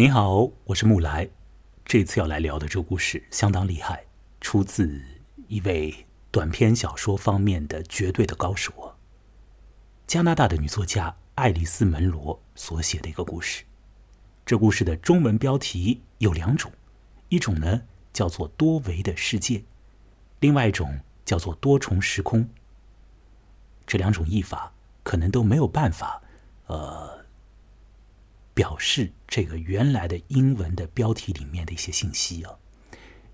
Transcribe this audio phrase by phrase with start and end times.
[0.00, 1.28] 你好，我是木来。
[1.84, 4.06] 这次要来聊的这个故事相当厉害，
[4.40, 4.98] 出自
[5.46, 8.96] 一位短篇小说方面的绝对的高手啊——
[10.08, 13.62] 加拿大的女作家爱丽丝·门罗所写的一个故事。
[14.46, 16.72] 这故事的中文标题有两种，
[17.28, 19.62] 一种呢叫做“多维的世界”，
[20.40, 22.48] 另外一种叫做“多重时空”。
[23.86, 24.72] 这两种译法
[25.02, 26.22] 可能都没有办法，
[26.68, 27.22] 呃，
[28.54, 32.52] 表示这个原来的英文的标题里面的一些信息啊。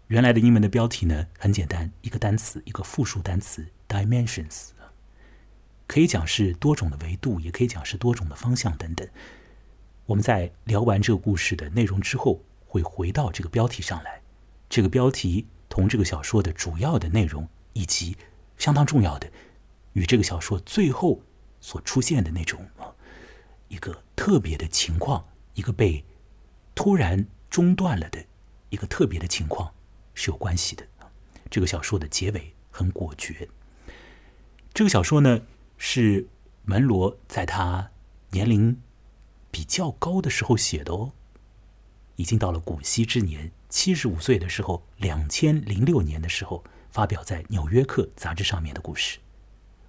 [0.08, 4.68] 原来的英文的标题呢很简单，一个单词，一个复数单词 “dimensions”，
[5.86, 9.08] 可以讲是多种的维度，也可以讲是多种的方向等等。
[10.04, 14.20] 我们在聊完这个故事的内容之后，会回到这个标题上来。
[14.68, 18.16] 这个标题同这个小说的主要的内容，以及
[18.58, 19.32] 相当重要的。
[19.94, 21.22] 与这个小说最后
[21.58, 22.92] 所出现的那种啊，
[23.68, 25.26] 一个特别的情况，
[25.56, 26.04] 一个被
[26.74, 28.24] 突然中断了的
[28.70, 29.74] 一个特别的情况
[30.14, 30.86] 是有关系的。
[31.50, 33.48] 这个小说的结尾很果决。
[34.72, 35.40] 这个小说呢，
[35.78, 36.28] 是
[36.64, 37.90] 门罗在他
[38.30, 38.80] 年龄
[39.50, 41.12] 比较高的时候写的哦，
[42.16, 49.18] 已经到了古稀之年，七十五岁的时候，两千零六年的时候发表在《纽约客》杂志上面的故事。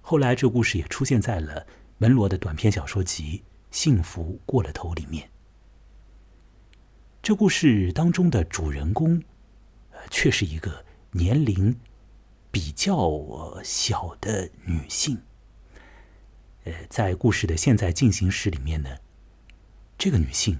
[0.00, 1.66] 后来，这个故事也出现在了
[1.98, 3.38] 门罗的短篇小说集
[3.70, 5.28] 《幸福过了头》里面。
[7.28, 9.22] 这故事当中的主人公，
[10.10, 11.78] 却是一个年龄
[12.50, 15.20] 比较小的女性。
[16.64, 18.96] 呃，在故事的现在进行时里面呢，
[19.98, 20.58] 这个女性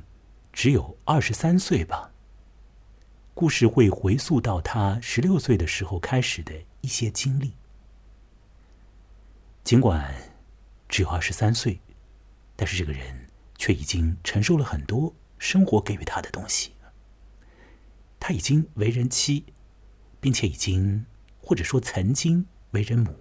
[0.52, 2.12] 只有二十三岁吧。
[3.32, 7.54] 故事会回溯到她十六岁的时候开始的一些经历。
[9.64, 10.14] 尽管
[10.86, 11.80] 只有二十三岁，
[12.54, 16.72] 但是这个人却已经承受了很多生活给予他的东西。
[18.20, 19.44] 他已经为人妻，
[20.20, 21.06] 并且已经
[21.40, 23.14] 或者说曾经为人母。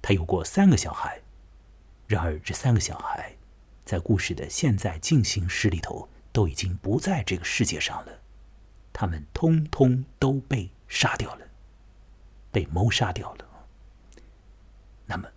[0.00, 1.20] 他有过三个小孩，
[2.06, 3.36] 然而这三个小孩
[3.84, 8.20] 在故事的现在进行时里头都已经不在这个世界上了，
[8.92, 11.48] 他们通通都被杀掉了，
[12.52, 13.48] 被谋杀掉了。
[15.06, 15.28] 那么，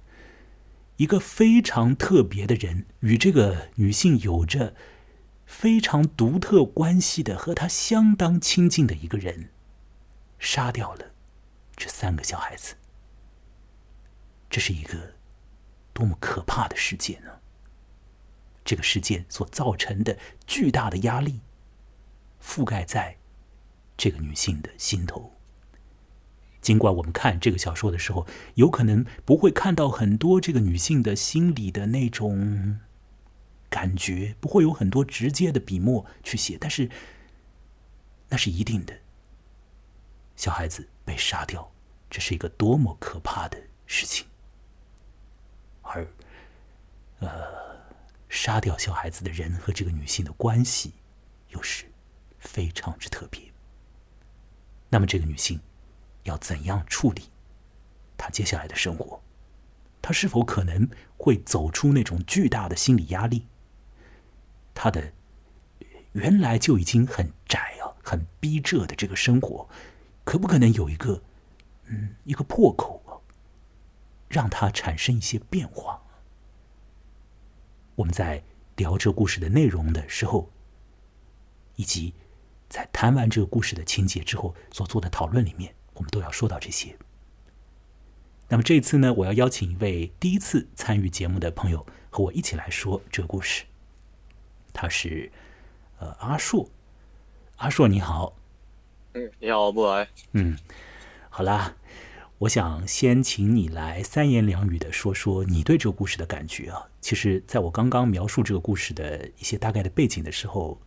[0.97, 4.75] 一个非常特别的人，与这个女性有着
[5.47, 9.49] 非常独特关系的，和他相当亲近的一个人，
[10.37, 11.13] 杀掉了
[11.75, 12.75] 这三个小孩子。
[14.49, 15.15] 这是一个
[15.93, 17.31] 多么可怕的事件呢？
[18.63, 21.39] 这个事件所造成的巨大的压力，
[22.43, 23.17] 覆盖在
[23.95, 25.33] 这个女性的心头。
[26.61, 32.79] 尽管我们看这个小说的时候，有可能不会看到很多这个女性的心理的那种
[33.69, 36.89] 感觉，不会有很多直接的笔墨去写，但是
[38.29, 38.97] 那是一定的。
[40.35, 41.71] 小孩子被杀掉，
[42.09, 44.25] 这是一个多么可怕的事情，
[45.81, 46.07] 而
[47.19, 47.29] 呃，
[48.29, 50.93] 杀掉小孩子的人和这个女性的关系
[51.49, 51.85] 又是
[52.39, 53.41] 非常之特别。
[54.89, 55.59] 那么这个女性。
[56.23, 57.29] 要怎样处理
[58.17, 59.21] 她接下来的生活？
[60.01, 63.47] 她是否可能会走出那种巨大的心理压力？
[64.77, 65.11] 他的
[66.11, 69.67] 原来就已经很窄啊、很逼仄的这个生活，
[70.23, 71.23] 可不可能有一个
[71.87, 73.17] 嗯一个破口啊，
[74.29, 75.99] 让他产生一些变化？
[77.95, 78.43] 我们在
[78.75, 80.51] 聊这故事的内容的时候，
[81.75, 82.13] 以及
[82.69, 85.73] 在谈完这个故事的情节之后所做的讨论里面。
[85.95, 86.95] 我们都要说到这些。
[88.49, 93.65] 那么这一次呢，我要邀请一位第一次参与节目的朋友和我一起来说这个故事。
[94.77, 95.31] 他是
[95.97, 96.69] 呃阿硕，
[97.55, 98.37] 阿硕你好。
[99.15, 100.07] 嗯，你好，木来。
[100.33, 100.55] 嗯，
[101.29, 101.75] 好啦，
[102.37, 106.87] 我想先请你来三言两语的说说你对这个故事的感觉啊。
[107.01, 110.79] 其实，在我刚刚描述这个故事的一些大概的背景的时候，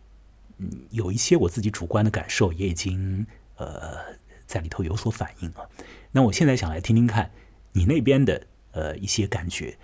[0.59, 3.27] 嗯，有一些我自己主观的感受也已经
[3.57, 4.19] 呃。
[4.47, 5.63] 在里头有所反应啊，
[6.11, 7.31] 那我现在想来听听看
[7.71, 9.77] 你那边的呃一些感觉，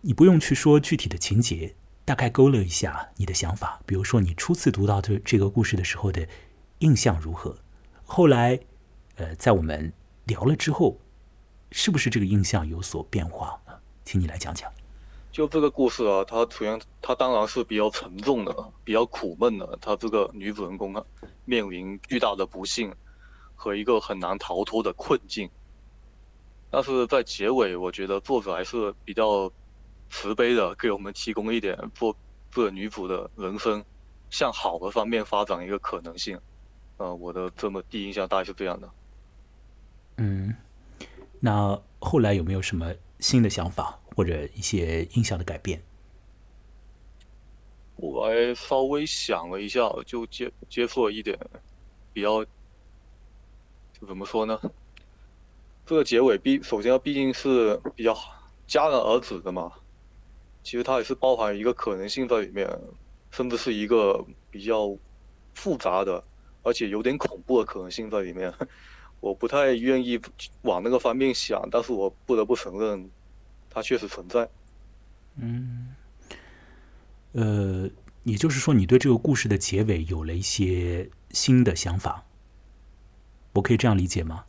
[0.00, 1.76] 你不用去说具体的情节，
[2.08, 3.82] 大概勾勒一下你的想法。
[3.84, 6.26] 比如说你初次读到这这个故事的时候的
[6.78, 7.54] 印象如何？
[8.06, 8.58] 后来
[9.16, 9.92] 呃在我们
[10.24, 10.98] 聊了之后，
[11.70, 13.60] 是不是这个印象有所变化？
[14.06, 14.72] 请你来讲讲。
[15.30, 19.78] 就这个故事啊，它首先它当然是比较沉重的，比较苦闷的。
[19.78, 21.04] 它这个女主人公啊，
[21.44, 22.90] 面临巨大的不幸。
[23.54, 25.50] 和一个很难逃脱的困境，
[26.70, 29.50] 但是在结尾，我觉得作者还是比较
[30.10, 32.16] 慈悲的，给我们提供一点做
[32.50, 33.84] 这个女主的人生
[34.30, 36.38] 向好的方面发展一个可能性。
[36.96, 38.90] 呃，我的这么第一印象大概是这样的。
[40.16, 40.54] 嗯，
[41.40, 45.80] 那后来有没有什么新的想法或者一些印象的改变？
[47.96, 51.38] 我还稍微想了一下，就接接触了一点
[52.12, 52.44] 比较，
[54.06, 54.60] 怎么说呢？
[55.86, 58.14] 这个结尾毕首先毕竟是比较
[58.68, 59.72] 戛然而止的嘛，
[60.62, 62.68] 其实它也是包含一个可能性在里面，
[63.30, 64.96] 甚至是一个比较
[65.54, 66.22] 复杂的。
[66.64, 68.52] 而且有点恐怖的可能性在里面，
[69.20, 70.20] 我不太愿意
[70.62, 73.08] 往那个方面想，但是我不得不承认，
[73.70, 74.46] 它确实存在。
[75.36, 75.94] 嗯，
[77.32, 77.88] 呃，
[78.24, 82.26] 也就是说，你对这个故事的结尾有了一些新的想法，
[83.54, 84.44] 我可以这样理解吗？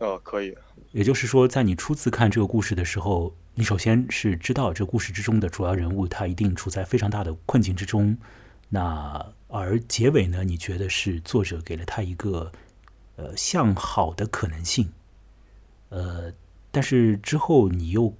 [0.00, 0.52] 啊，可以。
[0.90, 8.18] 也就是说，在你初次看这个故事的时候，你首先是知道这个故事之中的主要人物他一定处在非常大的困境之中，
[8.68, 9.32] 那。
[9.52, 10.44] 而结尾呢？
[10.44, 12.52] 你觉得是作者给了他一个
[13.16, 14.92] 呃向好的可能性，
[15.88, 16.32] 呃，
[16.70, 18.14] 但是之后你又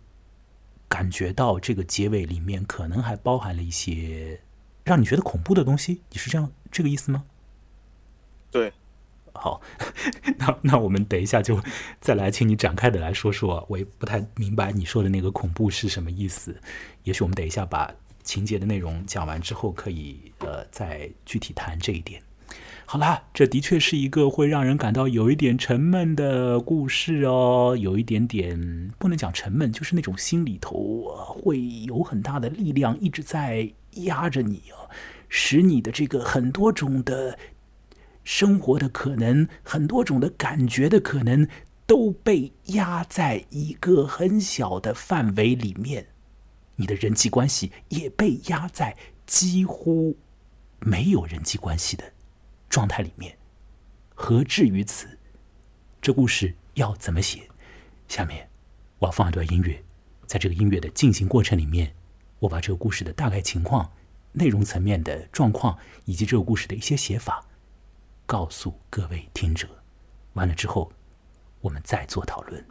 [0.89, 4.41] 感觉到这个结尾里面可能还包含了一些
[4.83, 7.23] 让你觉得恐怖的东西，你是这样这个意思吗？
[8.51, 8.73] 对，
[9.33, 9.61] 好，
[10.39, 11.61] 那那我们等一下就
[12.01, 16.55] 再来，请你展开的来说说，我也不太明白你说的那个恐怖是什么意思，
[17.05, 17.93] 也许我们等一下把。
[18.23, 22.23] 情节的内容讲完之后，可以呃再具体谈这一点。
[22.85, 34.89] 好啦，这的确是一个会让人感到有一点沉闷的故事哦，有一点点不能讲沉闷，就是那种心里头会有很大的力量一直在压着你哦，
[35.31, 37.37] 使你的这个很多种的
[38.33, 41.49] 生活的可能，很多种的感觉的可能
[41.85, 46.07] 都被压在一个很小的范围里面。
[46.77, 48.97] 你的人际关系也被压在
[49.27, 50.17] 几乎
[50.79, 52.05] 没有人际关系的
[52.69, 53.37] 状态里面，
[54.15, 55.19] 何至于此？
[56.01, 57.43] 这故事要怎么写？
[58.07, 58.49] 下面
[59.01, 59.83] 我要放一段音乐，
[60.29, 61.93] 在这个音乐的进行过程里面，
[62.39, 63.91] 我把这个故事的大概情况、
[64.31, 67.45] 内容层面的状况以及这个故事的一些写法
[68.31, 69.67] 告诉各位听者。
[70.35, 70.93] 完了之后，
[71.61, 72.65] 我们再做讨论。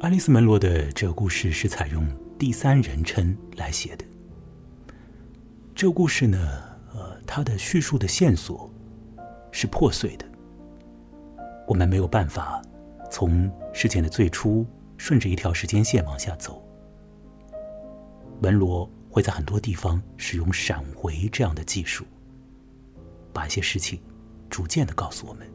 [0.00, 2.04] 爱丽丝·门罗的这个故事是采用
[2.42, 4.04] 第三人称来写的。
[5.76, 6.38] 这个故事呢，
[6.92, 8.68] 呃，它的叙述的线索
[9.52, 10.26] 是破碎的，
[11.68, 12.60] 我们没有办法
[13.08, 14.66] 从事件的最初
[14.96, 16.60] 顺着一条时间线往下走。
[18.40, 22.04] 门罗会在很多地方使用闪回这样的技术，
[23.32, 24.00] 把一些事情
[24.50, 25.48] 逐渐的告诉我们。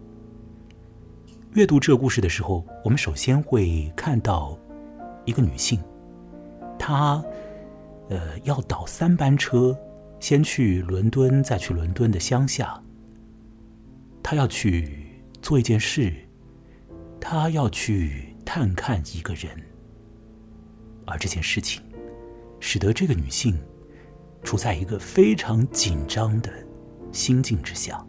[1.52, 4.58] 阅读这个故事的时候，我们首先会看到
[5.26, 5.78] 一个女性，
[6.78, 7.24] 她
[8.10, 9.78] 呃要倒三班车，
[10.20, 12.82] 先去伦敦，再去伦敦的乡下。
[14.24, 16.14] 她要去做一件事，
[17.20, 19.50] 她要去探看一个人，
[21.06, 21.82] 而这件事情
[22.60, 23.58] 使得这个女性
[24.44, 26.52] 处在一个非常紧张的
[27.12, 28.06] 心境之下。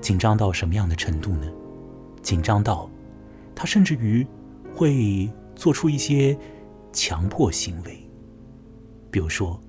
[0.00, 1.46] 紧张到什么样的程度呢？
[2.22, 2.90] 紧张到，
[3.54, 4.26] 他甚至于
[4.74, 6.36] 会做出一些
[6.92, 8.08] 强迫行为，
[9.10, 9.60] 比如说，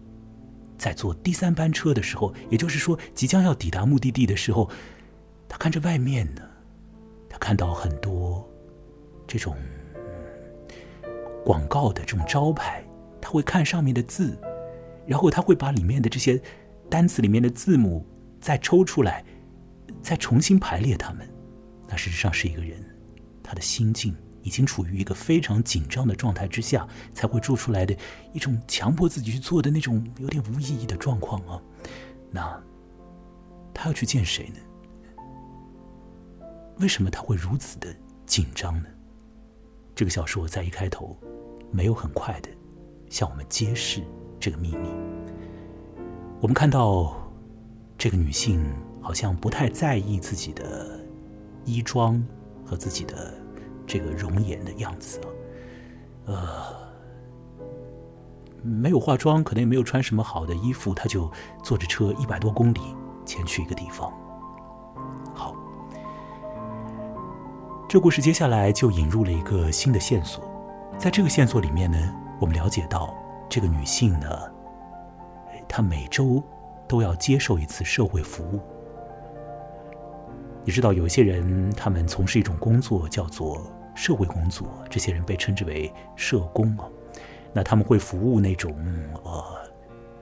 [0.78, 4.70] 在坐第三班车的时候，也就是说即将要抵达目的地的时候，
[5.48, 6.42] 他看着外面呢，
[7.30, 8.48] 他看到很多
[9.28, 9.56] 这种
[11.46, 12.84] 广告的这种招牌，
[13.22, 14.38] 他会看上面的字，
[15.06, 16.42] 然后他会把里面的这些
[16.90, 18.06] 单词里面的字母
[18.40, 19.24] 再抽出来，
[20.02, 21.28] 再重新排列它们。
[21.88, 22.84] 那事实上是一个人，
[23.44, 27.96] 他的心境已经处于一个非常紧张的状态之下，才会做出来的
[28.34, 31.62] 一种强迫自己去做的那种有点无意义的状况啊。
[32.32, 32.64] 那
[33.74, 34.60] 他要去见谁呢？
[36.80, 37.94] 为什么他会如此的
[38.26, 38.88] 紧张呢？
[39.96, 41.18] 这个小说在一开头
[41.72, 42.50] 没有很快的
[43.10, 44.04] 向我们揭示
[44.40, 44.90] 这个秘密。
[46.40, 47.16] 我们看到
[47.98, 48.66] 这个女性
[49.02, 51.00] 好像不太在意自己的。
[51.64, 52.20] 衣装
[52.66, 53.40] 和自己的
[53.92, 55.20] 这个容颜的样子
[56.26, 57.66] 啊，呃，
[58.64, 61.30] 没有化妆，可能也没有穿什么好的衣服，他就
[61.62, 62.80] 坐着车一百多公里
[63.26, 64.10] 前去一个地方。
[65.34, 65.54] 好，
[67.90, 70.42] 这故事接下来就引入了一个新的线索。
[70.98, 71.98] 在这个线索里面呢，
[72.40, 73.14] 我们了解到
[73.50, 74.30] 这个女性呢，
[75.68, 76.42] 她每周
[76.88, 78.62] 都要接受一次社会服务。
[80.64, 83.62] 你知道，有些人他们从事一种工作叫做
[84.02, 86.90] 社会工作，这些人被称之为社工啊。
[87.54, 88.76] 那他们会服务那种
[89.24, 89.62] 呃，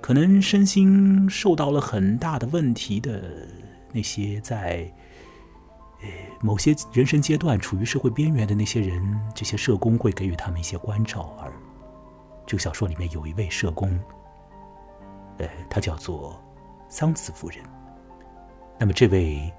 [0.02, 3.24] 可能身心受到了很大的问题的
[3.94, 4.92] 那些在
[6.02, 6.10] 呃
[6.42, 9.02] 某些人生阶段处于社会边缘的那些人，
[9.34, 11.34] 这些社工会给予他们一些关照。
[11.40, 11.50] 而
[12.46, 13.98] 这个小说里面有一位社工，
[15.38, 16.38] 呃，他叫做
[16.90, 17.60] 桑茨夫人。
[18.78, 19.54] 那么这位。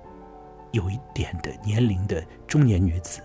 [0.73, 3.21] 有一点的年龄的中年女子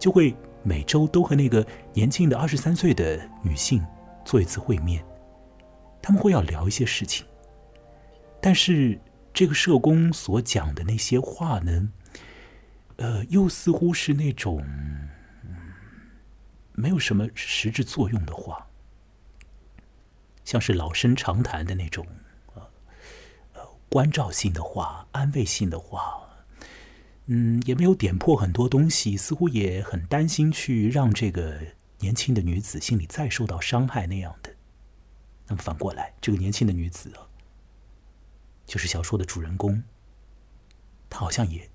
[0.00, 3.86] 就会每周都和那个年轻的二十三岁的女性
[4.24, 5.04] 做一次会面，
[6.00, 7.26] 他们会要聊一些事情。
[8.40, 8.98] 但是
[9.34, 11.88] 这个社工所讲的那些话呢，
[12.96, 14.64] 呃，又似乎是那种
[16.72, 18.66] 没有什么实质作用的话，
[20.44, 22.06] 像是老生常谈的那种
[22.54, 22.62] 呃
[23.52, 26.19] 呃关照性的话、安慰性的话。
[27.32, 31.60] 嗯，也没有点破很多东西，似乎也很担心去让这个
[32.00, 34.56] 年轻的女子心里再受到伤害那样的。
[35.46, 37.30] 那么反过来，这个年轻的女子啊，
[38.66, 39.84] 就是小说的主人公，
[41.08, 41.70] 她好像也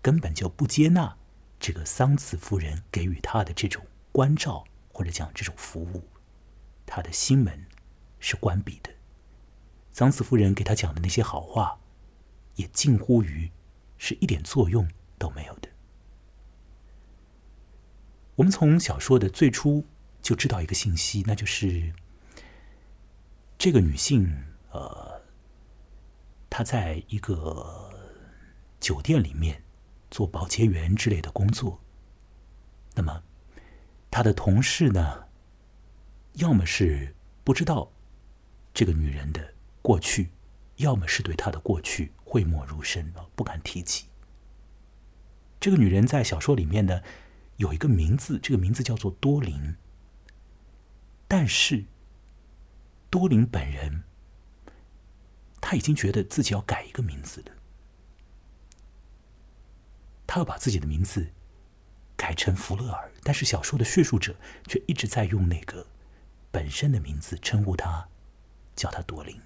[0.00, 1.18] 根本就不接纳
[1.60, 6.04] 这个桑茨夫人给予她的这种关照或者讲这种服务，
[6.86, 7.66] 她的心门
[8.18, 8.88] 是关闭的。
[9.92, 11.78] 桑茨夫人给她讲的那些好话，
[12.54, 13.50] 也近乎于。
[13.98, 14.88] 是一点作用
[15.18, 15.68] 都没有的。
[18.36, 19.84] 我们从小说的最初
[20.22, 21.92] 就知道一个信息，那就是
[23.58, 25.20] 这个女性，呃，
[26.48, 27.92] 她在一个
[28.78, 29.62] 酒店里面
[30.10, 31.80] 做保洁员之类的工作。
[32.94, 33.24] 那么，
[34.10, 35.26] 她的同事呢，
[36.34, 37.90] 要么是不知道
[38.72, 40.30] 这个女人的过去，
[40.76, 42.12] 要么是对她的过去。
[42.28, 44.08] 讳莫如深啊，不敢提起。
[45.58, 47.02] 这个女人在小说里面呢，
[47.56, 49.76] 有一个名字，这个名字叫做多林。
[51.26, 51.86] 但是，
[53.08, 54.04] 多林本人
[55.58, 57.52] 他已经觉得自己要改一个名字了，
[60.26, 61.32] 他要把自己的名字
[62.14, 65.86] 改成弗勒尔，但是小说的叙述者却一直在用那个
[66.50, 68.06] 本身的名字称呼他，
[68.76, 69.40] 叫他多林。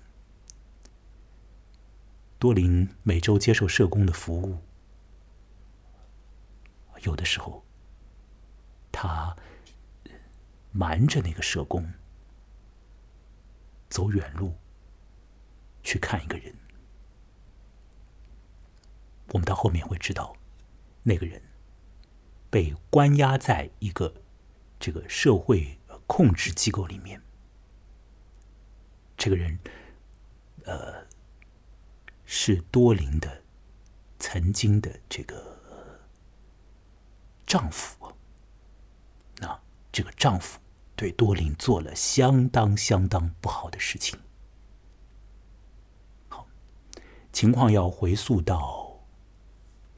[2.42, 4.58] 多林每周接受社工的服务，
[7.04, 7.64] 有的时候，
[8.90, 9.37] 他
[10.72, 11.92] 瞒着那个社工
[13.88, 14.56] 走远路
[15.84, 16.52] 去看一个人。
[19.28, 20.37] 我们到后面会知道，
[21.04, 21.40] 那个人
[22.50, 24.12] 被关押在一个
[24.80, 27.22] 这个社会控制机构里面。
[29.16, 29.61] 这个人，
[30.64, 31.12] 呃。
[32.35, 33.43] 是多林的
[34.19, 35.61] 曾经的这个
[37.47, 38.11] 丈夫，
[39.37, 39.61] 那
[39.93, 40.59] 这个丈夫
[40.97, 44.19] 对多林做了相当相当不好的事情。
[46.31, 46.49] 好，
[47.35, 49.05] 情况要回溯到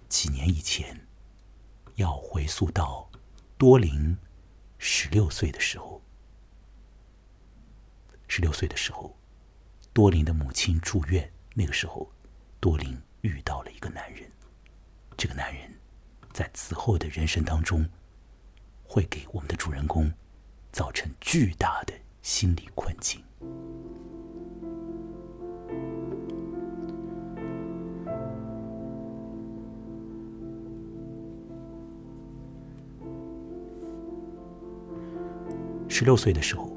[0.09, 1.07] 几年以前，
[1.95, 3.09] 要回溯到
[3.57, 4.19] 多林
[4.77, 6.03] 十六岁的时候。
[8.27, 9.17] 十六岁的时候，
[9.93, 12.11] 多林的母亲住院，那个时候。
[12.65, 14.23] 多林遇到了一个男人，
[15.19, 15.71] 这个男人
[16.33, 17.87] 在此后的人生当中，
[18.83, 20.11] 会给我们的主人公
[20.73, 21.93] 造成巨大的
[22.23, 23.23] 心理困境。
[35.87, 36.75] 十六岁的时候，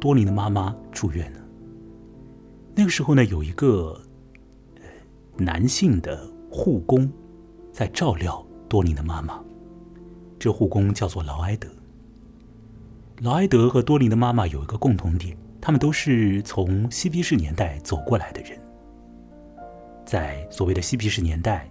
[0.00, 1.40] 多林的妈妈住院了。
[2.74, 4.02] 那个时候呢，有一个。
[5.40, 7.08] 男性的护工
[7.72, 9.40] 在照料多林的妈妈，
[10.36, 11.68] 这护工叫做劳埃德。
[13.20, 18.58] 劳埃德和多林的妈妈有一个共同点，他们都是从嬉皮士年代走过来的人。
[20.04, 21.70] 在所谓的嬉皮士年代，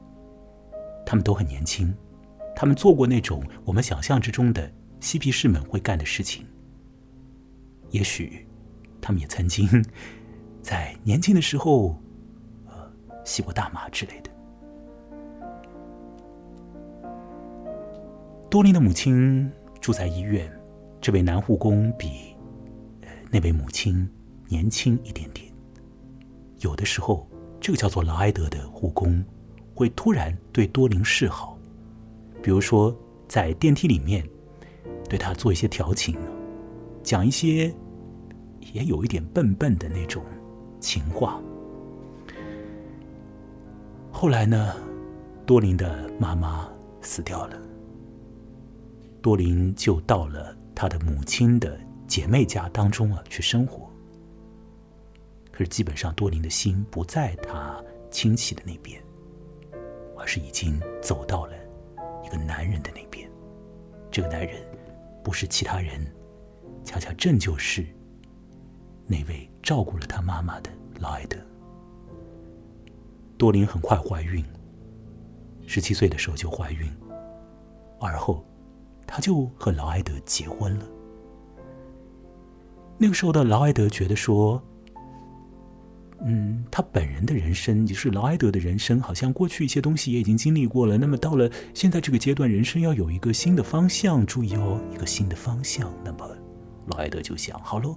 [1.06, 1.94] 他们都很年轻，
[2.56, 4.72] 他们做过那种我们想象之中的
[5.02, 6.46] 嬉皮士们会干的事情。
[7.90, 8.48] 也许，
[9.02, 9.68] 他们也曾经
[10.62, 12.02] 在年轻的时候。
[13.28, 14.32] 吸过大麻之类的。
[18.50, 20.50] 多林的母亲住在医院，
[21.02, 22.34] 这位男护工比
[23.02, 24.10] 呃那位母亲
[24.48, 25.52] 年轻一点点。
[26.60, 27.28] 有的时候，
[27.60, 29.22] 这个叫做劳埃德的护工
[29.76, 31.58] 会突然对多林示好，
[32.42, 32.96] 比如说
[33.28, 34.26] 在电梯里面，
[35.10, 36.18] 对他做一些调情，
[37.04, 37.76] 讲一些
[38.74, 40.24] 也有一点笨笨的那种
[40.80, 41.40] 情话。
[44.20, 44.76] 后来呢，
[45.46, 46.68] 多林的妈妈
[47.04, 47.62] 死掉了，
[49.22, 53.88] 多林就到了他的母亲的姐妹家当中啊去生活。
[55.52, 59.00] 可是基本上多林的心不在他亲戚的那边，
[60.18, 61.54] 而是已经走到了
[62.26, 63.30] 一个男人的那边。
[64.10, 64.60] 这个男人
[65.24, 66.04] 不是其他人，
[66.84, 67.86] 恰恰正就是
[69.06, 71.38] 那位照顾了他妈妈的劳埃德。
[73.38, 74.44] 多林很快怀孕，
[75.68, 76.92] 十七岁的时候就怀孕，
[78.00, 78.44] 而后
[79.06, 80.86] 他就和劳埃德结婚了。
[82.98, 84.60] 那个时候的劳埃德觉得说，
[86.26, 90.98] 嗯，他本人的人生，就是劳埃德的人生，好像过去一些东西也已经经历过了。
[90.98, 95.94] 那么到了现在这个阶段，人生要有一个新的方向，注意哦，一个新的方向。
[96.04, 96.28] 那么
[96.88, 97.96] 劳埃德就想，好喽，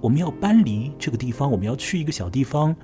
[0.00, 2.74] 我们要搬离这个地方，我们要去一个小地方。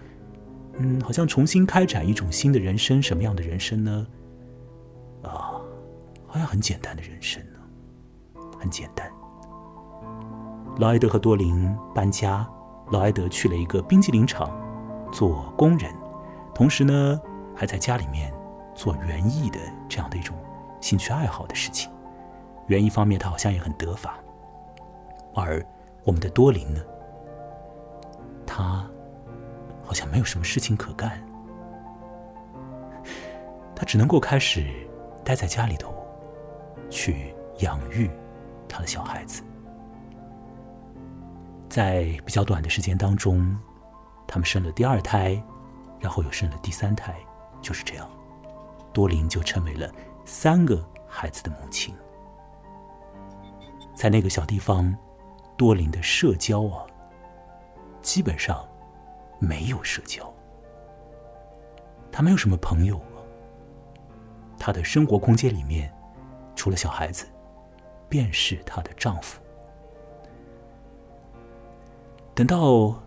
[0.83, 4.07] 嗯，好像重新开展一种新的人生，什么样的人生呢？
[5.23, 5.61] 啊，
[6.27, 9.07] 好像很简单的人生呢，很简单。
[10.79, 12.49] 劳埃德和多林搬家，
[12.93, 14.51] 劳埃德去了一个冰激凌厂
[15.13, 15.95] 做工人，
[16.55, 17.21] 同时呢，
[17.55, 18.33] 还在家里面
[18.75, 20.35] 做园艺的这样的一种
[20.81, 21.93] 兴趣爱好的事情。
[22.69, 24.19] 园艺方面，他好像也很得法。
[25.35, 25.63] 而
[26.05, 26.81] 我们的多林呢，
[28.47, 28.83] 他。
[29.91, 31.21] 好像没有什么事情可干，
[33.75, 34.65] 他只能够开始
[35.25, 35.93] 待在家里头，
[36.89, 38.09] 去养育
[38.69, 39.43] 他的小孩子。
[41.69, 43.59] 在比较短的时间当中，
[44.29, 45.43] 他们生了第二胎，
[45.99, 47.17] 然后又生了第三胎，
[47.61, 48.09] 就是这样，
[48.93, 49.93] 多林就成为了
[50.25, 51.93] 三个孩子的母亲。
[53.97, 54.97] 在那个小地方，
[55.57, 56.87] 多林的社交啊，
[58.01, 58.65] 基本上。
[59.41, 60.33] 没有社交，
[62.13, 63.01] 她没有什么朋友。
[64.59, 65.91] 她的生活空间里面，
[66.55, 67.27] 除了小孩子，
[68.09, 69.41] 便是她的丈夫。
[72.35, 73.03] 等到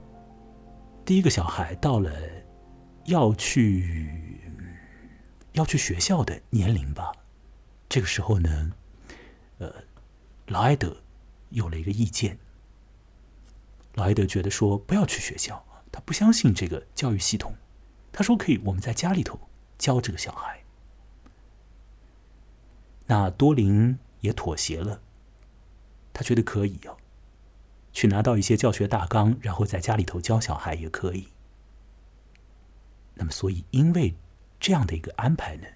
[1.06, 2.12] 第一个小孩到了
[3.06, 4.42] 要去
[5.54, 7.12] 要去学校的年龄吧，
[7.88, 8.72] 这个时候呢，
[9.60, 9.72] 呃，
[10.48, 10.98] 劳埃德
[11.50, 12.38] 有了一个意见。
[13.94, 15.64] 劳埃德觉得说，不要去学校。
[15.94, 17.56] 他不相信这个教育系统，
[18.12, 19.40] 他说可以，我们在家里头
[19.78, 20.64] 教这个小孩。
[23.06, 25.02] 那多林也妥协了，
[26.12, 26.98] 他觉得可以哦，
[27.92, 31.28] 去拿到一些教学大纲，然后在家里头教小孩也可以。
[33.14, 34.16] 那么，所以因为
[34.60, 35.68] 这样的一个安排呢，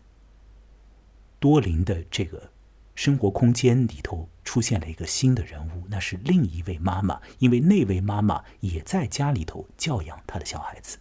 [1.39, 2.51] 多林的这个。
[2.97, 10.97] 生活空间里头出现了一个新的人物，那是另一位妈妈，因为那位妈妈也在家里头教养她的小孩子。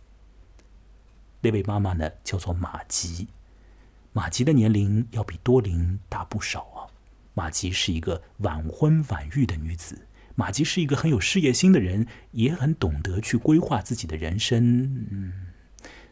[1.40, 3.28] 那位妈妈呢，叫做马吉。
[4.12, 6.84] 马吉的年龄要比多林大不少啊。
[7.32, 10.06] 马吉是一个晚婚晚育的女子。
[10.34, 15.06] 马吉是一个很有事业心的人，也很懂得去规划自己的人生。
[15.10, 15.32] 嗯，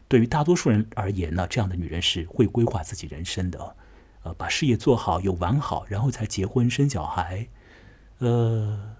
[0.07, 3.75] 对于大多数人而言呢，这样的女人是会规划自己人生的。
[4.25, 7.47] 呃，把事业做好，有玩好，然后才结婚生小孩。
[8.17, 8.95] 呃，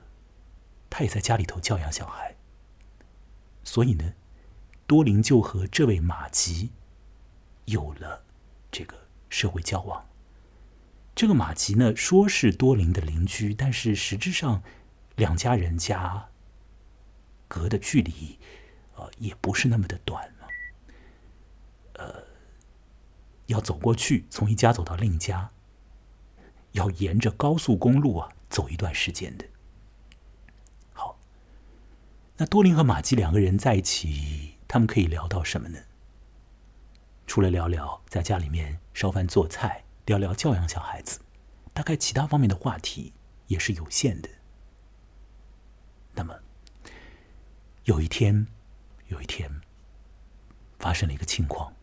[0.87, 2.35] 他也在家里头教养小孩。
[3.63, 4.13] 所以呢，
[4.85, 6.69] 多林就和这位马吉
[7.65, 8.23] 有了
[8.71, 10.05] 这个社会交往。
[11.15, 14.61] 这个马吉呢，说是多林的邻居，但是实质上
[15.15, 16.29] 两家人家
[17.47, 18.37] 隔的距离，
[18.95, 20.47] 呃，也不是那么的短了。
[21.93, 22.23] 呃。
[23.47, 25.51] 要走过去，从一家走到另一家，
[26.71, 29.45] 要沿着高速公路啊走一段时间的。
[30.93, 31.19] 好，
[32.37, 35.79] 那多林和马基两个人在一起，他们可以聊到什么呢？
[37.27, 41.19] 除了聊聊在家里面烧饭做菜，聊聊教养小孩子，
[41.73, 43.13] 大概其他方面的话题
[43.47, 44.29] 也是有限的。
[46.13, 46.39] 那么，
[47.83, 48.47] 有一天，
[49.09, 49.61] 有一天，
[50.79, 51.74] 发生了一个情况。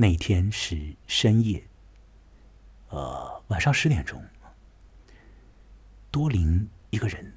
[0.00, 1.64] 那天是深夜，
[2.90, 4.22] 呃，晚上十点钟，
[6.12, 7.34] 多林一个人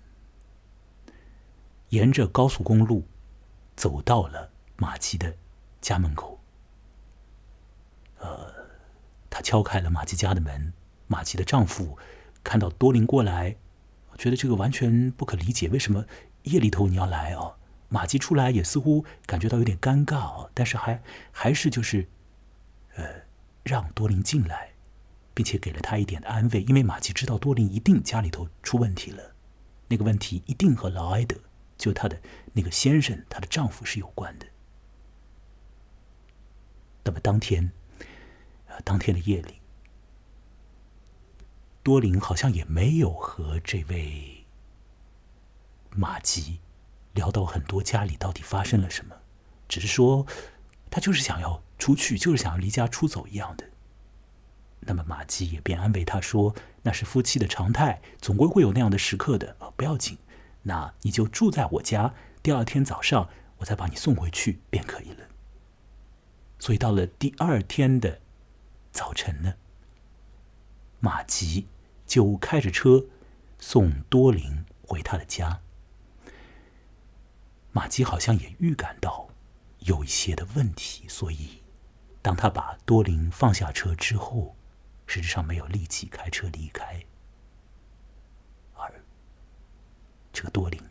[1.90, 3.08] 沿着高速公路
[3.76, 5.36] 走到了马吉的
[5.82, 6.40] 家门口。
[8.20, 8.54] 呃，
[9.28, 10.72] 他敲开了马吉家的门，
[11.08, 11.98] 马吉的丈夫
[12.44, 13.56] 看到多林过来，
[14.20, 16.06] 觉得这个完全不可理解，为什么
[16.44, 17.56] 夜里头你要来哦？
[17.90, 22.08] 马吉出来也似乎感觉到有点尴尬哦，但是还还是就是。
[22.96, 23.24] 呃，
[23.64, 24.72] 让多林进来，
[25.34, 29.36] 并且给了他一点的安慰，因为马吉知道多林一定家里头出问题了，
[29.88, 31.38] 那个问题一定和劳埃德，
[31.78, 32.22] 就他的
[32.54, 34.46] 那个先生，她的丈夫是有关的。
[37.04, 37.72] 那么当天，
[38.68, 39.56] 呃，当天的夜里，
[41.82, 44.46] 多林好像也没有和这位
[45.90, 46.60] 马吉
[47.14, 49.16] 聊到很多家里到底发生了什么，
[49.68, 50.28] 只是说
[50.92, 53.68] 他就是想要出去，就是想要离家出走一样的。
[54.82, 60.20] 那么马吉也便安慰他说：“那是夫妻的常态，总归会有那样的时刻的，不要紧。
[60.62, 62.14] 那你就住在我家，
[62.44, 65.26] 第二天早上我再把你送回去便可以了。”
[66.60, 68.22] 所以到了第二天的
[68.92, 69.56] 早晨呢，
[71.00, 71.66] 马吉
[72.06, 73.06] 就开着车
[73.58, 75.62] 送多林回他的家。
[77.72, 79.30] 马吉好像也预感到
[79.80, 81.61] 有一些的问题，所以
[82.22, 84.56] 当他把多林放下车之后。
[85.08, 87.04] 实质上没有立即开车离开，
[88.76, 89.04] 而
[90.32, 90.82] 这个多林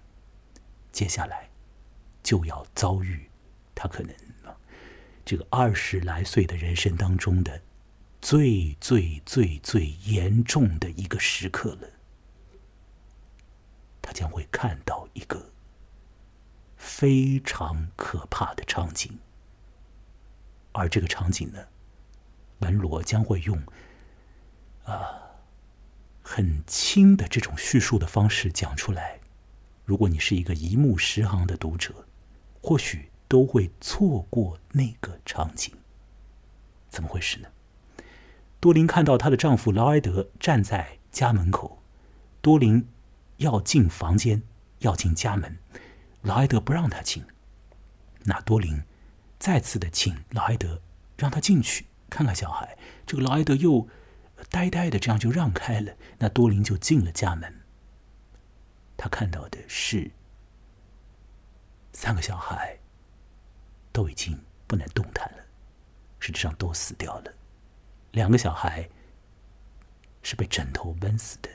[0.93, 1.49] 接下来
[2.23, 3.31] 就要遭遇
[3.75, 4.15] 他可能
[5.25, 7.63] 这个二十来岁的人生当中的
[8.21, 11.89] 最最最最严重的一个时刻了。
[14.03, 15.51] 他将会看到一个
[16.77, 19.19] 非常可怕的场景，
[20.73, 21.59] 而这个场景呢，
[22.59, 23.61] 门罗将会用。
[24.85, 25.21] 啊，
[26.23, 29.21] 很轻的这种叙述的方式讲出来，
[29.85, 32.07] 如果你是一个一目十行的读者，
[32.63, 35.75] 或许都会错过那个场景。
[36.89, 37.49] 怎么回事呢？
[38.59, 41.83] 多琳看到她的丈夫劳埃德站在家门口，
[42.41, 42.89] 多琳
[43.37, 44.43] 要进房间，
[44.81, 45.59] 要进家门，
[46.23, 47.25] 劳埃德不让她进。
[48.25, 48.83] 那多琳
[49.41, 50.81] 再次的请劳埃德
[51.17, 52.79] 让他进去看看小孩。
[53.05, 53.89] 这个劳埃德又。
[54.49, 55.95] 呆呆的，这样就让开了。
[56.19, 57.61] 那多林就进了家门。
[58.97, 60.11] 他看到的是
[61.93, 62.79] 三个小孩
[63.93, 65.45] 都已经不能动弹了，
[66.19, 67.35] 实质上都死掉了。
[68.13, 68.89] 两个小孩
[70.23, 71.51] 是被枕头闷死的，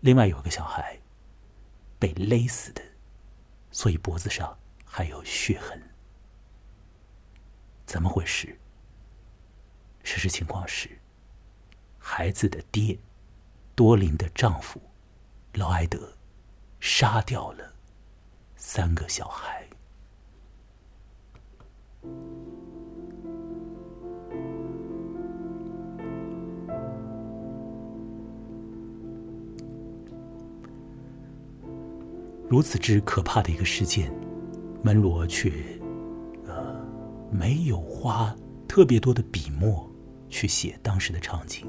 [0.00, 0.98] 另外有一个小孩
[1.98, 2.80] 被勒死的，
[3.70, 5.78] 所以脖子上还有血痕。
[7.86, 8.58] 怎么回事？
[10.02, 10.88] 事实情况是。
[11.98, 12.98] 孩子的爹，
[13.74, 14.80] 多林的丈夫，
[15.54, 16.12] 劳埃德，
[16.80, 17.72] 杀掉了
[18.56, 19.66] 三个小孩。
[32.46, 34.12] 如此之可怕的一个事件，
[34.82, 35.50] 门罗却，
[37.34, 38.32] 没有花
[38.68, 39.90] 特别多的笔墨
[40.28, 41.66] 去写当时的场景。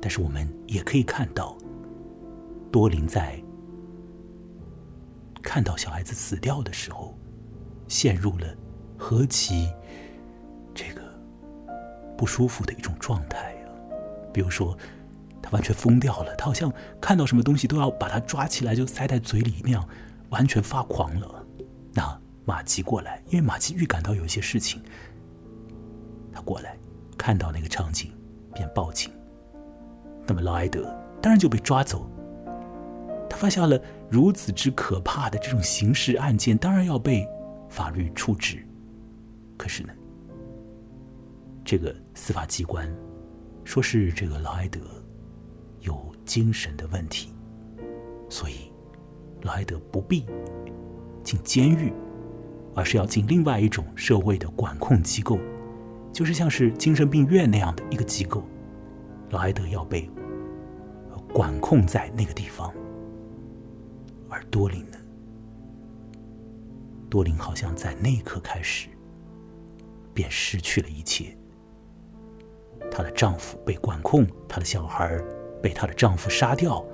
[0.00, 1.58] 但是我们也可以看到，
[2.70, 3.42] 多林在
[5.42, 7.18] 看到小孩子死掉的时候，
[7.88, 8.46] 陷入了
[8.96, 9.68] 何其
[10.72, 11.02] 这个
[12.16, 13.74] 不舒服的一种状态啊！
[14.32, 14.78] 比如说，
[15.42, 19.88] 他完全疯掉了，他好像看到什么东西都要把它抓起来就塞在嘴里那样，
[20.28, 21.44] 完全发狂了。
[21.92, 24.80] 那马吉过来，因为马吉预感到有一些事情，
[26.32, 26.78] 他过来
[27.18, 28.10] 看到那个场景，
[28.54, 29.12] 便报警。
[30.26, 30.84] 那么劳埃德
[31.20, 32.10] 当然就被抓走。
[33.28, 33.78] 他犯下了
[34.10, 37.28] 如此之可怕的这种刑事案件，当然要被
[37.68, 38.66] 法律处置。
[39.58, 39.92] 可是呢，
[41.62, 42.90] 这个司法机关
[43.62, 44.80] 说是这个劳埃德
[45.80, 47.30] 有精神的问题，
[48.30, 48.72] 所以
[49.42, 50.24] 劳埃德不必
[51.22, 51.92] 进监狱，
[52.78, 55.40] 而是要进另外一种社会的管控机构，
[56.12, 58.44] 就是像是精神病院那样的一个机构。
[59.30, 60.08] 劳埃德要被
[61.32, 62.72] 管控在那个地方，
[64.28, 64.96] 而多林呢？
[67.10, 68.86] 多林好像在那一刻开始，
[70.14, 71.36] 便失去了一切。
[72.92, 75.20] 她的丈夫被管控，她的小孩
[75.60, 76.84] 被她的丈夫杀掉，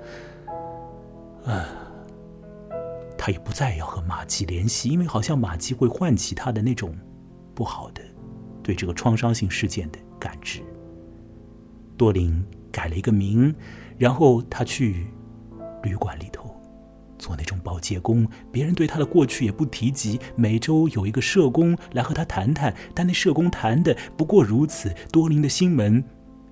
[1.45, 1.69] 啊，
[3.25, 6.95] 他也不再要和马吉联系，因为好像马吉会唤起他的那种
[7.55, 7.99] 不好的
[8.61, 10.61] 对这个创伤性事件的感知。
[11.97, 13.51] 多林改了一个名，
[13.97, 15.07] 然后他去
[15.81, 16.55] 旅馆里头
[17.17, 18.29] 做那种保洁工。
[18.51, 20.19] 别人对他的过去也不提及。
[20.35, 24.93] 每周有一个社工来和他谈谈，但那社工谈的不过如此。
[25.11, 26.03] 多林的心门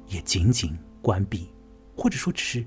[0.08, 1.54] 也紧紧关闭，
[1.96, 2.66] 或者说只是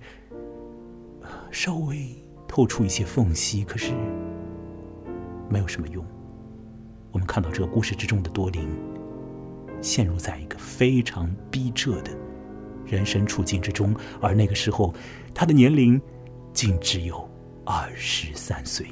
[1.50, 2.14] 稍微
[2.48, 3.92] 透出一些缝隙，可是
[5.48, 6.04] 没有什么用。
[7.12, 8.68] 我们看到这个故事之中的多林
[9.80, 12.10] 陷入在一个非常逼仄的。
[12.84, 14.94] 人生处境之中，而那个时候，
[15.34, 16.00] 他的年龄
[16.52, 17.28] 竟只有
[17.64, 18.86] 二十三岁。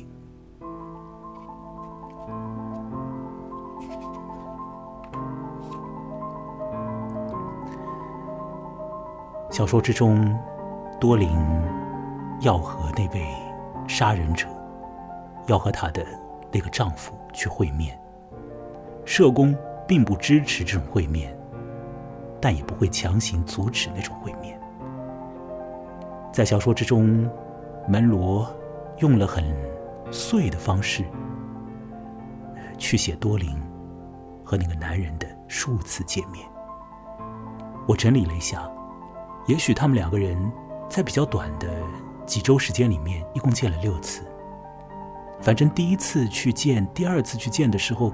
[9.50, 10.36] 小说之中，
[11.00, 11.30] 多林
[12.40, 13.24] 要和那位
[13.86, 14.46] 杀人者，
[15.46, 16.04] 要和她的
[16.52, 17.98] 那个丈夫去会面。
[19.04, 21.36] 社工并不支持这种会面，
[22.40, 24.58] 但也不会强行阻止那种会面。
[26.32, 27.30] 在小说之中，
[27.86, 28.48] 门罗
[28.98, 29.44] 用了很
[30.10, 31.04] 碎的方式
[32.78, 33.50] 去写多林
[34.42, 36.46] 和那个男人的数次见面。
[37.86, 38.68] 我整理了一下。
[39.46, 40.50] 也许他们两个人
[40.88, 41.68] 在比较短的
[42.26, 44.22] 几周时间里面，一共见了六次。
[45.40, 48.12] 反正第一次去见，第二次去见的时候，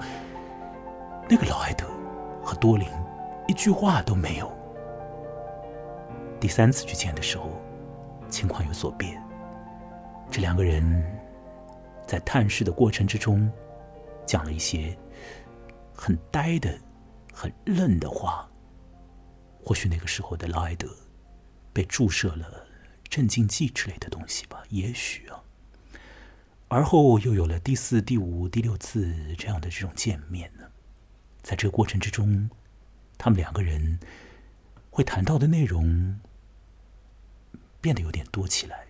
[1.28, 1.86] 那个老埃德
[2.42, 2.88] 和多林
[3.46, 4.50] 一句话都没有。
[6.40, 7.50] 第三次去见的时候，
[8.28, 9.22] 情况有所变。
[10.30, 11.04] 这两个人
[12.06, 13.50] 在探视的过程之中，
[14.26, 14.96] 讲了一些
[15.94, 16.76] 很呆的、
[17.32, 18.48] 很愣的话。
[19.64, 20.88] 或许那个时候的劳埃德。
[21.72, 22.66] 被注射了
[23.10, 25.42] 镇静剂之类的东西吧，也许啊。
[26.68, 30.70] 而后又有了第四、第五、第六次这样的这种见面呢，
[31.42, 32.48] 在这个过程之中，
[33.18, 33.98] 他们两个人
[34.88, 36.20] 会谈到的内容
[37.80, 38.86] 变得有点多起来。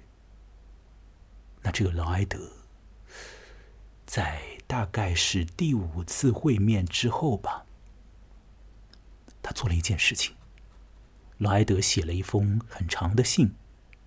[1.62, 2.52] 那这个劳埃德
[4.04, 7.64] 在大概是第五次会面之后吧，
[9.42, 10.34] 他做了一件事情。
[11.38, 13.54] 劳埃德写了一封很长的信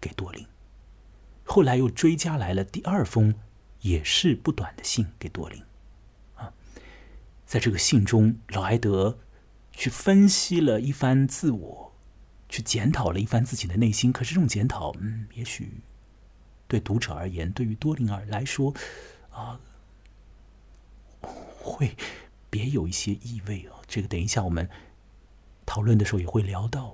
[0.03, 0.45] 给多林，
[1.45, 3.33] 后来又追加来了第二封，
[3.79, 5.63] 也是不短的信给多林。
[6.35, 6.51] 啊，
[7.45, 9.17] 在这个信中，劳埃德
[9.71, 11.93] 去分析了一番自我，
[12.49, 14.11] 去检讨了一番自己的内心。
[14.11, 15.71] 可是这种检讨，嗯，也许
[16.67, 18.73] 对读者而言，对于多林尔来说，
[19.31, 19.57] 啊，
[21.61, 21.95] 会
[22.49, 23.79] 别有一些意味啊。
[23.87, 24.69] 这个等一下我们
[25.65, 26.93] 讨论的时候也会聊到。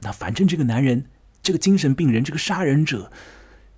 [0.00, 1.08] 那反正这个男人，
[1.46, 3.12] 这个精神病人，这个杀人者，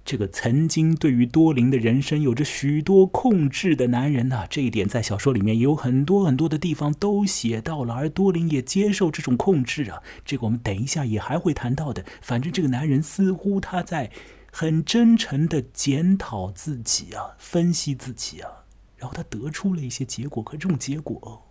[0.02, 10.02] 这个曾经对于多林的人生有着许多控制的男人呐，这一点在小说里面有很多很多的地方都写到了，而多林也接受这种控制啊。
[10.24, 12.02] 这个我们等一下也还会谈到的。
[12.22, 14.10] 反正这个男人似乎他在
[14.50, 18.50] 很真诚的检讨自己啊，分析自己啊，
[18.96, 20.42] 然后他得出了一些结果。
[20.42, 21.46] 可这种结果，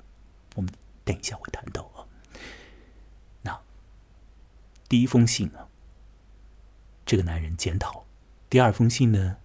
[0.55, 0.71] 我们
[1.05, 2.01] 等一下会谈到啊。
[3.43, 3.59] 那
[4.89, 5.66] 第一封信啊，
[7.07, 8.05] 这个男人检讨；
[8.49, 9.37] 第二封信呢，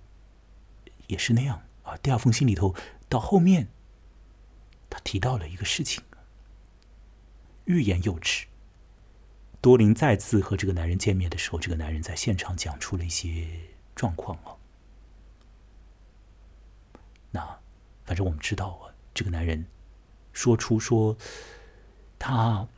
[1.07, 1.97] 也是那样啊。
[1.99, 2.75] 第二封信里头
[3.09, 3.69] 到后面，
[4.91, 6.03] 他提到了一个事情，
[7.65, 8.47] 欲言又止。
[9.61, 13.49] 多林再次和这个男人见面的时候，这个男人在现场讲出了一些
[13.95, 14.53] 状况啊。
[17.31, 17.41] 那
[18.05, 19.65] 反正我们知道啊，这个男人
[20.33, 21.17] 说出说
[22.19, 22.69] 他。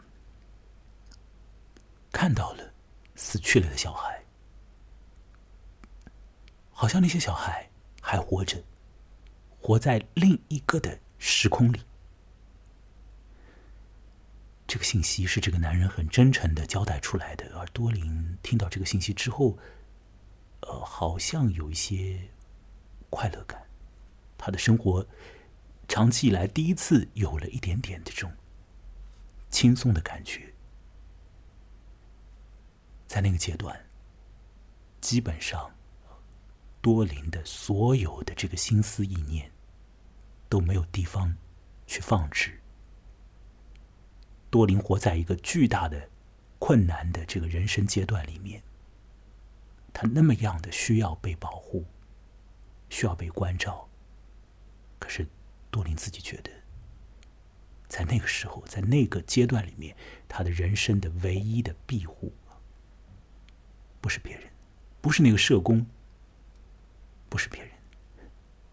[2.13, 2.73] 看到了
[3.17, 4.24] 死去了的小孩，
[6.75, 7.71] 好像那些小孩
[8.03, 8.63] 还活着，
[9.59, 11.81] 活在另一个的时空里。
[14.67, 19.57] 这个信息是这个男人很真诚的交代出来的，而多林听到这个信息之后，
[20.63, 22.29] 呃，好像有一些
[23.09, 23.65] 快乐感，
[24.37, 25.07] 他的生活
[25.87, 28.33] 长期以来第一次有了一点点的这种
[29.49, 30.53] 轻松的感觉。
[33.07, 33.79] 在那个阶段，
[35.01, 35.71] 基本上
[36.85, 39.51] 多林的所有的这个心思意念
[40.51, 41.35] 都没有地方
[41.87, 42.61] 去放置。
[44.51, 46.11] 多林活在一个巨大的
[46.59, 48.63] 困难的这个人生阶段里面，
[49.95, 51.87] 他那么样的需要被保护，
[52.91, 53.89] 需要被关照。
[54.99, 55.27] 可是
[55.71, 56.51] 多林自己觉得，
[57.89, 59.97] 在那个时候，在那个阶段里面，
[60.29, 62.31] 他的人生的唯一的庇护。
[64.03, 64.51] 不是别人，
[65.01, 65.87] 不是那个社工，
[67.35, 67.73] 不是别人，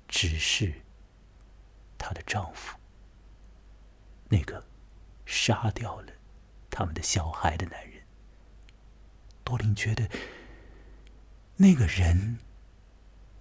[0.07, 0.71] 只是
[1.97, 2.77] 她的丈夫，
[4.29, 4.63] 那个
[5.25, 6.13] 杀掉了
[6.69, 8.03] 他们的小孩的男人。
[9.43, 10.07] 多林觉得，
[11.55, 12.37] 那个人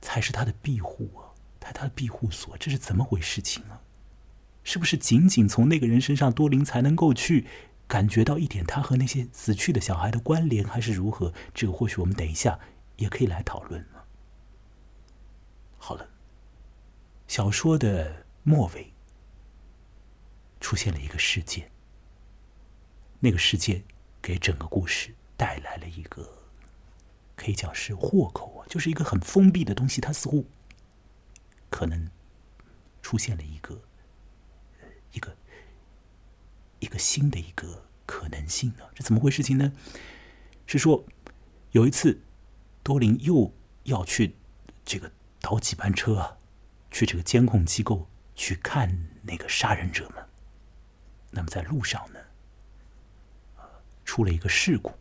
[0.01, 3.83] 才是他的庇护啊，他他的庇护所，这是怎么回事情啊？
[4.65, 7.47] 是不是仅仅从那个人身上，多林才能够去？
[7.87, 11.35] 感觉到一点他和那些死去的小孩的关联还是如何？
[11.53, 12.59] 这个或许我们等一下
[12.97, 13.85] 也可以来讨论
[15.83, 16.07] 好了，
[17.27, 18.93] 小说的末尾
[20.61, 21.71] 出现了一个事件，
[23.19, 23.83] 那个事件
[24.21, 26.31] 给整个故事带来了一个
[27.35, 30.45] 可以讲是祸口啊，就是一个很封闭的东西，它似乎
[31.71, 32.11] 可能
[33.01, 33.81] 出现了一个
[35.13, 35.35] 一个
[36.79, 39.73] 一个新的一个可能性啊，这怎么回事情呢？
[40.67, 41.05] 是说
[41.73, 42.21] 有一次
[42.83, 43.51] 多林又
[43.85, 44.37] 要去
[44.85, 45.11] 这个
[45.41, 46.37] 倒几班车，
[46.91, 50.25] 去这个监控机构去看那个杀人者们。
[51.31, 52.19] 那么在路上呢，
[54.05, 54.93] 出了一个事故，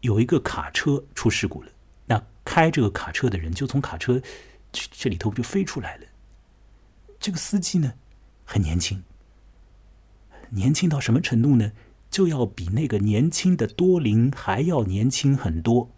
[0.00, 1.70] 有一个卡车出事故了。
[2.06, 4.20] 那开这个卡车的人就从卡车
[4.72, 6.06] 这这里头就飞出来了。
[7.20, 7.94] 这个司机呢
[8.44, 9.02] 很年轻，
[10.50, 11.72] 年轻到什么程度呢？
[12.10, 15.88] 就要比那个年轻的多林还要年轻很多，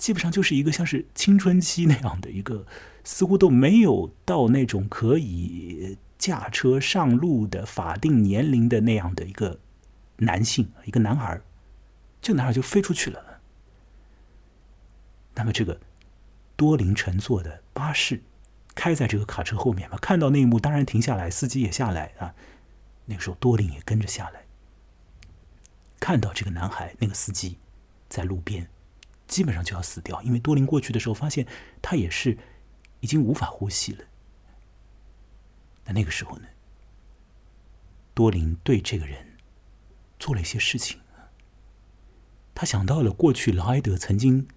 [0.00, 2.66] 基本上就是一个像是青春期那样的一个，
[3.04, 5.96] 似乎都没有到那种可以。
[6.20, 9.58] 驾车上路的法定年龄的那样的一个
[10.18, 11.40] 男性，一个男孩，
[12.20, 13.40] 这个男孩就飞出去了。
[15.34, 15.80] 那么这个
[16.56, 18.22] 多林乘坐的巴士
[18.74, 22.34] 开在这个卡车后面嘛，看到那一幕，当然停下来，司机也下来啊。
[23.06, 24.44] 那个时候多林也跟着下来，
[25.98, 27.56] 看到这个男孩，那个司机
[28.10, 28.68] 在路边，
[29.30, 31.46] 基本上就要死掉，因为多林过去的时候发现
[31.80, 32.36] 他也是
[32.98, 34.04] 已经无法呼吸了。
[35.84, 36.48] 那那个时候呢，
[38.12, 39.38] 多林对这个人
[40.18, 41.00] 做了一些事情。
[42.56, 44.48] 他想到了过去劳埃德曾经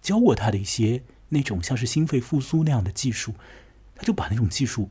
[0.00, 3.34] 教过他的一些那种像是心肺复苏那样的技术，
[3.96, 4.90] 他就把那种技术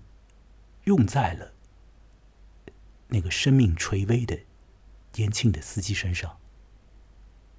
[0.83, 1.53] 用在了
[3.07, 4.37] 那个生命垂危的
[5.13, 6.37] 年轻的司机身上，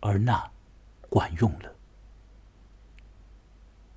[0.00, 0.52] 而那
[1.16, 1.74] 管用了。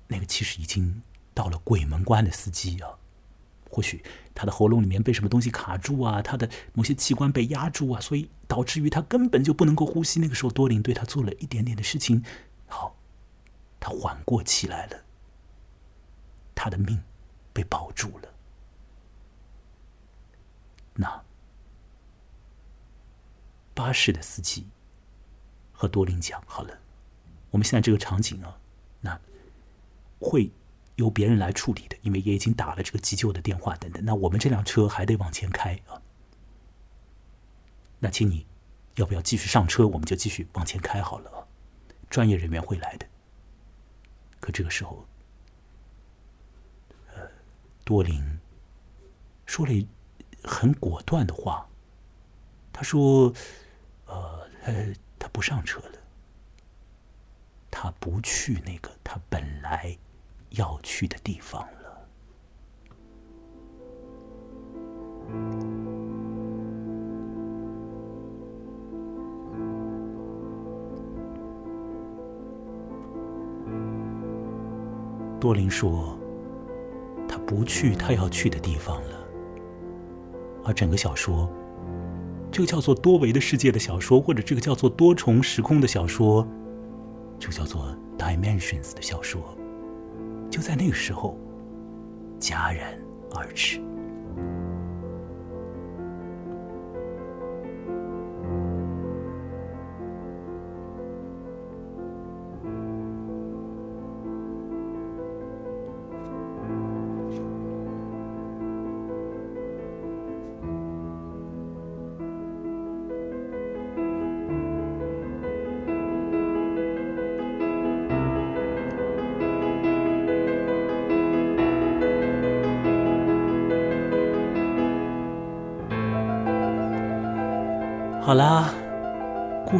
[0.08, 1.02] 那个其实已经
[1.34, 2.96] 到了鬼门关的司机啊。
[3.68, 4.02] 或许
[4.34, 10.18] 他的喉咙里面被什么东西卡住啊，他的某些器官被压住啊，所以导致于他根本就不能够呼吸。
[10.18, 12.24] 那个时候，多林对他做了一点点的事情，
[12.66, 12.96] 好，
[13.78, 15.04] 他缓过气来了，
[16.54, 16.98] 他的命
[17.52, 18.28] 被保住了。
[20.94, 21.22] 那
[23.74, 24.66] 巴士的司机
[25.70, 26.78] 和多林讲好了，
[27.50, 28.58] 我们现在这个场景啊，
[29.00, 29.20] 那
[30.18, 30.50] 会。
[30.96, 34.04] 由别人来处理的，因为也已经打了这个急救的电话等等。
[34.04, 35.96] 那我们这辆车还得往前开啊。
[38.00, 38.46] 那请你
[38.96, 39.86] 要不要继续上车？
[39.86, 41.46] 我们就继续往前开好了啊。
[42.10, 43.06] 专业人员会来的。
[44.40, 45.06] 可这个时候，
[47.14, 47.22] 呃，
[47.82, 48.38] 多林
[49.46, 49.72] 说了
[50.44, 51.66] 很果断的话，
[52.74, 53.32] 他说
[54.04, 55.98] ：“呃，他不上车了，
[57.70, 59.96] 他不去那个他本来。”
[60.56, 62.08] 要去的地方了。
[75.38, 76.18] 多林说
[77.28, 79.24] ：“他不去他要去的地方了。”
[80.66, 81.48] 而整个小说，
[82.50, 86.44] 这个叫做多维的世界的小说，或者这个叫做多重时空的小说，
[87.40, 89.56] 就叫做 Dimensions 的小说。
[90.48, 91.36] 就在那个时候，
[92.38, 92.96] 戛然
[93.34, 93.80] 而止。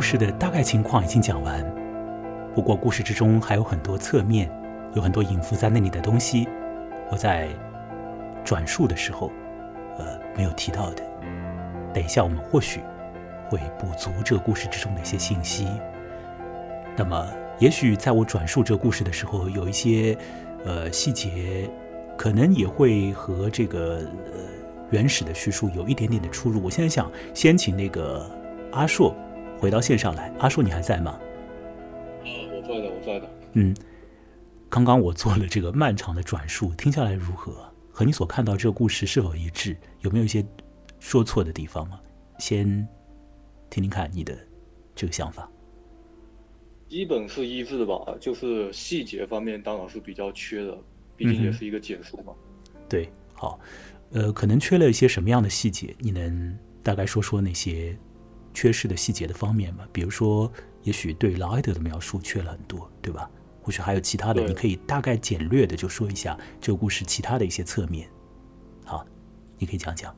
[0.00, 1.62] 故事的大概情况已经讲完。
[2.54, 4.50] 不过故事之中还有很多侧面，
[4.94, 6.48] 有很多隐伏在那里的东西，
[7.10, 7.48] 我在
[8.42, 9.30] 转述的时候，
[9.98, 11.02] 呃，没有提到的。
[11.92, 12.80] 等一下我们或许
[13.50, 15.68] 会补足这故事之中的一些信息。
[16.96, 17.28] 那么，
[17.58, 20.16] 也许在我转述这故事的时候，有一些
[20.64, 21.68] 呃细节，
[22.16, 23.96] 可能也会和这个
[24.32, 24.40] 呃
[24.88, 26.58] 原始的叙述有一点点的出入。
[26.62, 28.24] 我现在想先请那个。
[28.72, 29.12] 阿硕
[29.60, 31.10] 回到线上来，阿硕，你还在吗？
[31.10, 31.20] 啊，
[32.24, 33.30] 我在的，我在的。
[33.52, 33.76] 嗯，
[34.70, 37.70] 刚刚我做了这个漫长的转述，听下来如何？
[37.92, 39.76] 和你所看到这个故事是否一致？
[40.00, 40.42] 有没有一些
[40.98, 42.00] 说错的地方吗？
[42.38, 42.66] 先
[43.68, 44.34] 听听看你的
[44.94, 45.46] 这个想法。
[46.88, 50.78] 基本是一致的吧，就是细节方面当然是比较缺的，
[51.18, 52.32] 毕竟也是一个简述嘛。
[52.88, 53.60] 对，好，
[54.12, 55.94] 呃，可能缺了一些什么样的细节？
[55.98, 57.94] 你能大概说说那些？
[58.52, 60.50] 缺失的细节的方面嘛，比如说，
[60.82, 63.30] 也许对劳埃德的描述缺了很多，对吧？
[63.62, 68.08] 或许还有其他的，你可以大概简略的就说一下这个故事其他的一些侧面。
[68.84, 69.04] 好，
[69.58, 70.14] 你可以讲讲。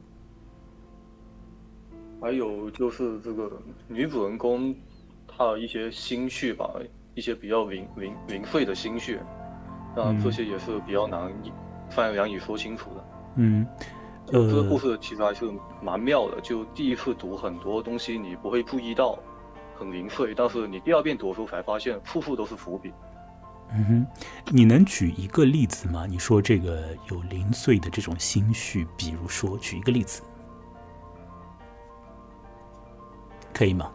[2.20, 4.72] 还有就是这个女主人公
[5.26, 6.72] 她的一些心绪吧，
[7.16, 9.18] 一些比较零零零碎的心绪，
[9.96, 11.52] 那这些也是比较难以
[11.90, 13.04] 放在言语说清楚的。
[13.36, 13.66] 嗯，
[14.26, 15.50] 就这个故呃，事其实还是
[15.82, 19.18] 蛮妙的，就第一次读很多东西你不会注意到，
[19.74, 22.92] 很零碎，但是你第二遍读的时候才发现处处都是伏笔。
[23.74, 24.06] 嗯哼，
[24.52, 26.06] 你能举一个例子吗？
[26.06, 30.22] 你说这个有零碎的这种心绪，比如说举一个例子，
[33.52, 33.90] 可以吗？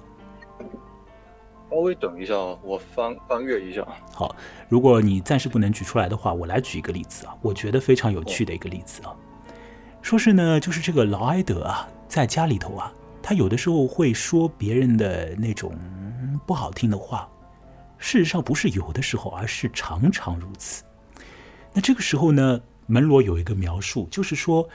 [1.69, 3.85] 稍微等一下，啊，我翻翻阅一下。
[4.13, 4.35] 好，
[4.67, 9.15] 如果你暂时不能举出来的话，我来举一个例子啊，我觉得非常有趣的一个例子啊。
[10.07, 15.77] 说是呢，就是这个劳埃德啊，在家里头啊，他有的时候会说别人的那种
[16.45, 17.29] 不好听的话，
[17.97, 20.81] 事实上不是有的时候，而是常常如此。
[21.73, 24.65] 那这个时候呢，门罗有一个描述，就是说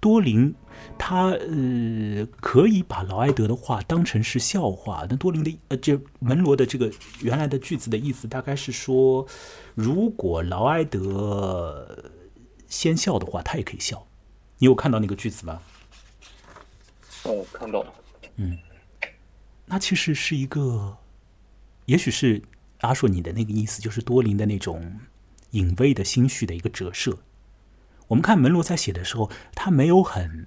[0.00, 0.54] 多林
[0.96, 5.04] 他呃可以把劳埃德的话当成是笑话。
[5.10, 9.26] 那多林的呃，这门罗的这个原来的句子的意思大概是说，
[9.74, 11.86] 如果劳埃德
[12.66, 14.02] 先笑的话，他也可以笑。
[14.60, 15.60] 你有看到那个句子吗？
[17.24, 17.92] 哦，看到了。
[18.36, 18.56] 嗯
[19.64, 20.98] 那其实是一个，
[21.86, 22.42] 也许是
[22.80, 25.00] 阿硕你的那个意思，就是多林的那种
[25.52, 27.18] 隐微的心绪的一个折射。
[28.08, 30.46] 我们看门罗在写的时候，他没有很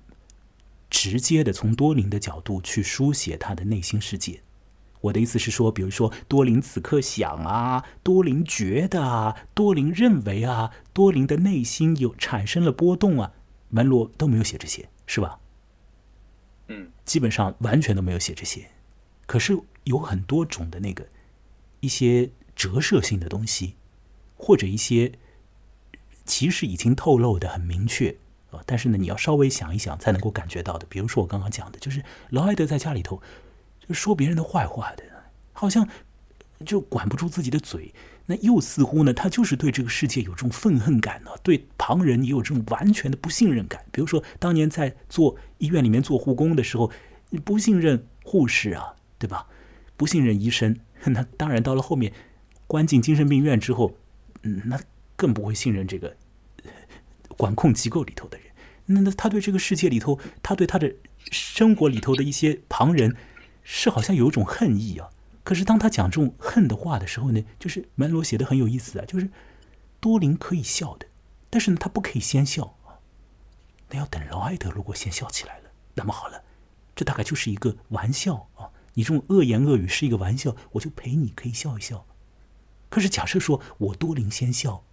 [0.91, 4.41] 直接的从多林的角度去书写他的内心世界。
[5.01, 13.31] 我的意思是说，比如说多林此刻想啊，多林觉得啊，多林认为啊，多林的内心有产生了波动啊，
[13.73, 15.39] 门罗都没有写这些，是吧？
[16.67, 18.69] 嗯，基本上完全都没有写这些，
[19.25, 21.07] 可是有很多种的那个
[21.79, 23.75] 一些折射性的东西，
[24.37, 25.13] 或者一些
[26.23, 28.15] 其实已经透露的很明确
[28.51, 30.85] 啊，但是呢，你要稍微想一想才能够感觉到的。
[30.87, 33.19] 比如说我刚刚讲的，就是劳埃德在家里头
[33.87, 35.03] 就说别人的坏话的，
[35.51, 35.89] 好像
[36.63, 37.91] 就管不住自己的嘴。
[38.25, 43.83] 那又似乎呢，他就是对这个世界有这种愤恨感呢、对旁人也有这种完全的不信任感。
[43.91, 46.89] 比如说，当年在做医院里面做护工的时候，
[47.43, 49.47] 不信任护士啊，对吧？
[49.97, 52.13] 不信任医生， 那当然到了后面
[52.65, 53.97] 关进精神病院之后，
[54.43, 54.79] 嗯，那
[55.15, 56.15] 更不会信任这个
[57.35, 58.47] 管控机构里头的人。
[58.85, 60.93] 那那他对这个世界里头，他对他的
[61.29, 63.15] 生活里头的一些旁人，
[63.63, 65.09] 是好像有一种恨意啊。
[65.43, 69.29] 可是当他讲这种恨的话的时候呢，就是门罗写的很有意思啊，就是
[69.99, 71.07] 多林可以笑的，
[71.49, 72.99] 但是呢，他不可以先笑啊。
[73.89, 76.43] 那要等劳埃德如果先笑起来了，那么好了，
[76.95, 78.71] 这大概就是一个玩笑啊。
[78.93, 82.05] 你这种恶言恶语是一个玩笑，我就陪你可以笑一笑。
[82.89, 84.83] 可是假设说我多林先笑，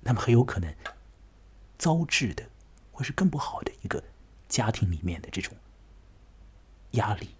[0.00, 0.74] 那么很有可能
[1.78, 2.48] 遭致的
[2.90, 4.02] 会是更不好的一个
[4.48, 5.54] 家庭里面的这种
[6.92, 7.36] 压力，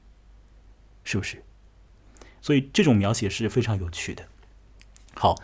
[1.04, 1.42] 是不是？
[2.42, 4.22] 所以这种描写是非常有趣的。
[5.14, 5.36] 好，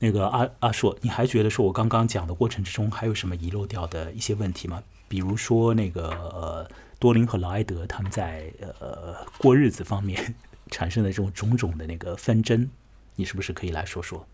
[0.00, 4.82] 那个阿阿硕，你还觉得说我刚刚讲的过程之中还有什么遗漏掉的一些问题吗？
[5.08, 10.34] 比如说那个、呃、多林和劳埃德他们在呃过日子方面
[10.70, 12.68] 产生的这种种种的那个纷争，
[13.16, 14.26] 你是不是可以来说说？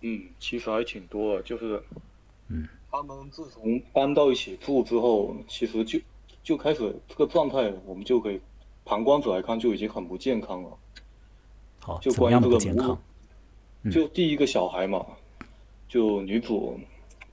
[0.00, 1.82] 嗯，其实还挺多的，就是，
[2.48, 5.98] 嗯，他们自从搬到一起住之后，其实就
[6.44, 8.40] 就开始这个状态，我们就可以
[8.88, 10.70] 旁观者来看就已经很不健康了。
[11.78, 12.98] 好，就关于这个不健康？，
[13.92, 15.04] 就第一个小孩嘛，
[15.86, 16.80] 就女主，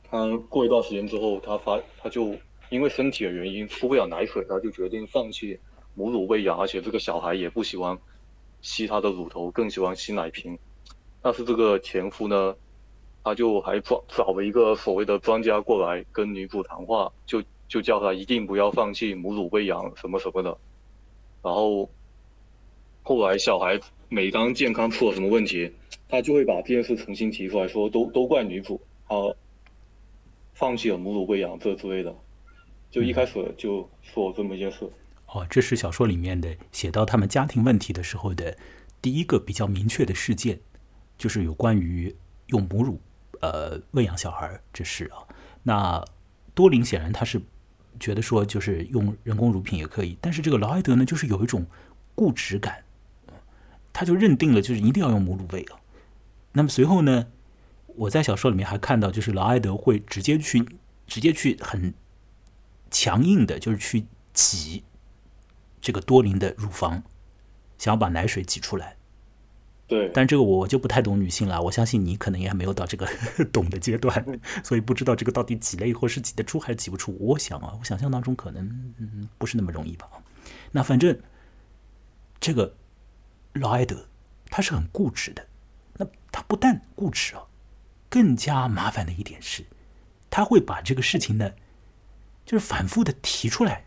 [0.03, 2.35] 她过一段时间之后，她发，她就
[2.69, 5.57] 因为身体的原因出不了奶水，她就决定放弃
[5.93, 7.97] 母乳喂养，而且这个小孩也不喜欢
[8.61, 10.59] 吸她的乳头，更喜欢吸奶瓶。
[11.21, 12.53] 但是这个前夫呢，
[13.23, 20.57] 他就还找找了一个所谓的专家过来跟女主谈话，就就叫她一定不要放弃母乳喂养什么什么的。
[21.45, 21.87] 然后
[23.03, 23.79] 后来小孩
[24.09, 25.71] 每当健康出了什么问题，
[26.09, 29.15] 他就会把这件事重新提出来说，都都怪女主，她
[30.55, 32.15] 放弃了母乳喂养这之类的。
[32.89, 34.89] 就一开始就说这么一件事。
[35.27, 38.57] 哦，这是小说里面的写到他们家庭问题的时候的
[38.99, 40.59] 第一个比较明确的事件，
[41.15, 42.15] 就是有关于
[42.47, 42.99] 用母乳
[43.41, 45.21] 呃喂养小孩这事啊。
[45.61, 46.03] 那
[46.55, 47.39] 多林显然他是
[47.99, 51.65] 觉得说就是用人工乳品也可以，但是这个劳埃德呢，就是有一种
[52.13, 52.83] 固执感，
[53.91, 55.79] 他就认定了就是一定要用母乳喂啊。
[56.53, 57.27] 那么随后呢，
[57.87, 60.67] 我在小说里面还看到，就是劳埃德会直接去
[61.07, 61.93] 直接去很
[62.89, 64.83] 强硬的，就是去挤
[65.81, 67.03] 这个多林的乳房，
[67.77, 68.94] 想要把奶水挤出来。
[69.87, 73.07] 对，但这个我就不太懂女性了，我相信你可能也还没有到这个
[73.53, 74.25] 懂的阶段，
[74.63, 77.15] 所以不知道这个到底挤了以后是挤得出还是挤不出。
[77.19, 78.65] 我想啊，我想象当中可能
[78.97, 80.07] 嗯不是那么容易吧。
[80.71, 81.19] 那反正
[82.39, 82.75] 这个
[83.53, 84.07] 劳埃德
[84.49, 85.45] 他是很固执的，
[85.97, 87.43] 那他不但固执啊，
[88.09, 89.65] 更加麻烦的一点是，
[90.31, 91.51] 他会把这个事情呢，
[92.43, 93.85] 就是反复的提出来，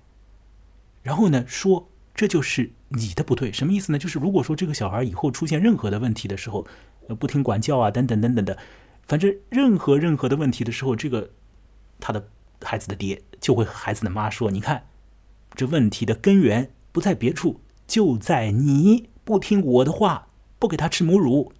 [1.03, 1.89] 然后呢说。
[2.15, 3.99] 这就是你的不对，什么意思呢？
[3.99, 6.67] 就是如果说这个小孩以后出现任何的问题的时候，
[7.09, 8.57] 呃，不听管教啊，等等等等的，
[9.07, 11.31] 反正任何任何的问题的时候，这个
[12.01, 12.29] 他的
[12.63, 14.87] 孩子的爹就会和孩子的妈说：“你看，
[15.55, 20.29] 这问题的根源不在别处，就在你不听我的话，
[20.59, 21.53] 不给他吃母乳，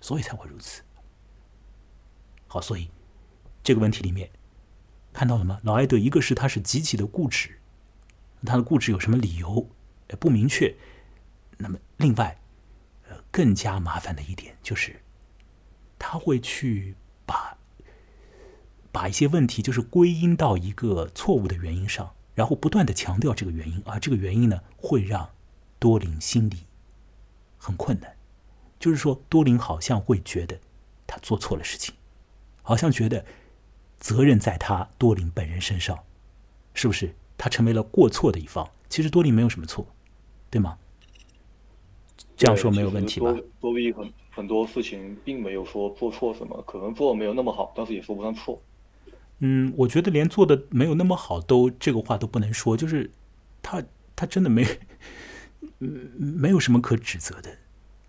[0.00, 0.82] 所以才会如此。”
[2.46, 2.90] 好，所以
[3.62, 4.28] 这个问题里面
[5.12, 5.58] 看到了吗？
[5.62, 7.58] 老艾德，一个是他是极其的固执，
[8.44, 9.66] 他的固执有什么理由？
[10.16, 10.74] 不明确。
[11.58, 12.38] 那么，另外，
[13.08, 15.00] 呃，更加麻烦的一点就是，
[15.98, 16.94] 他会去
[17.26, 17.56] 把
[18.90, 25.30] 把一些问题就是归因到一个错误的原因上，然后不断的强调这个原因，而这个原因呢，会让
[25.78, 26.66] 多林心里
[27.58, 28.16] 很困难。
[28.78, 30.58] 就是说，多林好像会觉得
[31.06, 31.94] 他做错了事情，
[32.62, 33.24] 好像觉得
[33.98, 35.98] 责任在他多林本人身上，
[36.72, 37.14] 是不是？
[37.36, 38.68] 他成为了过错的一方。
[38.88, 39.86] 其实多林没有什么错。
[40.50, 40.76] 对吗？
[42.36, 43.34] 这样说没有问题吧？
[43.60, 48.60] 多利很很多事情并没有说做错什么，可能做的没有那么好，但是也说不上错。
[49.40, 53.10] 嗯，我觉得连做的没有那么好都这个话都不能说，就是
[53.62, 53.82] 他
[54.16, 54.66] 他真的没
[55.78, 57.50] 嗯 没有什么可指责的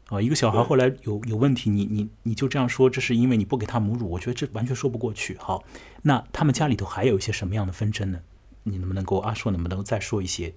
[0.08, 0.22] 啊。
[0.22, 5.38] 一个小孩后来有有问题，你你你就这样说，这是因为你不给他母乳，我觉得这完全说不过去。
[5.38, 5.64] 好，
[6.04, 8.20] 那他们家里头还有一些什么样的纷争呢？
[8.64, 10.54] 你能不能够阿硕能不能再说一些？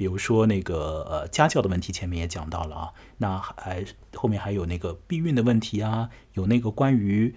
[0.00, 3.84] 比如说那个呃家教的问题，前面也讲到了啊，那还
[4.14, 7.34] 后面还有那个避孕的问题啊，有那个关于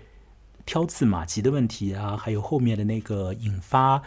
[0.65, 4.01] 挑刺马吉的问题啊，还有后面的那个引发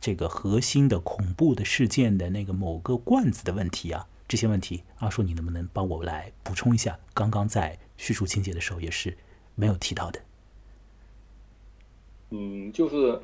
[0.00, 6.96] 这个核心的恐怖的事件的那个某个罐子的问题啊，这些问题，阿叔你能不能帮我来补充一下？
[7.12, 9.18] 刚刚在叙述情节的时候也是
[9.56, 10.20] 没有提到的。
[12.30, 13.20] 嗯，就是。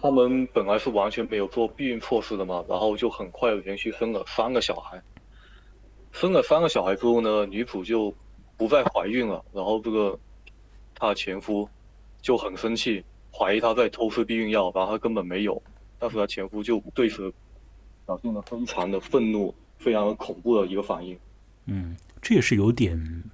[0.00, 5.02] 他们本来是完全没有做避孕措施的嘛，然后就很快连续生了三个小孩。
[6.12, 8.14] 生了三个小孩之后呢，女主就
[8.56, 10.18] 不再怀孕了，然后这个
[10.94, 11.68] 她的前夫
[12.22, 15.62] 就很生气，怀疑她在偷吃避孕药，然后她根本没有。
[15.98, 17.32] 但是她前夫就对此
[18.06, 21.18] 表现了非常的愤怒，非常恐怖的一个反应。
[21.66, 23.24] 嗯，这也是有点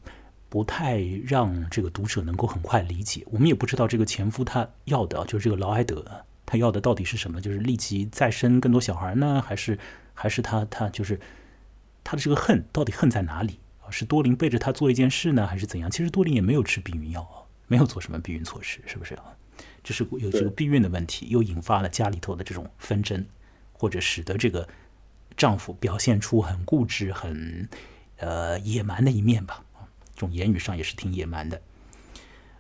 [0.49, 3.25] 不太让这个读者能够很快理解。
[3.31, 6.05] 我们也不知道这个前夫他要的就是这个劳埃德。
[6.45, 7.41] 他要的到底是什么？
[7.41, 9.79] 就是立即再生更多小孩呢，还是
[10.15, 11.21] 还是他他就是
[12.05, 13.91] 他的这个恨到底恨在哪里啊？
[13.91, 15.91] 是多林背着他做一件事呢，还是怎样？
[15.91, 19.25] 其实多林也没有吃避孕药啊，没有做什么避孕措施，是不是啊？
[19.85, 23.25] 这是有这个避孕的问题，又引发了家里头的这种纷争，
[23.73, 24.69] 或者使得这个
[25.37, 27.69] 丈夫表现出很固执、很
[28.17, 29.65] 呃野蛮的一面吧？
[30.15, 31.61] 这种言语上也是挺野蛮的。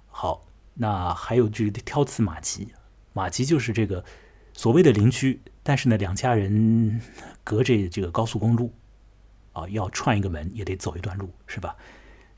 [0.08, 2.68] 好，那还有就是挑刺马迹。
[3.12, 4.04] 马吉就是这个
[4.54, 7.00] 所谓的邻居，但是呢，两家人
[7.44, 8.72] 隔着这个高速公路，
[9.52, 11.76] 啊，要串一个门也得走一段路，是吧？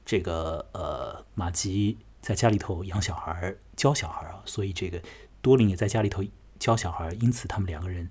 [0.05, 5.03] 这个呃，马吉在家里头养小孩教小孩啊，所以这个
[5.41, 6.23] 多林也在家里头
[6.59, 8.11] 教小孩因此他们两个人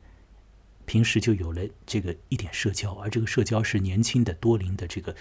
[0.86, 5.16] 平时就有了这个一点社交，而这个社交是年轻的多林的这个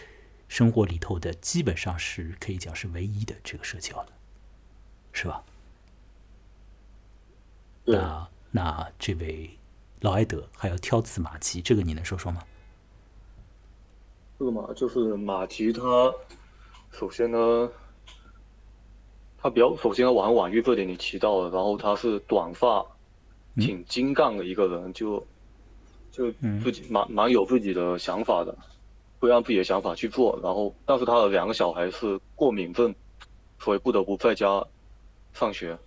[0.49, 4.09] 生活里头的，基本上是可以讲是唯一的这个社交了，
[5.12, 5.45] 是吧？
[7.97, 9.51] 那那这位
[10.01, 12.43] 劳埃德还要挑刺马吉，这个你能说说吗？
[14.38, 16.12] 这个嘛，就是马吉他
[16.90, 17.70] 首先呢，
[19.38, 22.84] 他比较首先玩婉玉这点你提到了，然后他是短发，
[23.57, 25.24] 挺精干的一个人，就
[26.11, 26.32] 就
[26.62, 28.57] 自己蛮蛮有自己的想法的，
[29.20, 30.38] 会让自己的想法去做。
[30.43, 32.95] 然后，但是他的两个小孩是过敏症，
[33.61, 34.66] 所以不得不在家
[35.32, 35.78] 上学。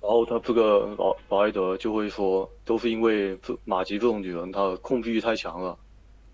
[0.00, 5.76] 然后他这个老老埃德就会说，都是因为马吉这种女人，她控制欲太强了，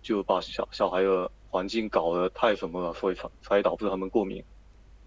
[0.02, 4.44] 就把小小孩的环境搞得太什么了，所以才才导致他们过敏，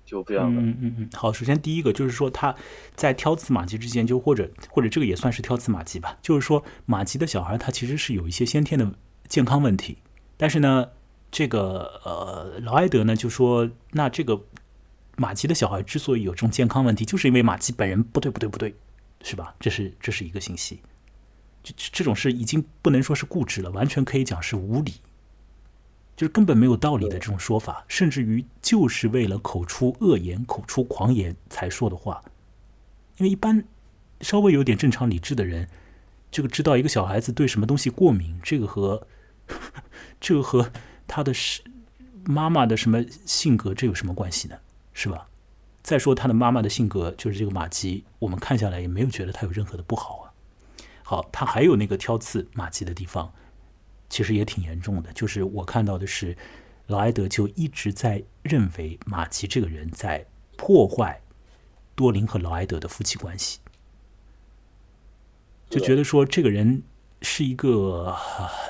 [0.06, 0.60] 就这样的。
[0.60, 1.10] 嗯嗯嗯。
[1.14, 2.56] 好，首先第一个就是说，他
[2.96, 8.92] 在挑刺马吉之前，就或者或者这个也算是挑刺马吉吧，就是说马吉的小孩他其实是有一些先天的
[9.28, 10.00] 健康问题，
[10.36, 10.90] 但是呢，
[11.30, 14.42] 这个呃老埃德呢就说，那这个。
[15.18, 18.74] 马吉的小孩之所以有这种健康问题，就是因为马吉本人不对不对不对，
[19.24, 19.54] 是吧？
[19.60, 20.80] 这是这是一个信息，
[21.64, 24.94] 这这种事已经不能说是固执了，完全可以讲是无理，
[26.16, 32.24] 就是根本没有道理的这种说法，甚至于就是为了口出恶言、口出狂言才说的话。
[33.18, 33.66] 因为一般
[34.22, 35.68] 稍微有点正常理智的人，
[36.30, 39.08] 这个知道一个小孩子对什么东西过敏，这个和
[40.22, 40.72] 这个和
[41.08, 41.64] 他的是
[42.26, 44.56] 妈妈的什么性格，这有什么关系呢？
[44.98, 45.30] 是吧？
[45.84, 50.34] 再说他的妈妈的性格，就是这个马吉，我们看下来也没有觉得他有任何的不好啊。
[51.04, 53.32] 好，他还有那个挑刺马吉的地方，
[54.10, 55.14] 其实也挺严重的。
[55.14, 56.36] 就是我看到的是，
[56.88, 60.26] 劳埃德就一直在认为马吉这个人在
[60.58, 61.22] 破坏。
[61.94, 63.60] 多林和劳埃德的夫妻关系，
[65.70, 66.84] 就觉得说这个人
[67.22, 68.16] 是一个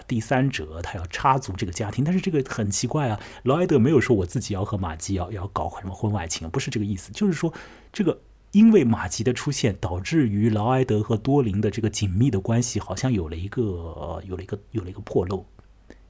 [0.08, 2.04] 第三者，他要插足这个家庭。
[2.04, 7.12] 但是这个很奇怪啊，劳埃德没有说我自己要和马吉要要搞什么婚外情，不是这个意思。
[7.12, 7.54] 就是说，
[7.92, 8.22] 这个
[8.52, 15.46] 因为马吉的出现，导致于劳埃德和多林的这个紧密的关系好像有了一个有了一个有了一个破漏。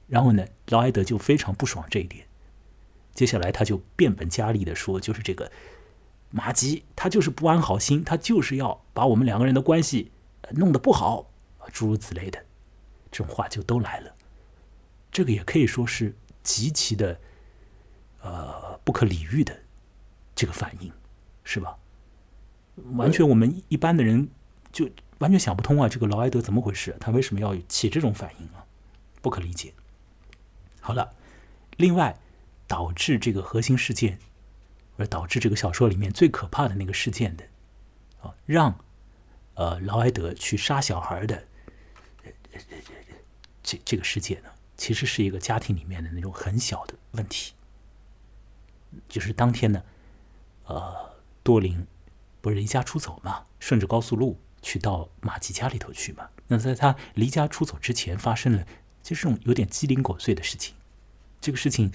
[0.06, 2.24] 然后呢，劳埃德就非常不爽这一点。
[3.14, 5.50] 接下来他就变本加厉的说，就是这个。
[6.30, 10.12] 马吉他就是不安好心，他就是要把我们两个人的关系
[10.50, 11.30] 弄得不好，
[11.72, 12.44] 诸如此类的，
[13.10, 14.14] 这种话就都来了。
[15.10, 17.18] 这个也可以说是极其的，
[18.20, 19.58] 呃，不可理喻的
[20.34, 20.92] 这个反应，
[21.44, 21.76] 是吧？
[22.94, 24.28] 完全我们一般的人
[24.72, 24.88] 就
[25.18, 25.88] 完全想不通啊！
[25.88, 26.96] 这个劳埃德怎么回事？
[27.00, 28.64] 他为什么要起这种反应啊？
[29.20, 29.72] 不可理解。
[30.80, 31.14] 好了，
[31.76, 32.18] 另外
[32.66, 34.18] 导致这个核心事件。
[35.00, 37.44] 而导致这个小说里面最可怕的那个事件的，
[38.20, 38.84] 啊，让
[39.54, 41.44] 呃劳埃德去杀小孩的
[43.62, 47.54] 这这个世界呢，其实是一个家庭里面的那种很小的问题。
[49.08, 49.82] 就是当天呢，
[50.64, 51.86] 呃，多林
[52.40, 56.28] 不是离家出走嘛，顺着高速路去到马吉家里头去嘛。
[56.46, 58.66] 那在他离家出走之前，发生了
[59.02, 60.74] 就是这种有点鸡零狗碎的事情。
[61.40, 61.92] 这个事情，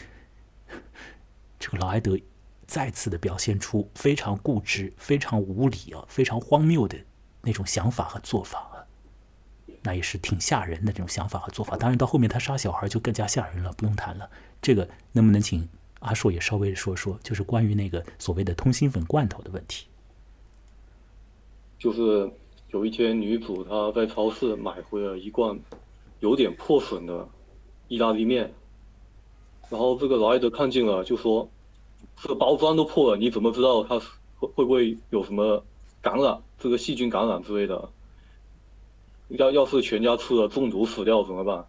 [1.59, 2.17] 这个劳埃德。
[2.65, 6.97] 再次的表现出非常固执、非常无理啊、非常荒谬的
[7.41, 8.72] 那种想法和做法，
[9.83, 11.77] 那也是挺吓人的这种想法和做法。
[11.77, 14.29] 当然，到后面他杀小孩就更加吓人了，不用谈了。
[14.61, 15.67] 这个能不能请
[15.99, 19.85] 阿硕也稍微说说，就是关于那个所谓的通心粉罐头的问题？
[21.77, 22.31] 就是
[22.71, 25.59] 有一天，女主她在超市买回了一罐
[26.19, 27.27] 有点破损的
[27.87, 28.53] 意大利面，
[29.69, 31.49] 然后这个劳埃德看见了，就说。
[32.21, 33.97] 这个包装都破了，你怎么知道它
[34.37, 35.63] 会会不会有什么
[35.99, 36.37] 感染？
[36.59, 37.89] 这个细菌感染之类的？
[39.33, 41.65] 要要是全家吃了中毒死掉怎么办？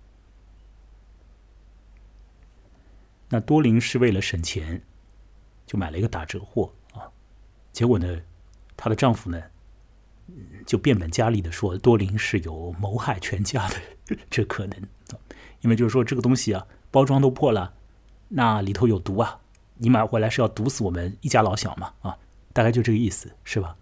[3.31, 4.83] 那多林是为了省钱，
[5.67, 7.11] 就买了一个打折货啊。
[7.73, 8.21] 结果呢，
[8.77, 9.43] 她的丈夫呢，
[10.67, 13.77] 就变本加厉的说多林是有谋害全家的
[14.31, 14.79] 这可能，
[15.63, 17.75] 因为就是说这个东西啊，包装都破了，
[18.29, 19.41] 那里头有毒啊。
[19.79, 21.93] 你买回来是要毒死我们一家老小嘛？
[22.03, 22.17] 啊，
[22.53, 23.77] 大概就这个意思，是吧？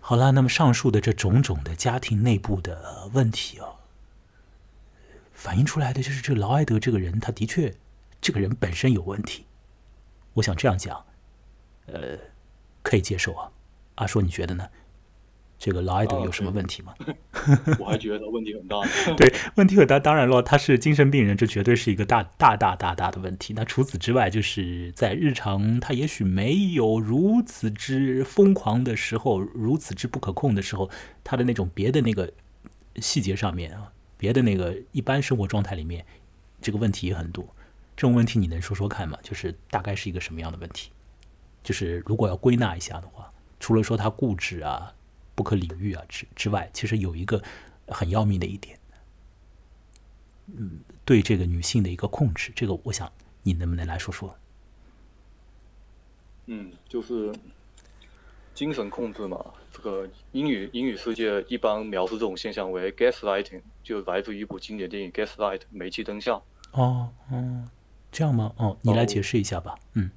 [0.00, 3.68] 好了，那么上述的这种种的家庭内部的问题啊，
[5.32, 7.74] 反映出来的就是这劳埃德这个人，他的确
[8.20, 9.46] 这个人本身有问题。
[10.34, 11.04] 我想这样讲，
[11.86, 12.18] 呃，
[12.82, 13.52] 可以接受啊。
[13.96, 14.68] 阿说，你觉得呢？
[15.60, 16.94] 这个劳埃德有什么问题吗？
[17.78, 18.80] 我还觉得问题很大。
[19.14, 19.98] 对，问题很大。
[19.98, 23.52] 当然了，他是精神病人，这绝对是一个大大大大大的问题。
[23.54, 30.88] 那除此之外，就是在日常，他也许没有如此之疯狂的时候，如此之不可控的时候，
[31.22, 32.32] 他的那种别的那个
[32.96, 36.06] 细节上面啊，别的那个一般生活状态里面，
[36.62, 37.46] 这个问题也很多。
[37.94, 39.18] 这种问题你能说说看吗？
[39.22, 40.90] 就是大概是一个什么样的问题？
[41.62, 44.94] 就是如果要归纳一下的话，除了说他固执啊。
[45.34, 46.04] 不可理喻啊！
[46.08, 47.42] 之之外，其实有一个
[47.88, 48.78] 很要命的一点，
[50.46, 53.10] 嗯，对这个女性的一个控制，这个我想
[53.42, 54.36] 你能不能来说说？
[56.46, 57.32] 嗯，就是
[58.54, 59.42] 精神控制嘛。
[59.72, 66.32] 这个英语英语世界一般描述这种现象为 gaslighting，就来自于一部经典电影《Gaslight》煤气灯下。
[66.72, 67.68] 哦哦，
[68.12, 68.52] 这样吗？
[68.58, 69.78] 哦，你来解释一下吧。
[69.94, 70.10] 嗯。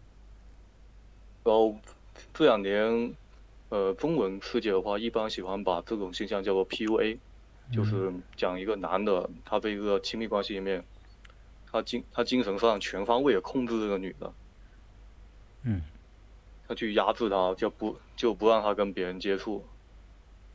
[1.44, 1.78] 然后
[2.34, 3.16] 这两年。
[3.74, 7.18] 呃，中文世界的话，一般喜欢把这种现象叫做 PUA，
[7.72, 10.84] 就是讲一个男的，他在一个亲密关系里面，
[11.72, 14.32] 他精他精神上全方位的控制这个女的，
[15.64, 15.82] 嗯，
[16.68, 19.66] 他去压制她，就不就不让她跟别人接触，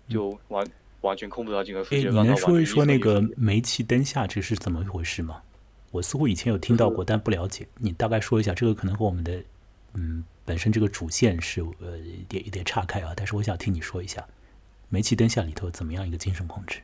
[0.08, 0.64] 就完
[1.00, 2.10] 完全控制她精神世界。
[2.10, 5.42] 你能说一说那个煤气灯下这是怎么一回事吗？
[5.90, 7.66] 我似乎以前有听到过，但不了解。
[7.78, 9.42] 你大概说一下，这个可能和我们的
[9.94, 10.22] 嗯。
[10.48, 14.26] 本身这个主线是呃点一点岔开啊，但是我想听你说一下，
[14.88, 16.80] 煤气灯下里头怎么样一个精神控制？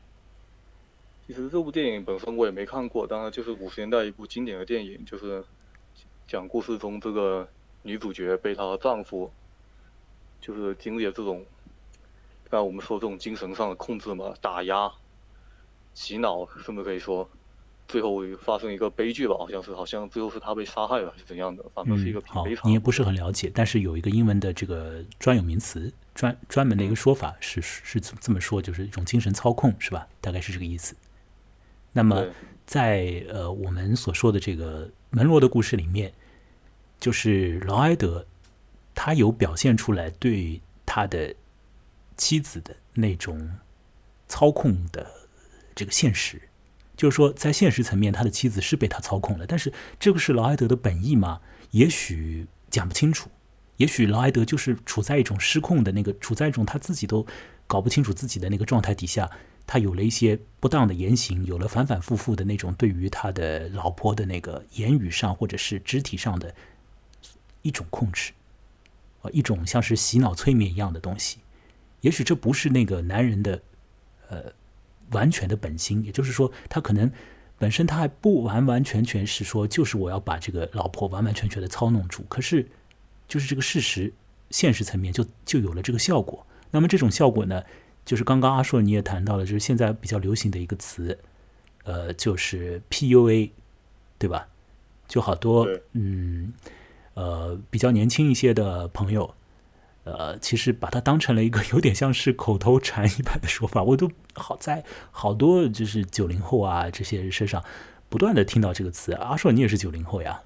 [1.26, 5.42] 其实这部电影本身我也没看过，当然就是五十年代一部经典的电影，就是
[6.28, 7.48] 讲故事中这个
[7.80, 9.32] 女主角被她的丈夫，
[10.42, 11.42] 就是经历了这种，
[12.50, 14.92] 那我们说这种精神上的控制嘛，打压、
[15.94, 17.26] 洗脑，甚至可以说，
[17.86, 22.64] 最后发生一个悲剧吧，好像是，好像最后是他被杀害了，还是怎样的，反正是一个悲，惨。
[22.64, 30.08] 你也不是很了解，但是有一个英文的这个专有名词，专专门的一个说法是是是这么说，就是一种精神操控，是吧？
[30.20, 30.96] 大概是这个意思。
[31.92, 32.26] 那么，
[32.66, 36.12] 在呃我们所说的这个门罗的故事里面，
[36.98, 38.26] 就是劳埃德
[38.94, 41.34] 他有表现出来对他的
[42.16, 43.50] 妻子的那种
[44.26, 45.08] 操控的
[45.74, 46.40] 这个现实，
[46.96, 51.40] 就是说在现实层面，他的妻子是被他操控了，但是这个是劳埃德的本意吗？
[51.72, 53.28] 也许讲不清楚，
[53.78, 57.26] 也许劳埃德就是处在一种失控的那个，处在一种他自己都
[57.66, 59.30] 搞不清楚自己的那个状态底下，
[59.66, 66.54] 他有了一些不当的言行，有了反反复复的那种对于他的老婆的那个言语上或者是肢体上的
[67.62, 68.32] 一种控制，
[69.22, 71.38] 呃，一种像是洗脑催眠一样的东西。
[72.02, 73.62] 也许这不是那个男人的
[74.28, 74.52] 呃
[75.14, 77.10] 完全的本心，也就是说，他可能
[77.58, 82.22] 本身他还不完完全全是说，就是我要把这个老婆完完全全的操弄住。
[82.28, 82.68] 可是，
[83.26, 84.12] 就是这个事实，
[84.50, 86.46] 现实层面就就有了这个效果。
[86.70, 87.62] 那么这种效果呢，
[88.04, 91.18] 就是刚刚阿硕你也谈到了，就是现在比较流行的一个词，
[91.84, 93.50] 呃，就是 PUA，
[94.18, 94.48] 对吧？
[95.06, 96.52] 就好多嗯
[97.12, 99.34] 呃比较年轻一些的朋友，
[100.04, 107.64] 呃，其实把它当成了一个 有点像是口头禅一般的说法，我都好在好多就是九零后啊这些人身上
[108.08, 109.12] 不断的听到这个词。
[109.14, 110.40] 阿硕，你也是九零后呀，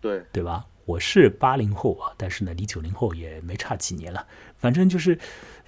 [0.00, 0.66] 对，对吧？
[0.84, 4.26] 我是八零后啊，但是呢，离九零后也没差几年了。
[4.56, 5.14] 反正就是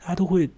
[0.02, 0.50] 大家都会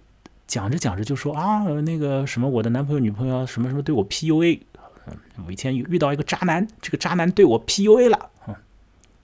[0.47, 4.61] 讲着讲着就说啊，那个什么，我的男朋友、女朋友什么什么对我 PUA。
[5.05, 8.29] 嗯，我以前遇到一个渣男，这个渣男对我 PUA 了。
[8.47, 8.55] 嗯，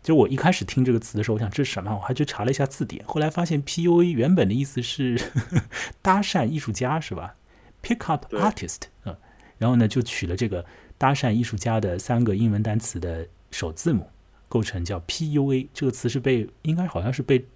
[0.03, 1.95] 就我一开始听这个词的时候，我想这是什么？
[1.95, 5.17] 我还去查了一下字典，后来发现 PUA 原本的意思是
[6.03, 7.35] 搭讪艺术家，是吧
[7.81, 9.15] ？Pick up artist，嗯，
[9.57, 10.65] 然后呢就取了这个
[10.97, 14.09] 搭讪艺术家的三个英文单词的首字母，
[14.49, 15.69] 构成叫 PUA。
[15.73, 17.47] 这个词是被应该好像是被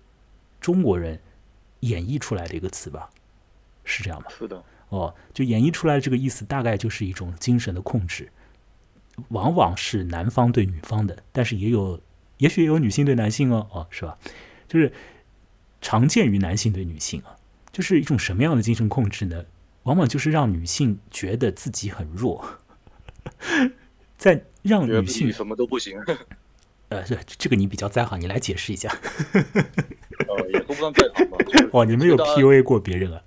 [0.62, 1.20] 中国人
[1.82, 3.10] 演绎出来的一个词吧？
[3.84, 4.28] 是这样吗？
[4.30, 8.32] 是的，哦，就演绎出来的这个意思，大概就是一种精神的控制，
[9.30, 12.00] 往往是男方对女方的，但是也有，
[12.38, 14.18] 也许也有女性对男性哦，哦，是吧？
[14.68, 14.92] 就是
[15.82, 17.36] 常见于男性对女性啊，
[17.72, 19.46] 就是一种什么样的精神控制呢？
[19.84, 22.44] 往往就是让女性觉得自己很弱，
[24.18, 25.98] 在让女性什么都不行，
[26.90, 28.90] 呃，这这个你比较在行，你来解释一下。
[29.34, 31.38] 呃， 也说不上在行吧。
[31.48, 33.22] 就是哦，你没有 PUA 过别人啊？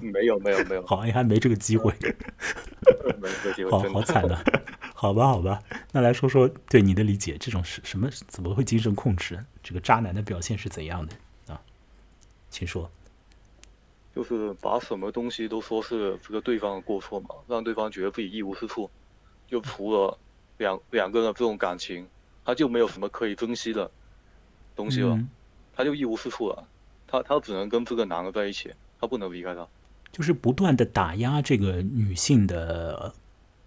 [0.00, 1.92] 没有没有没有，好你还没这个机会。
[3.20, 4.42] 没这个机会，好好惨呐、
[4.94, 5.62] 好吧，好吧，
[5.96, 8.06] 那来说说对你的理解，这种是什么？
[8.28, 9.42] 怎么会精神控制？
[9.62, 11.16] 这个渣男的表现是怎样的
[11.50, 11.58] 啊？
[12.50, 12.90] 请说。
[14.14, 18.90] 就是把什么东西都说是这个对方的过错嘛，让对方觉得自己一无是处。
[19.48, 20.18] 就除了
[20.58, 22.06] 两两个人的这种感情，
[22.44, 23.90] 他就没有什么可以珍惜的
[24.74, 25.26] 东西了，嗯，
[25.74, 26.68] 他就一无是处了。
[27.06, 28.70] 他他只能跟这个男的在一起，
[29.00, 29.66] 他不能离开他，
[30.12, 33.14] 就是不断的打压这个女性的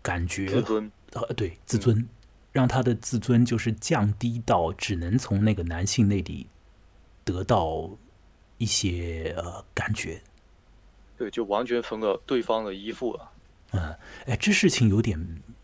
[0.03, 0.91] 感觉自，尊。
[1.13, 2.07] 呃，对自尊，
[2.51, 6.47] 让他的自尊就是降低到只能从那个男性那里
[7.23, 7.89] 得到
[8.57, 10.21] 一些呃感觉。
[11.17, 13.31] 对，就完全成了对方的依附了。
[13.71, 13.95] 嗯，
[14.25, 15.19] 哎，这事情有点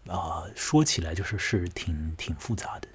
[0.07, 2.87] 啊、说起来就是是挺挺复杂的，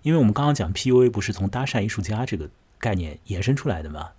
[0.00, 4.12] 因为我们刚刚讲 PUA 不是从搭讪艺术家这个概念延伸出来的吗？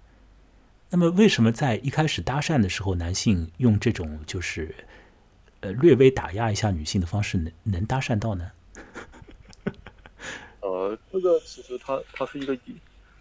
[0.92, 4.76] 那么为什么在一开始搭讪的时候，男性用这种就是
[5.62, 8.52] 呃略微打压一下女性的方式能能搭讪到呢？
[10.76, 12.58] 呃，这个其实它它是一个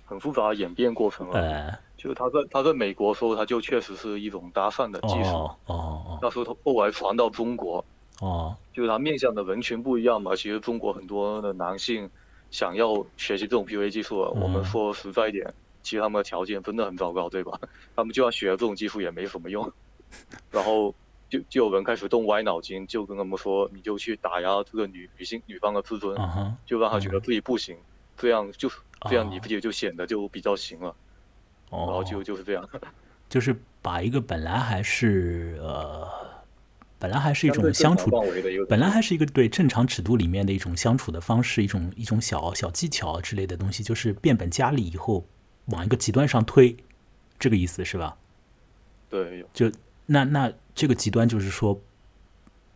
[0.04, 1.38] 很复杂的演变过程啊。
[1.38, 5.30] 呃，就是他在他在美国的时候，他就确实是一种搭讪的技术。
[5.30, 7.84] 哦哦那时候他后来传到中国，
[8.20, 10.34] 哦就是他面向的人群不一样嘛。
[10.36, 12.10] 其实中国很多的男性
[12.50, 17.58] 想要学习这种 PUA 技术啊，嗯我们说实在一点，其实他们的条件真的很糟糕，对吧？
[17.96, 19.72] 他们就算学了这种技术也没什么用。
[20.50, 20.94] 然后
[21.34, 26.16] 就就有人开始动歪脑筋，就跟他们说，你就去打压这个女女性女方的自尊，
[26.64, 27.76] 就让她觉得自己不行，
[28.16, 28.70] 这样就
[29.10, 30.94] 这样哦你自己就显得就比较行了。
[31.70, 32.68] 然后哦，就就是这样。
[33.28, 36.08] 就是把一个本来还是呃，
[37.00, 38.08] 本来还是一种相处
[38.68, 45.26] 本来还是一个对正常尺度里面的一种相处的方式，一种一种小小技巧之类的东西，就是变本加厉以后
[45.66, 46.76] 往一个极端上推，
[47.40, 48.16] 这个意思是吧？
[49.10, 49.72] 对，有就
[50.06, 51.80] 那那这个极端就是说，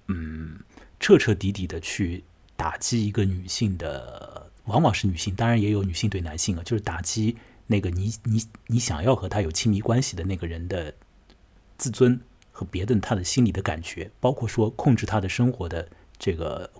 [0.07, 0.59] 嗯，
[1.01, 2.25] 彻彻底底的去
[2.57, 7.37] 打击一个女性的，往往是女性，当然也有女性对男性啊，就是打击
[7.67, 10.95] 那个你你你想要和他有亲密关系的那个人的
[11.77, 12.21] 自尊
[12.53, 15.89] 和别的他的心理的感觉，包括说控制他的生活的
[16.19, 16.71] 这个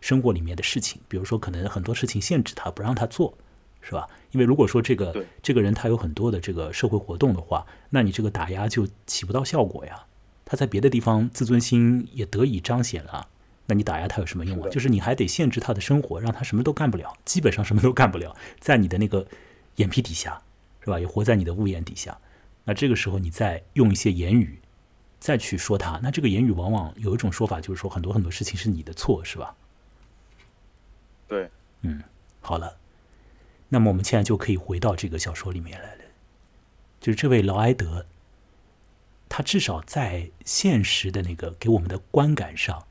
[0.00, 3.36] 生活里面的事情，比如说可能很多事情限制他不让他做，
[3.82, 4.08] 是吧？
[4.32, 10.06] 因为如果说这个这个人他有很多的这个社会活动的话，那你这个打压就起不到效果呀。
[10.54, 13.26] 他在别的地方自尊心也得以彰显了，
[13.66, 14.68] 那你打压他有什么用啊？
[14.68, 19.26] 就是你还得限制他的生活，让他什么都干不了，基本上什么都干不了，在你的那个
[19.76, 20.40] 眼皮底下，
[20.80, 21.00] 是吧？
[21.00, 22.16] 也活在你的屋檐底下。
[22.62, 24.60] 那这个时候你再用一些言语
[25.18, 29.56] 再去说他，那这个言语往往有一种说法就是说很多很多事情是你的错，是吧？
[31.26, 31.50] 对，
[31.82, 32.00] 嗯
[32.40, 32.76] 好了，
[33.70, 36.04] 那么我们现在就可以回到这个小说里面来了，
[37.00, 38.06] 就是这位劳埃德，
[39.36, 42.84] 他至少在现实的那个给我们的观感上，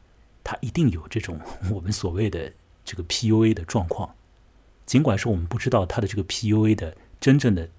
[0.44, 1.40] 他一定有这种
[1.72, 2.52] 我们所谓的
[2.84, 4.14] 这个 PUA 的状况，
[4.86, 7.70] 尽管说我们不知道他的这个 PUA 的真正的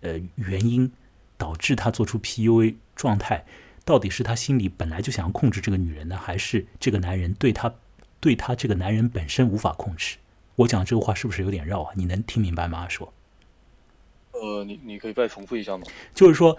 [0.00, 0.90] 呃原因，
[1.36, 3.44] 导致他做出 PUA 状态，
[3.84, 7.74] 到底是他心里本来就想要控制这个女人呢，还是这个男人对他
[8.20, 10.16] 对他这个男人本身无法控制？
[10.54, 11.92] 我讲这个话是不是有点绕啊？
[11.94, 12.88] 你能听明白吗？
[12.88, 13.12] 说，
[14.32, 15.86] 呃，你你可以再重复一下吗？
[16.14, 16.56] 就是说，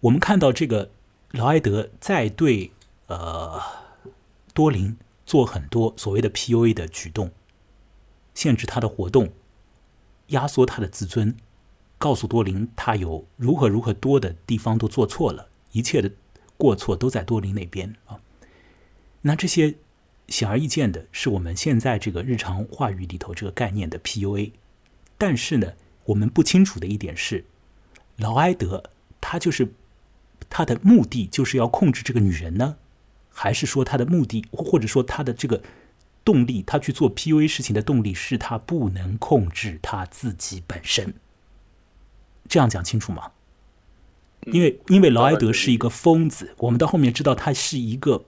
[0.00, 0.90] 我们看到这个
[1.32, 2.70] 劳埃德在对
[3.06, 3.60] 呃
[4.54, 4.96] 多林
[5.26, 7.32] 做很多所谓的 PUA 的举动，
[8.34, 9.32] 限制他的活动，
[10.28, 11.34] 压缩他的自尊，
[11.98, 16.12] 告诉多林他有如何如何多的地方都做错了，一切的
[16.56, 18.20] 过错都在多林那边啊。
[19.22, 19.74] 那这些
[20.28, 24.52] 显而易见的是我们现在这个日常话语里头这个概念的 PUA，
[25.18, 25.72] 但是呢，
[26.04, 27.44] 我们不清楚的一点是，
[28.16, 28.90] 劳埃德
[29.20, 29.72] 他就是
[30.50, 32.76] 他的目的就是要控制这个女人呢，
[33.30, 35.62] 还是说他的目的或或者说他的这个
[36.24, 41.14] 动力，他去做 PUA 事情的动力是他不能控制他自己本身？
[42.48, 43.32] 这样讲清楚吗？
[44.46, 48.24] 因为因为劳埃德是一个疯子，我们到后面知道他是一个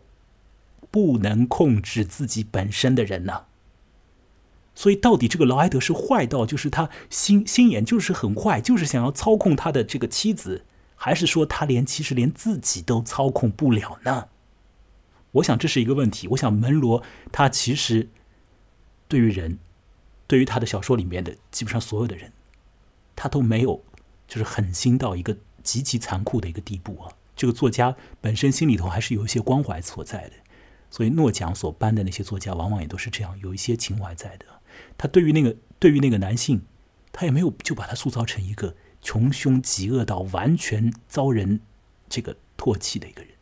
[0.91, 3.45] 不能控制自己本身的人呢、
[4.75, 10.65] 所以到底这个劳埃德是坏到就是他心心眼就是很坏，就是想要操控他的这个妻子，
[11.03, 14.29] 还是说他连其实连自己都操控不了呢？
[15.33, 16.29] 我想这是一个问题。
[16.29, 18.11] 我想门罗他其实
[19.09, 19.59] 对于人，
[20.27, 22.31] 对于他的小说里面的基本上所有的人，
[23.17, 23.83] 他都没有
[24.29, 27.11] 就是狠心到一个极其残酷的一个地步啊。
[27.35, 30.35] 这个作家本身心里头还是有一些关怀所在的，
[30.91, 34.45] 所以诺奖所颁的那些作家往往也都是这样，有一些情怀在的。
[34.99, 36.61] 他对于那个对于那个男性，
[37.11, 41.61] 他也没有就把他塑造成一个穷凶极恶到完全遭人
[42.09, 43.33] 这个唾弃的一个人。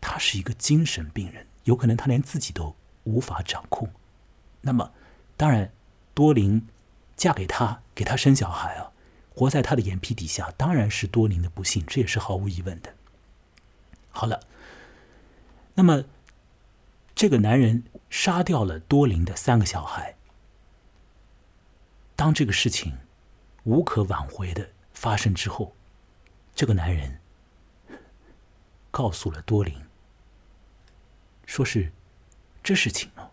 [0.00, 3.90] 他是一个精神病人，有可能他连自己都无法掌控。
[4.60, 4.92] 那么，
[5.36, 5.72] 当然，
[6.12, 6.66] 多林
[7.16, 8.92] 嫁给他，给他生小孩啊，
[9.34, 12.94] 活在他的眼皮底下，当然是多林的不幸，这也是毫无疑问的。
[14.10, 14.40] 好了，
[15.74, 16.04] 那么
[17.14, 20.16] 这个男人杀掉了多林的三个小孩。
[22.14, 22.98] 当这个事情
[23.64, 25.74] 无可挽回的发生之后，
[26.54, 27.18] 这个男人
[28.90, 29.74] 告诉了多林，
[31.46, 31.92] 说是
[32.62, 33.30] 这事情哦，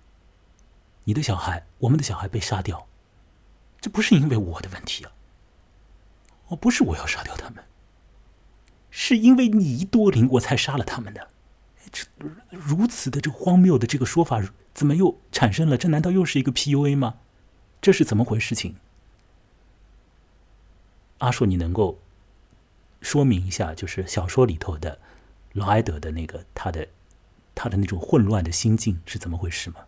[1.04, 2.88] 你的小孩，我们的小孩被杀掉，
[3.80, 5.12] 这不是因为我的问题啊，
[6.48, 7.64] 哦，不是我要杀掉他们，
[8.90, 11.30] 是因为你多林我才杀了他们的。
[11.92, 12.06] 这
[12.50, 14.42] 如此的这荒谬的这个说法，
[14.74, 15.78] 怎么又产生了？
[15.78, 17.18] 这难道又是一个 PUA 吗？
[17.82, 18.78] 这是怎么回事情？
[21.22, 22.00] 阿硕，你能够
[23.00, 24.98] 说明一下，就是小说里头的
[25.54, 26.88] 劳埃德的那个他的
[27.54, 29.82] 他的那种混乱的心境是怎么回事吗？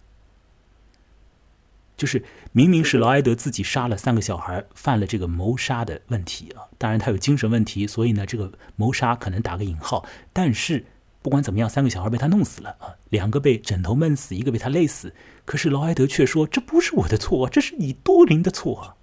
[1.98, 6.70] 就是明明是劳埃德自己杀了三个小孩，犯了这个谋杀的问题啊。
[6.78, 10.06] 当然他有精神问题，所以呢，这个谋杀可能打个引号。
[10.32, 10.86] 但是
[11.24, 15.16] 不管怎么样，三个小孩被他弄死了啊，两个被枕头闷死，一个被他累死。
[15.46, 18.96] 可是劳埃德却说这不是我的错，这是你多林的错啊。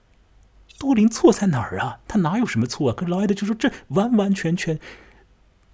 [0.81, 2.01] 多林错在哪儿啊？
[2.09, 2.95] 他哪有什么错啊？
[2.97, 4.81] 可劳埃德就说这完完全全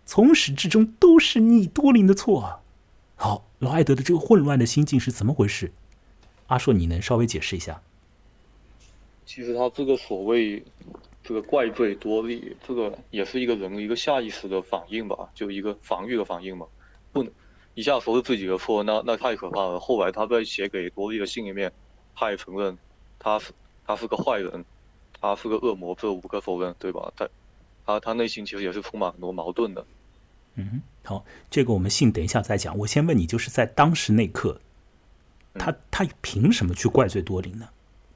[0.04, 2.58] 从始至终都是你多林的错啊。
[3.14, 5.72] 好，劳埃德的这个混乱的心境是怎么回事？
[6.48, 7.80] 阿硕，你能稍微解释一下？
[9.24, 10.64] 其实他这个所谓
[11.22, 16.66] 这个怪罪多利，这个也是一个人一个下意识的反应吧，就一个防御的反应嘛，
[17.12, 17.32] 不能
[17.74, 19.78] 一下说是自己的错，那那太可怕了。
[19.78, 21.72] 后来他在写给多利的信里面，
[22.16, 22.76] 他也承认
[23.20, 23.52] 他是
[23.86, 24.64] 他是个坏人，
[25.20, 27.12] 他是个恶魔，这无可否认，对吧？
[27.16, 27.28] 他
[27.84, 29.84] 他他内心其实也是充满很多矛盾的。
[30.54, 32.76] 嗯，好，这个我们信等一下再讲。
[32.78, 34.60] 我先问你，就是在当时那刻，
[35.54, 37.68] 他他凭什么去怪罪多林呢？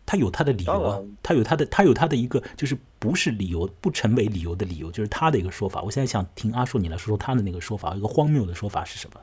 [0.06, 5.82] 他有他的理由啊，他有他的他有他的一个就是不是理由不成为理由的理由，就是他的一个说法。
[5.82, 9.20] 我现在想听阿硕你来说说他的那个说法，一个荒谬的说法是什么？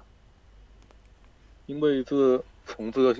[1.66, 3.14] 因为这从这个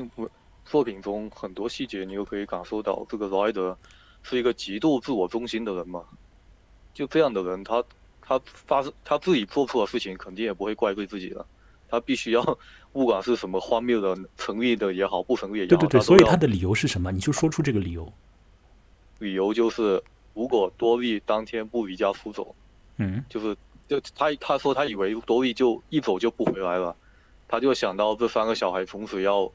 [0.64, 3.78] 作品中很多细节，你又可以感受到，这个罗埃德
[4.24, 6.04] 是一个极度自我中心的人嘛。
[6.94, 7.84] 就这样的人，他
[8.22, 11.46] 他发生他自己做错的事情，肯定也不会怪罪自己的。
[11.90, 12.60] 他必须要，
[12.92, 17.12] 不管是什么荒谬的、成立的也好，不成立也好，对对对，所以他的理由是什么？
[17.12, 18.12] 你就说出这个理由。
[19.20, 20.04] 理由就是，
[20.34, 22.54] 如果多利当天不离家出走，
[22.98, 23.56] 嗯，就是
[23.88, 26.94] 就他他说他以为多利就一走就不回来了，
[27.48, 29.50] 他就想到这三个小孩从此要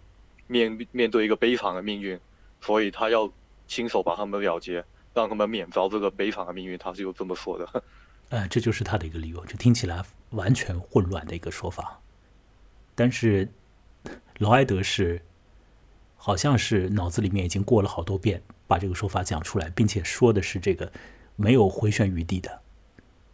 [0.46, 2.18] 面面对一个悲惨的命运，
[2.62, 3.30] 所以他要
[3.72, 6.76] 亲手把他们了结，让他们免遭这个悲惨的命运。
[6.76, 7.82] 他就这么说的。
[8.28, 11.98] 呃，这就是他的一个理由，就听起来完全混乱的一个说法。
[12.94, 13.50] 但是，
[14.40, 15.22] 劳埃德是，
[16.16, 20.92] 好像是脑子里面已经过了好多遍，把这个说法讲出来，并且说的是这个
[21.34, 22.60] 没有回旋余地的，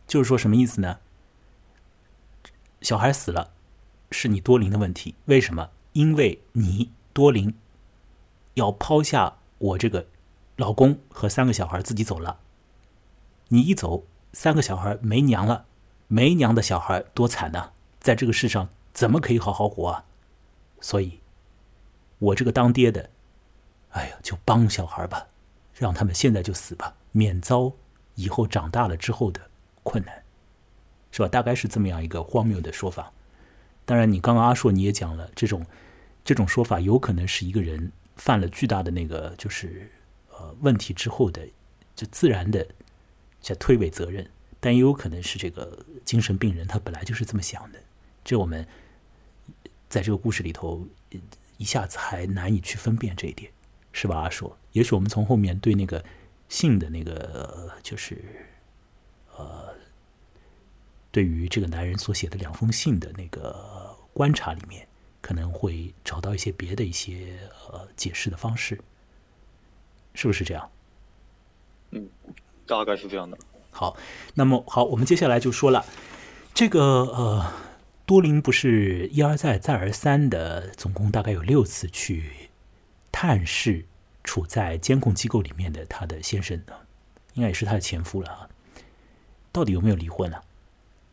[0.06, 1.00] 就是说什么意思呢？
[2.80, 3.50] 小孩死了，
[4.12, 5.70] 是你多林的问题，为什么？
[5.94, 7.52] 因为你多林
[8.54, 10.06] 要抛下我这个
[10.58, 12.40] 老公和三个小孩自己走了，
[13.46, 15.66] 你一走，三个小孩没娘了，
[16.08, 18.68] 没娘的小孩多惨呐，在这个世上。
[18.90, 20.04] 怎么可以好好活啊？
[20.80, 21.20] 所以，
[22.18, 23.10] 我这个当爹的，
[23.90, 25.28] 哎呀，就帮小孩吧，
[25.72, 27.70] 让他们现在就死吧，免遭
[28.16, 29.40] 以后长大了之后的
[29.84, 30.24] 困难，
[31.12, 31.28] 是吧？
[31.28, 33.12] 大概是这么样一个荒谬的说法。
[33.84, 35.64] 当然，你刚刚阿硕你也讲了，这种
[36.24, 39.88] 这种说法有可能是一个人犯了巨大的那个就是
[40.38, 41.46] 呃问题之后的
[41.94, 42.66] 就自然的
[43.40, 44.30] 在推诿责任，
[44.60, 47.78] 但也有可能是这个精神病人他本来就是这么想的。
[48.24, 48.66] 这我们。
[49.90, 50.86] 在这个故事里头，
[51.56, 53.50] 一下子还难以去分辨这一点，
[53.90, 54.18] 是吧？
[54.18, 56.04] 阿硕，也许我们从后面对那个
[56.46, 58.22] 信的那个，就是
[59.34, 59.74] 呃，
[61.10, 64.86] 对于这个男人所写的两封信的那个观察里面，
[65.22, 67.38] 可能会找到一些别的一些
[67.70, 68.78] 呃解释的方式，
[70.18, 70.68] 是不是这样？
[71.92, 72.08] 嗯，
[72.66, 73.38] 大概是这样的。
[73.70, 73.96] 好，
[74.34, 75.84] 那么好，我们接下来就说了
[76.52, 77.52] 这个呃。
[78.08, 82.48] 多林不是一而再、再而三的，总共大概有六次去
[83.12, 83.84] 探视
[84.24, 86.72] 处在监控机构里面的他的先生呢，
[87.34, 88.48] 应该也是他的前夫了啊。
[89.52, 90.38] 到底有没有离婚呢？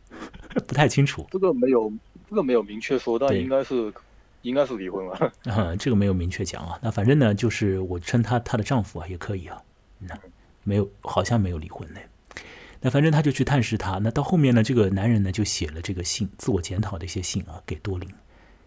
[0.66, 1.26] 不太清楚。
[1.30, 1.92] 这个没有，
[2.30, 3.92] 这个没有明确说，但应该是
[4.46, 5.32] 应该是离婚了。
[5.52, 6.78] 啊，这个没有明确讲啊。
[6.80, 9.60] 那反正呢，就是我称她她的丈夫啊，也可以啊。
[9.98, 10.16] 那
[10.62, 12.00] 没有，好像没有离婚呢。
[12.80, 13.98] 那反正他就去探视他。
[13.98, 18.08] 那到后面呢，这个男人呢就写了这个信，自我检讨的一些信啊，给多林。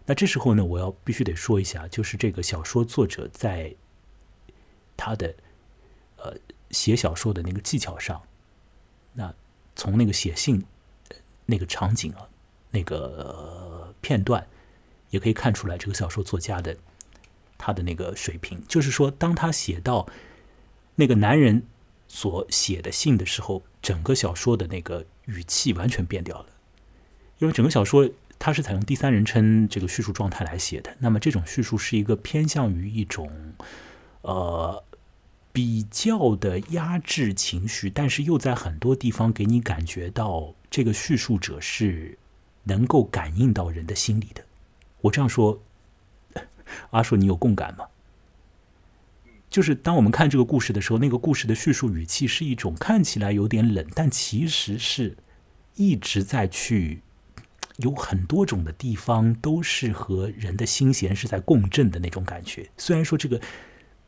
[0.04, 3.74] 那这时候呢，我要必须得说一下，就是这个小说作者在
[4.96, 5.32] 他的
[6.16, 6.34] 呃
[6.70, 8.20] 写小说的那个技巧上，
[9.14, 9.32] 那
[9.76, 10.62] 从那个写信
[11.46, 12.28] 那个场景啊，
[12.70, 14.44] 那个片段，
[15.10, 16.76] 也可以看出来这个小说作家的
[17.58, 18.62] 他的那个水平。
[18.66, 20.08] 就是说，当他写到
[20.94, 21.62] 那个男人。
[22.12, 26.46] 所写的信的时候，整个小说的那个语气完全变掉了，
[27.38, 30.96] 因为整个小说它是采用第三人称这个叙述状态来写的。
[30.98, 33.30] 那么这种叙述是一个偏向于一种
[34.22, 34.82] 呃
[35.52, 42.18] 比较的压制情绪，但是又在很多地方给你感觉到这个叙述者是
[42.64, 44.44] 能够感应到人的心理的。
[45.02, 45.60] 我这样说，
[46.90, 47.86] 阿硕，你有共感吗？
[49.48, 55.16] 就是当我们看这个故事的时候，那个故事的叙述语气是一种看起来有点冷，但其实是
[55.74, 57.00] 一直在去
[57.78, 62.70] 有很多种的地方都是和人的心弦是在共振的那种感觉。
[62.76, 63.40] 虽然说这个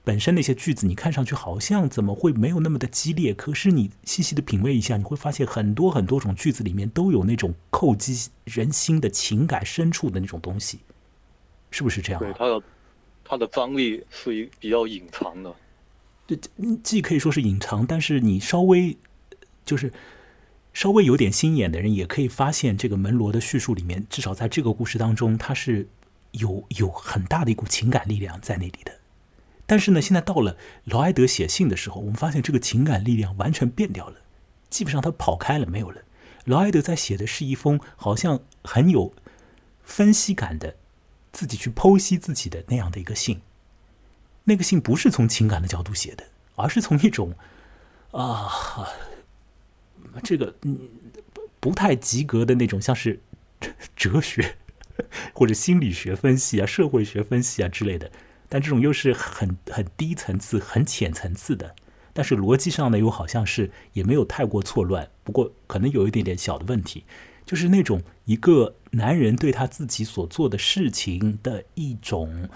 [0.04, 10.80] 本身那些句子你看上去好像怎么会没有那么的激烈，可是你细细的品味一下，你会发现很多很多种句子里面都有那种叩击人心的情感深处的那种东西，
[11.70, 12.20] 是不是这样？
[12.20, 12.62] 对，它的。
[13.24, 15.54] 它的张力是一比较隐藏的，
[16.26, 16.38] 对，
[16.82, 18.94] 既可以说是隐藏，但是你稍微
[19.64, 19.90] 就是
[20.74, 25.88] 稍微有点心眼的人，也可以发现这个门罗的叙述里面，至少在这个故事当中，它是
[26.32, 28.92] 有有很大的一股情感力量在那里的。
[29.72, 34.16] 但是呢，现在到了劳埃德写信的时候，我们发现这个情感力量完全变掉了，
[34.68, 36.02] 基本上他跑开了，没有了。
[36.44, 39.14] 劳埃德在写的是一封好像很有
[39.82, 40.76] 分析感的。
[41.32, 43.40] 自己去剖析自己的那样的一个信，
[44.44, 46.24] 那个信不是从情感的角度写的，
[46.56, 47.34] 而是从一种
[48.10, 48.50] 啊，
[50.22, 50.78] 这个嗯
[51.60, 53.20] 不太及格的那种，像是
[53.96, 54.56] 哲学
[55.32, 58.12] 或者心理学分析啊、社会学分析啊之类的。
[58.52, 61.74] 但这种又是很很低层次、很浅层次的，
[62.12, 65.08] 但是逻辑上呢，又好像是也没有太过错乱。
[65.24, 67.04] 不过可能有一点点小的问题，
[67.46, 72.50] 就是那种一个男人对他自己所做的事情的一种。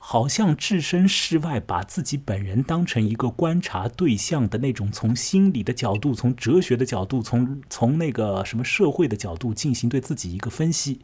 [0.00, 11.00] 好像置身事外，把自己本人当成一个观察对象的那种，从心理的角度、从哲学的角度、从从那个什么社会的角度进行对自己一个分析。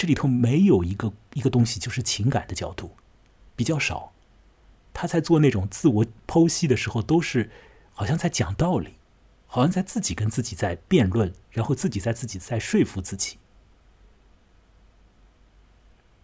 [0.00, 2.92] 这里头没有一个一个东西，就是情感的角度
[3.54, 4.14] 比较少。
[4.94, 7.50] 他在做那种自我剖析的时候，都是
[7.92, 8.94] 好像在讲道理，
[9.46, 13.36] 好像在自己跟自己在辩论，然后自己在自己在说服自己，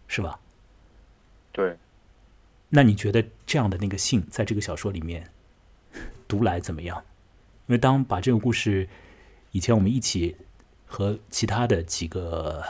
[0.07, 0.39] 是吧？
[1.51, 1.77] 对，
[2.69, 5.29] 那你觉得这样的那个性，在这个小说里面
[6.27, 6.97] 读来怎么样？
[7.67, 8.89] 因为当把这个故事
[9.51, 10.35] 以前我们一起
[10.87, 12.63] 和其他的几个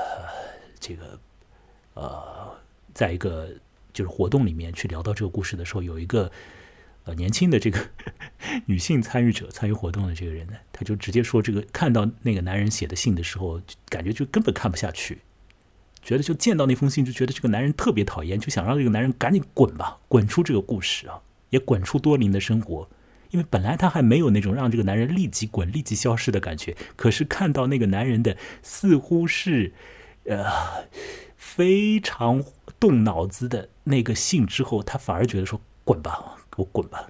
[0.87, 1.19] 这个
[1.95, 2.55] 呃，
[2.93, 3.49] 在一个
[3.91, 6.31] 就是活动里面去聊到这个故事的时候，有一个
[7.03, 7.79] 呃年轻的这个
[8.67, 15.19] 女性参与者参与活动的这个人呢，他就直接说，这个看到那个男人写的信的时候，感觉就根本看不下去。
[16.03, 21.19] 觉得就见到那封信就觉得这个男人特别讨厌，就想让这个男人赶紧滚吧，滚出这个故事啊，
[21.49, 22.87] 也滚出多林的生活。
[23.31, 29.73] 因为本来他还没有那种让这个男人立即滚、立即消失的感觉，可是看到那个男人的似乎是
[30.27, 30.45] 呃
[31.35, 32.43] 非常
[32.79, 37.09] 动脑子的那个信之后，他反而觉得说滚吧，给我滚吧。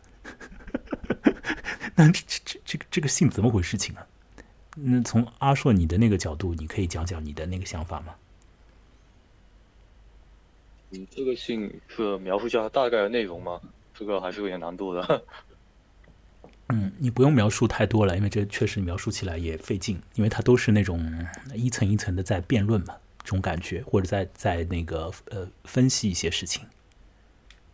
[1.95, 4.05] 那这这这这个这个信怎么回事情啊？
[4.75, 8.13] 那从阿硕你的那个角度，你可以讲讲你的那个想法吗？
[10.89, 13.59] 你这个信是描述一下大概的内容吗？
[13.95, 15.23] 这个还是有点难度的。
[16.69, 22.95] 嗯，你不用描述太多了，因为这确实描述起来也费劲，因为它都是那种一层一层的在辩论嘛，
[23.29, 26.65] 种感觉，或者在在那个呃分析一些事情，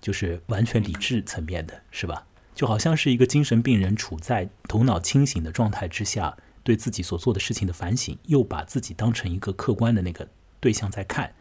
[0.01, 2.25] 就是完全理智层面的，是吧？
[2.55, 10.27] 就好像是一个精神病人处在头脑清醒的状态之下，对自己所做的事情的反省，又把自己当成一个客观的那个
[10.59, 11.33] 对象在看。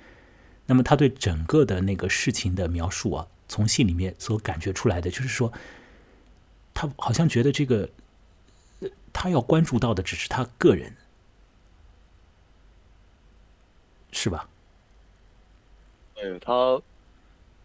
[0.67, 5.53] 那么他对整个的那个事情的描述啊，从信里面所感觉出来的，就是说，
[6.73, 7.91] 他好像觉得这个，
[9.13, 10.97] 他要关注到的只是他个人，
[14.13, 14.49] 是吧？
[16.17, 16.81] 哎，他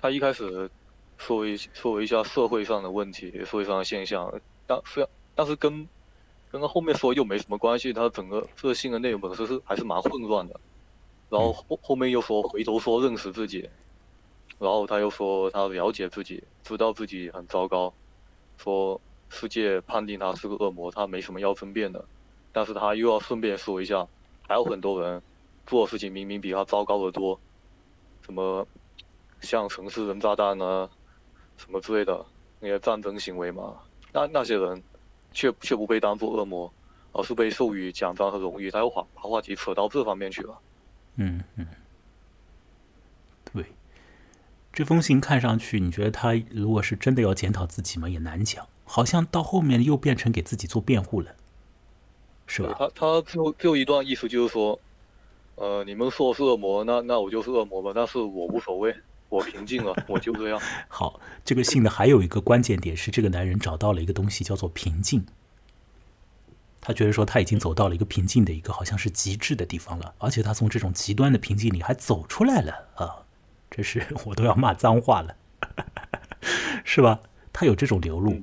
[0.01, 0.69] 他一开始
[1.17, 4.33] 说一说一下社会上的问题，社会上的现象，
[4.65, 5.87] 但虽然但是跟
[6.51, 10.59] 跟他后面说又没什么关系，他整个这个信的内容本身是还是蛮混乱的。
[11.29, 13.69] 然后后后面又说回头说认识自己，
[14.57, 17.93] 然后他又说他了解自己，知道自己很糟糕，
[18.57, 22.05] 说世界判定他是个恶魔，他没什么要争辩的，
[22.53, 24.07] 但是他又要顺便说一下，
[24.47, 25.21] 还有很多人
[25.67, 27.39] 做事情明明比他糟糕的多，
[28.25, 28.65] 什么
[29.41, 30.89] 像城市人炸弹啊，
[31.57, 32.25] 什么之类的
[32.59, 33.75] 那些战争行为嘛，
[34.11, 34.81] 那那些人
[35.31, 36.73] 却却不被当作恶魔，
[37.11, 40.57] 而是被授予奖章和荣誉，他又把把话题扯到这方面去了。
[41.17, 41.67] 嗯嗯，
[43.53, 43.65] 对，
[44.71, 48.65] 这封信看上去，你觉得他如果是真的要检讨自己嘛，也难讲。
[48.89, 51.35] 好像到后面又变成给自己做辩护了，
[52.45, 52.73] 是吧？
[52.79, 54.79] 他他最后最后一段意思就是说，
[55.57, 58.95] 呃，你们说我是恶魔，那那我就是恶魔吧，但是我无所谓，
[59.27, 60.61] 我平静了，我就这样。
[60.87, 65.25] 好，这个信呢，还有一个关键点是，这个男人找到了一个东西，叫做平静。
[66.79, 73.25] 他觉得说他已经走到了一个平静的一个好像是极致的地方了，而且他从这种极端的平静里还走出来了啊！
[73.69, 75.35] 这是 我都要骂脏话了，
[76.85, 77.19] 是吧？
[77.51, 78.39] 他有这种流露，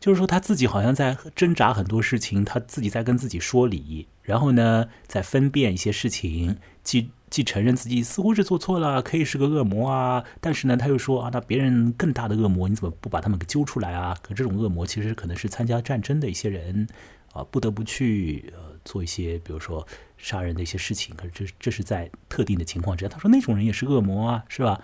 [0.00, 14.16] 就是说他自己好像在挣扎很多事情，他自己在跟自己说理，然后呢，在分辨一些事情，既既承认自己似乎是做错了，可以是个恶魔啊，但是呢，他又说啊，那别人更大的恶魔，你怎么不把他们给揪出来啊？
[14.22, 16.86] 可这种恶魔其实可能是参加战争的一些人。
[17.34, 21.14] 啊，不得不去呃做一些，比如说杀人的一些事情。
[21.14, 23.08] 可是这这是在特定的情况之下。
[23.08, 24.80] 他说那种人也是恶魔啊，是吧？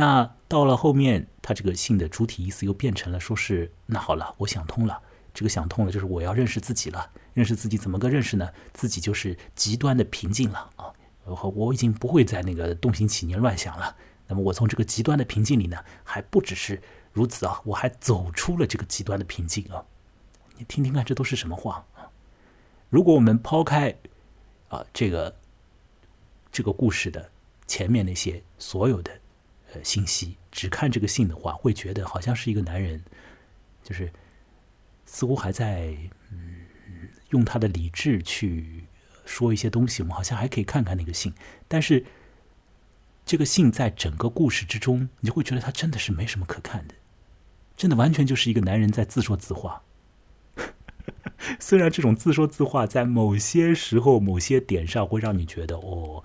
[0.00, 4.98] 那到了后面，他这个信的主体意思又变成了说是那好了，我想通了。
[5.34, 7.10] 这个想通了，就是我要认识自己了。
[7.34, 8.48] 认识自己怎么个认识呢？
[8.72, 10.90] 自己就是极端的平静了啊！
[11.24, 13.94] 我我已经不会再那个动心起念乱想了。
[14.26, 16.80] 那么我从这个极端的平静里呢，还不只是
[17.12, 19.84] 如此啊，我还走出了这个极端的平静啊。
[20.56, 22.08] 你听听看，这都是什么话啊？
[22.88, 23.94] 如果我们抛开
[24.70, 25.36] 啊这个
[26.50, 27.30] 这个故事的
[27.66, 29.19] 前面那些所有的
[29.72, 33.02] 呃信息，只看这个信的话，会觉得好像是一个男人，
[33.82, 34.12] 就是
[35.06, 35.96] 似乎还在
[36.30, 36.66] 嗯
[37.30, 38.84] 用他的理智去
[39.24, 41.32] 说一些东西，我们好像还可以看看那个信，
[41.68, 42.04] 但是
[43.24, 46.94] 这个信在整个故事之中，你就会觉得他真的是没什么可看的，
[47.76, 49.82] 真的完全就是一个男人在自说自话。
[51.58, 56.22] 虽然这种自说自话在某些时候、某些点上会让你觉得哦，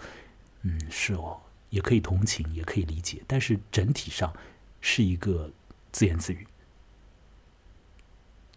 [0.64, 1.40] 嗯，是哦，
[1.70, 4.34] 也可以同情，也可以理解，但是整体上
[4.82, 5.52] 是一个
[5.92, 6.48] 自言自语。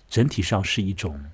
[0.09, 1.33] 整体上是一种，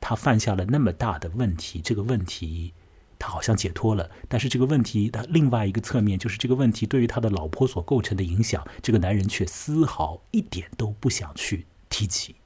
[0.00, 2.74] 他犯下了那么大的问题，这个问题
[3.18, 12.36] 他好像解脱了，但是这个问题的另外一个侧面就是这个问题对于他的老婆所构成的影响，这个男人却丝毫一点都不想去提起，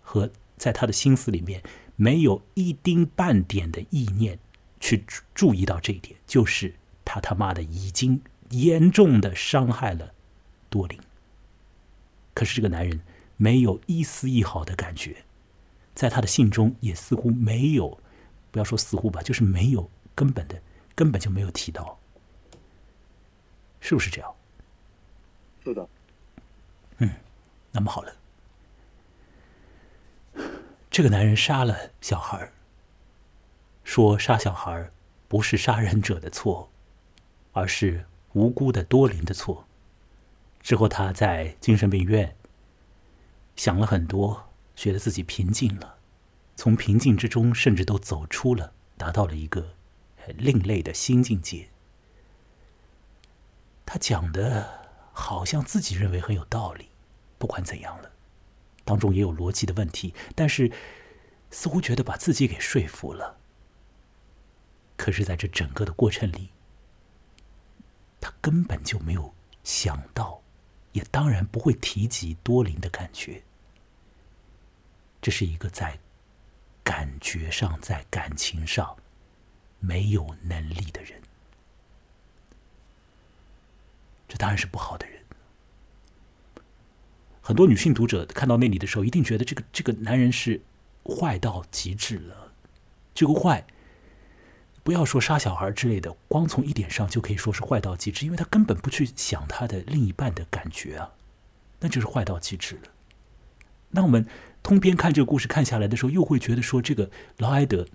[0.00, 1.62] 和在他的心思里面
[1.96, 4.38] 没有一丁半点的意念
[4.78, 6.74] 去注意到这一点，就是
[7.10, 10.14] 他他妈的已经严重的伤害了
[10.68, 11.00] 多林。
[12.34, 13.00] 可是这个男人。
[13.42, 15.24] 没有一丝一毫的感觉，
[15.94, 17.98] 在他的信中也似乎没有，
[18.50, 20.60] 不要说似乎吧，就是没有根本的，
[20.94, 21.98] 根本就没有提到，
[23.80, 24.30] 是不是这样？
[25.64, 25.88] 是的。
[26.98, 27.10] 嗯，
[27.72, 28.14] 那么好了，
[30.90, 32.52] 这个男人杀了小孩
[33.84, 34.90] 说杀小孩
[35.28, 36.69] 不是杀人者的错，
[37.52, 39.66] 而是无辜的多林的错。
[40.60, 42.36] 之后他在精神病院。
[43.56, 45.96] 想了很多，觉得自己平静了，
[46.56, 49.74] 从平静之中甚至都走出了，达到了一个
[50.28, 51.68] 另类的新境界。
[53.84, 56.88] 他讲的好像自己认为很有道理，
[57.36, 58.12] 不管怎样了，
[58.84, 60.72] 当中也有逻辑的问题，但是
[61.50, 63.36] 似乎觉得把自己给说服了。
[64.96, 66.50] 可是，在这整个的过程里，
[68.20, 69.34] 他根本就没有
[69.64, 70.42] 想到，
[70.92, 73.42] 也当然不会提及多林的感觉。
[75.22, 75.98] 这是一个在
[76.82, 78.96] 感觉上、在感情上
[79.78, 81.20] 没有能力的人，
[84.28, 85.20] 这当然是不好的人。
[87.42, 90.60] 很多女性读者看到那里的时候，一定觉得这个这个男人是
[91.04, 92.52] 坏到极致了。
[93.12, 93.66] 这个坏，
[94.82, 101.12] 不要说杀小孩之类的，光从一点上就可以说是坏到极致，因为他根本不去想他的另一半的感觉啊，
[101.80, 102.90] 那就是坏到极致了。
[103.90, 104.26] 那我们。
[104.62, 107.86] 通篇看这个故事看下来的时候，又会觉得说，这个劳埃德，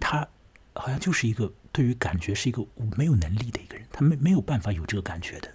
[0.00, 0.26] 他
[0.72, 2.66] 好像就是一个对于感觉是一个
[2.96, 5.50] 没有能力的一个人，他没没有办法有这个感觉的，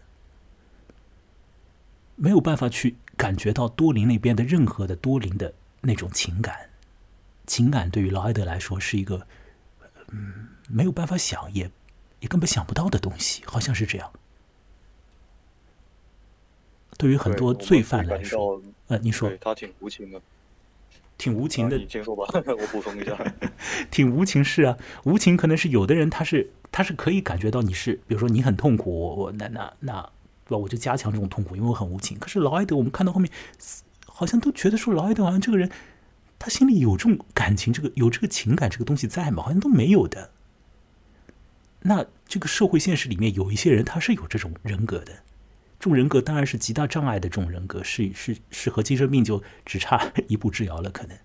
[2.15, 6.69] 没有办法去感觉到多林那边的任何的多林的那种情感，
[7.47, 9.26] 情感对于劳埃德来说是一个
[10.15, 11.69] 嗯没有办法想也
[12.21, 14.11] 也根本想不到的东西，好像是这样。
[16.97, 18.61] 对于很多罪犯来说。
[18.87, 20.21] 呃，你说他挺无情的，
[21.17, 21.75] 挺无情的。
[21.75, 23.17] 你先说吧， 我补充一下。
[23.89, 30.11] 挺无情是啊，无情可能是有的人他是他是可以感觉到你是，比如说你很痛苦，我我那那那，吧？
[30.57, 32.17] 我就加强这种痛苦，因为我很无情。
[32.19, 33.31] 可是劳埃德，我们看到后面，
[34.05, 35.71] 好像都觉得说劳埃德好像这个人，
[36.45, 39.41] 他心里有这种感情，这个有这个情感这个东西在吗？
[39.41, 40.30] 好像都没有的。
[41.81, 45.23] 那这个社会现实里面有一些人，他是有这种人格的。
[45.80, 51.17] 这种人格当然是极大障碍的，这种人格是是是和精神病就只差一步之遥了，可能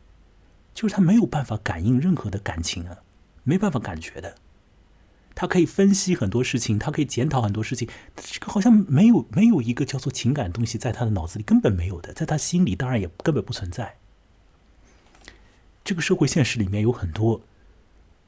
[0.73, 3.01] 就是他没有办法感应任何的感情啊，
[3.45, 4.37] 没办法感觉的。
[5.35, 7.87] 他可以分析很多事情，他可以检讨很多事情，
[8.17, 13.97] 这个好像没有没有一个叫做情感东西在他的脑子里根本没有的，在他心里当然也根本不存在。
[15.85, 17.41] 这个社会现实里面有很多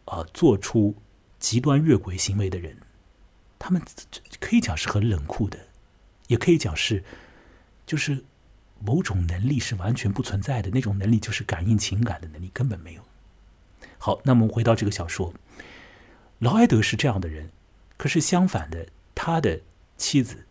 [0.07, 0.95] 啊做出
[1.39, 2.77] 极端越轨行为的人，
[3.59, 3.83] 他们
[4.41, 5.59] 可以讲是很冷酷的。
[6.29, 7.05] 也可以讲是，
[7.85, 8.25] 就是
[8.79, 13.03] 某种能力是完全不存在的，那种能力就是感应情感的能力，根本没有。
[13.99, 15.35] 好，那么回到这个小说，
[16.39, 17.51] 劳埃德是这样的人，
[17.99, 19.61] 可是相反的，他的
[19.99, 20.47] 妻子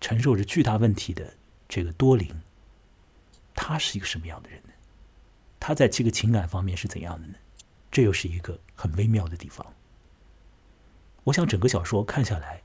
[0.00, 1.34] 承受着巨大问题的
[1.68, 2.40] 这个多林，
[3.54, 4.62] 他是一个什么样的人？
[5.60, 7.34] 他在这个情感方面是怎样的呢？
[7.92, 9.74] 这又是一个很微妙的地方。
[11.24, 12.62] 我想整个小说看下来。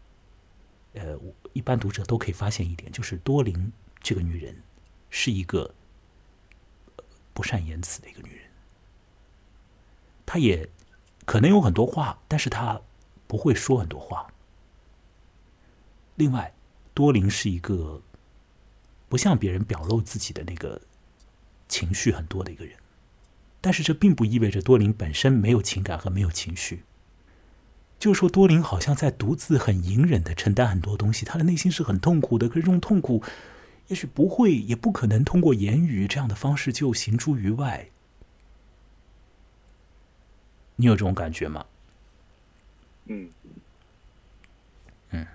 [0.93, 1.19] 呃，
[1.51, 4.63] 一般读者都可以发现一点，就是多林这个女人
[5.09, 5.75] 是一个
[7.33, 8.49] 不善言辞的一个女人。
[10.25, 10.69] 她也
[11.25, 12.81] 可能有很多话，但是她
[13.27, 14.31] 不会说很多话。
[16.15, 16.53] 另外，
[16.93, 18.01] 多林是一个
[19.09, 20.81] 不向别人表露自己的那个
[21.67, 22.77] 情绪很多的一个人，
[23.65, 26.83] 但是这并不意味着多林本身没有情感和没有情绪。
[27.97, 32.47] 就说多林好像在独自很隐忍的承担很多东西，他的内心是很痛苦的。
[32.47, 33.23] 可是这种痛苦，
[33.87, 37.89] 也许不会，也不可能通过言语这样的方式就行诸于外。
[40.75, 41.65] 你有这种感觉吗？
[43.05, 43.27] 嗯
[45.09, 45.25] 嗯。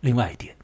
[0.00, 0.54] 另外一点，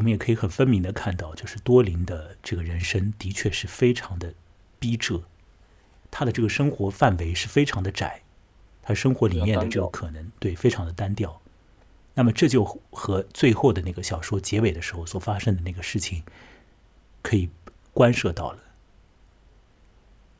[0.00, 4.32] 我们也可以很分明的看到，就是多林的这个人生的确是非常的
[4.78, 5.24] 逼仄，
[6.10, 8.22] 他的这个生活范围是非常的窄，
[8.82, 11.42] 他生活里面的这个可能对非常的单调。
[12.14, 16.22] 那么这就和最后的那个小说结尾的时候所发生的那个事情，
[17.20, 17.50] 可以
[17.92, 18.58] 关涉到了。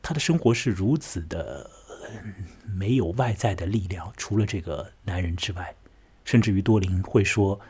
[0.01, 1.69] 他的生活是如此的
[2.65, 5.75] 没有外在的力量，除了这个男人之外，
[6.25, 7.61] 甚至于多林会说，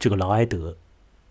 [0.00, 0.76] 这个劳埃德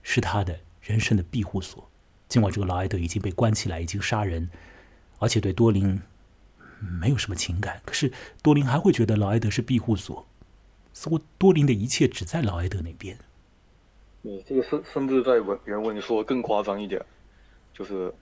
[0.09, 1.85] 是他的人生的庇护所。
[2.29, 4.49] 尽管这个劳埃德已经被关起来，已经杀人，
[5.19, 6.01] 而且对多林
[6.79, 8.09] 没有什么情感，可是
[8.41, 10.25] 多林还会觉得劳埃德是庇护所。
[10.93, 13.17] 似乎多林的一切只在劳埃德那边。
[14.21, 17.05] 你这个甚甚至在文原文说更夸张一点，
[17.73, 18.13] 就是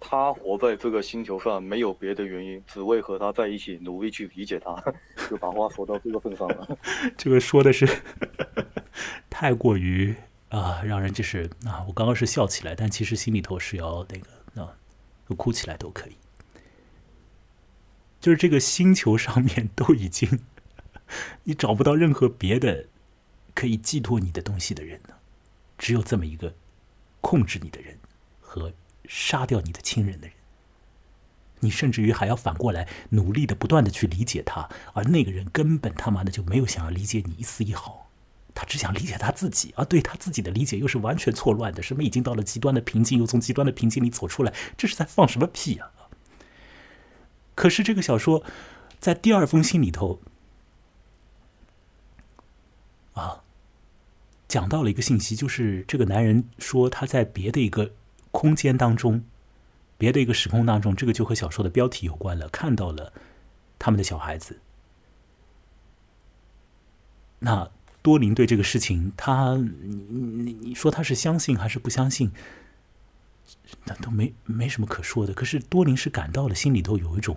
[0.00, 4.74] 他活在这个星球上没有别的原因，只为和他在一起，努力去理解他，
[5.28, 6.78] 就把话说到这个份上了。
[7.16, 7.86] 这个说的是
[9.28, 10.14] 太过于
[10.48, 14.76] 啊，让人就是啊，我刚刚是笑起来，但其实心里头是要那个啊，
[15.36, 16.16] 哭起来都可以。
[18.20, 20.40] 就是这个星球上面都已经。
[21.44, 22.86] 你找不到任何别的
[23.54, 25.14] 可以寄托你的东西的人呢，
[25.78, 26.52] 只有这么一个
[27.20, 27.96] 控制你的人
[28.40, 28.72] 和
[29.06, 30.36] 杀掉你的亲人的人。
[31.60, 38.05] 你甚至于还要反过来努力的不断的去理解他，而那个人根本他妈的就没有想要理解你一丝一毫，
[38.56, 41.82] 他只想理解他自己，而对他自己的理解又是完全错乱的。
[41.82, 45.92] 什么已经到了极端的平静，又从极端的平静里走出来，这是在放什么屁啊？
[47.54, 48.42] 可是这个小说
[48.98, 50.20] 在第二封信里头。
[53.12, 53.42] 啊，
[54.48, 57.92] 讲到了一个信息，就是这个男人说他在别的一个
[58.30, 59.24] 空间当中，
[59.96, 63.12] 别的一个时空当中，这个就和小说的标题有关了，看到了
[63.78, 64.60] 他们的小孩子。
[67.38, 67.70] 那
[68.06, 69.96] 多林对这个事情，他你
[70.44, 72.30] 你你说他是相信还是不相信？
[73.86, 75.34] 那都没没什么可说的。
[75.34, 77.36] 可是多林是感到了心里头有一种，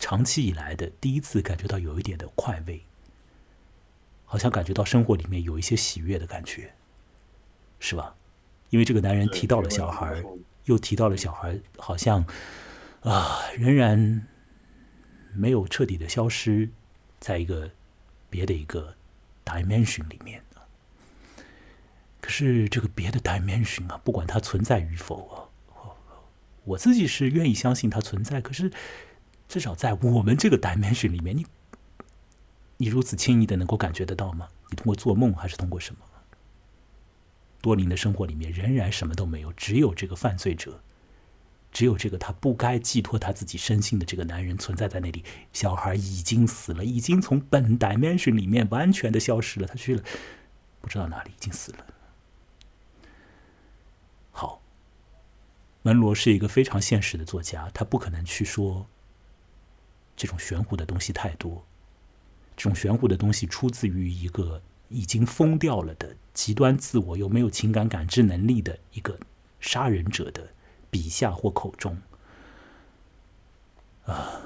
[0.00, 2.82] 长期以来的第一次感觉到有一点的快慰。
[4.24, 6.74] 好像感觉到生活里面有一些喜悦的感觉，
[7.78, 8.16] 是吧？
[8.70, 10.20] 因为这个男人提到了小孩，
[10.64, 12.26] 又提到了小孩，好像
[13.02, 14.26] 啊，仍然
[15.32, 16.68] 没有彻底的消失
[17.20, 17.70] 在一个
[18.28, 18.95] 别的一个
[19.46, 20.42] dimension 里面
[22.20, 25.94] 可是这个别的 dimension 啊，不管它存在与否啊，
[26.64, 28.42] 我自己是愿意相信它存在。
[28.42, 28.70] 可是
[29.48, 31.46] 至少在我们这个 dimension 里面，你。
[32.78, 34.50] 你如此轻易的能够感觉得到吗？
[34.68, 36.00] 你通过做梦还是通过什么？
[37.62, 40.78] 多林的生活里面仍然什么都没有，只有这个犯罪者，
[41.76, 45.22] 只有这个他不该寄托他自己身心的这个男人存在在那里。
[45.52, 50.02] 小孩已经死了，已经从本 dimension 里面完全的消失了，他去了
[50.80, 51.84] 不知道哪里，已经死了。
[54.30, 54.62] 好，
[55.82, 58.86] 门罗是一个非常现实的作家，他不可能去说
[60.16, 61.62] 这种玄乎的东西太多。
[62.56, 69.18] 这种玄乎的东西出自于一个已经疯掉了的极端自我又没有情感感知能力的一个
[69.60, 70.54] 杀人者的
[70.96, 71.98] 笔下或口中。
[74.06, 74.40] 啊，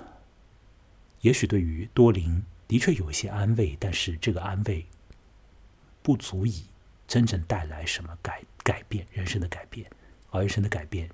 [1.20, 4.84] 也许对于多林的确有一些安慰，但是这个安慰
[6.02, 6.64] 不足以
[7.06, 9.88] 真正带来什么改改变人生的改变，
[10.30, 11.08] 而人生的改变。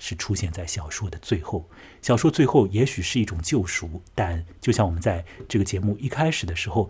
[0.00, 1.68] 是出现在小说的最后，
[2.00, 6.88] 小说最后也许是一种救赎，但就像我们在这个节目一开始的时候，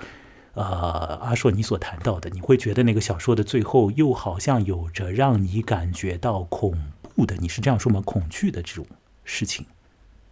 [0.52, 8.00] 呃，阿硕你所谈到的，你会觉得那个小说的最后又好像有着让你感觉到恐怖的，你是这样说吗？
[8.06, 8.86] 恐惧的这种
[9.24, 9.66] 事情，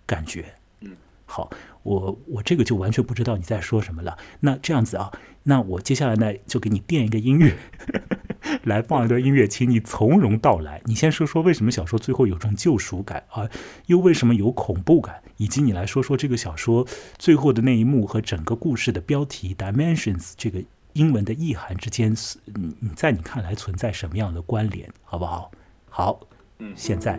[0.07, 0.93] 感觉，嗯，
[1.25, 1.51] 好，
[1.83, 4.17] 我我这个就完全不知道你在说什么了。
[4.39, 5.11] 那这样子啊，
[5.43, 7.57] 那我接下来呢就给你垫一个音乐。
[8.63, 10.81] 来放一段音乐，请你从容道来。
[10.85, 13.51] 你先说说为什么小说最后有种救赎感啊？
[13.87, 15.21] 又为什么有恐怖感？
[15.39, 16.87] 以及你来说说这个小说
[17.19, 22.15] 最后的那一幕和整个故事的标题 “Dimensions” 这个英文的意涵之间，
[22.45, 24.89] 你你在你看来存在什么样的关联？
[25.03, 25.51] 好不好？
[25.91, 26.21] 好，
[26.59, 27.19] 嗯，现在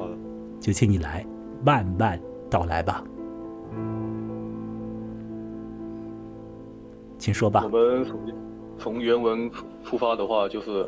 [0.59, 1.25] 就请你来
[1.63, 2.19] 慢慢
[2.49, 3.03] 道来吧，
[7.17, 7.61] 请说吧。
[7.63, 8.19] 我们从
[8.77, 9.49] 从原文
[9.83, 10.87] 出发的话，就是。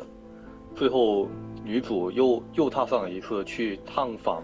[0.72, 1.26] 最后，
[1.64, 4.40] 女主又又踏上了一次去探访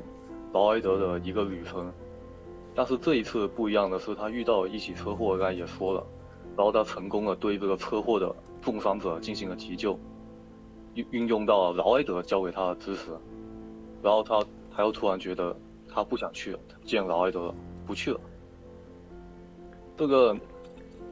[0.52, 1.90] 劳埃德的一个旅程，
[2.74, 6.04] 但是这一次不一样的是，她遇到一起车祸，刚才也说了，
[6.56, 9.96] 然后她成功的对这个车祸的重伤者进行了急救，
[10.94, 13.12] 运运用到劳埃德教给她的知识，
[14.02, 14.44] 然后他
[14.74, 15.56] 他又突然觉得，
[15.88, 17.52] 他不想去了，见劳埃德
[17.86, 18.20] 不去了。
[19.96, 20.36] 这个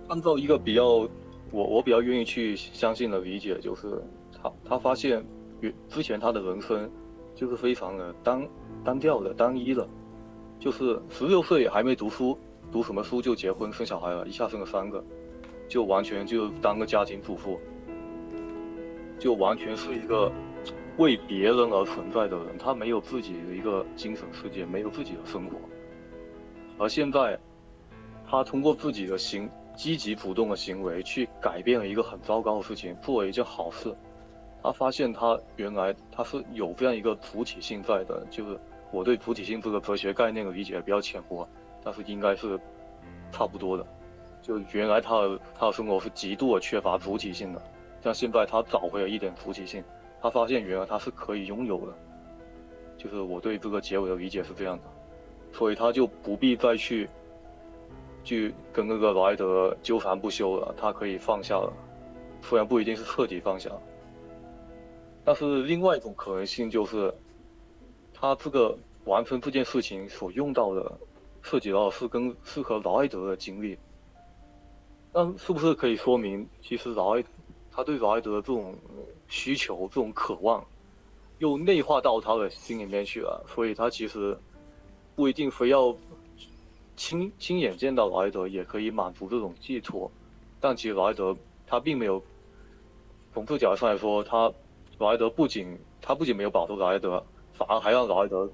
[0.08, 0.84] 按照一个比较
[1.50, 4.02] 我我比较愿意去相信的理解，就是
[4.32, 5.24] 他他发现
[5.60, 6.90] 原之前他的人生
[7.34, 8.48] 就是非常的单
[8.84, 9.88] 单调的单一的，
[10.60, 12.38] 就是十六岁还没读书，
[12.70, 15.02] 读什么书就结婚生小孩了，一下生了三个，
[15.68, 17.58] 就完全就当个家庭主妇，
[19.18, 20.30] 就完全是一个。
[20.96, 25.56] 为别人而存在的人，他没有自己的一个精神世界，没有自己的生活。
[26.78, 27.38] 而现在，
[28.28, 33.94] 他通过自己的行积极主动的行为，去改变了一个很糟糕的事情，做了一件好事。
[34.62, 38.58] 他发现他原来他是有这样一个主体性在的，就是
[38.92, 41.46] 我对主体性这个哲学概念的理解比较浅薄，
[41.82, 42.58] 但是应该是
[43.30, 43.84] 差不多的。
[44.40, 47.60] 就原来他的他的生活是极度的缺乏主体性的，
[48.02, 49.82] 像现在他找回了一点主体性。
[50.24, 51.92] 他发现原来他是可以拥有的，
[52.96, 54.84] 就是我对这个结尾的理解是这样的，
[55.52, 57.06] 所以他就不必再去，
[58.24, 61.70] 去跟那个劳埃德纠缠不休了，他可以放下了，
[62.40, 63.70] 虽然不一定是彻底放下，
[65.26, 67.12] 但是另外一种可能性就是，
[68.14, 70.90] 他这个完成这件事情所用到的，
[71.42, 73.76] 涉及到是跟适合劳埃德的经历，
[75.12, 77.22] 那是不是可以说明，其实劳埃
[77.70, 78.74] 他对劳埃德的这种。
[79.34, 80.64] 需求这种渴望，
[81.38, 84.38] 又内化到他的心里面去了，所以他其实
[85.16, 85.92] 不一定非要
[86.94, 90.08] 亲亲眼见到劳埃德，也可以满足这种寄托。
[90.60, 91.36] 但其实劳埃德
[91.66, 92.22] 他并没有
[93.32, 94.52] 从这角度上来说，他
[94.98, 97.20] 劳埃德不仅他不仅没有保住劳埃德，
[97.54, 98.48] 反而还让劳埃德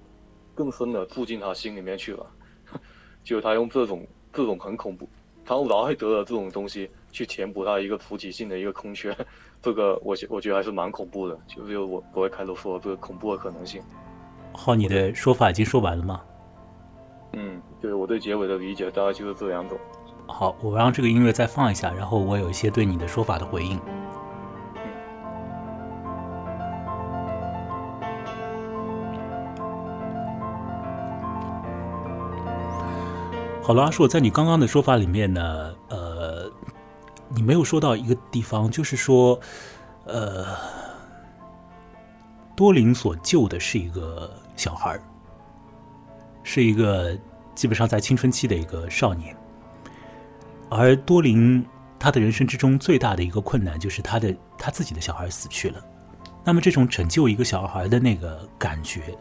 [0.54, 2.26] 更深的住进他心里面去了。
[3.22, 5.06] 就是他用这种这种很恐怖，
[5.44, 9.14] 他用劳埃德的这种东西去填补他一个主体性的一个空缺。
[9.62, 13.82] 这个我觉我觉得还是蛮恐怖的，就是我不会开头说这个恐怖的可能性。
[14.52, 16.20] 好，你的说法已经说完了吗？
[17.34, 19.78] 嗯，对我对结尾的理解大概就是这两种。
[20.26, 23.78] 好，我让这个音乐再放一下，然后我有一些对你的说法的回应。
[33.62, 35.79] 好了，阿硕，在你刚刚的说法里面呢，呃。
[37.40, 39.40] 你没有说到一个地方，就是说，
[40.04, 40.44] 呃，
[42.54, 45.00] 多林所救的是一个小孩
[46.42, 47.18] 是一个
[47.54, 49.34] 基本上在青春期的一个少年，
[50.68, 51.64] 而多林
[51.98, 55.82] 他的人生之中最大的一个困难就是他的他自己的小孩死去了。
[56.44, 59.16] 那么这种拯救一个小孩的那个感觉，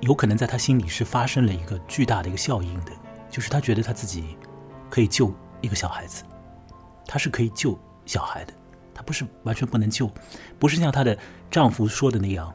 [0.00, 2.92] 有可能在他心里是发生了一个巨大的一个效应的，
[3.30, 4.36] 就是他觉得他自己
[4.90, 6.22] 可以救一个小孩子。
[7.08, 7.76] 她是可以救
[8.06, 8.52] 小孩的，
[8.94, 10.08] 她不是完全不能救，
[10.58, 11.18] 不是像她的
[11.50, 12.54] 丈夫说的那样，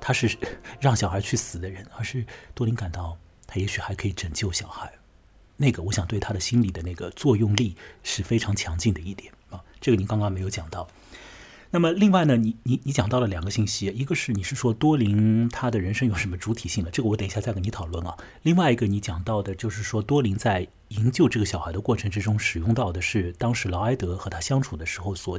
[0.00, 0.36] 她是
[0.80, 2.24] 让小孩去死的人，而是
[2.54, 3.16] 多林感到
[3.46, 4.90] 她也许还可以拯救小孩，
[5.56, 10.88] 那个我想对她的心理的那个作用力是非常强劲的一点啊，这个您刚刚没有讲到。
[11.72, 18.16] 那么另外呢，你你你讲到了两个信息，一个是你是说多林他的人生有什么主体性了，这个我等一下再跟你讨论啊。
[18.42, 25.38] 另外一个你讲到的就是说多林在营救这个小孩的过程之中，使用到的是当时劳埃德和他相处的时候所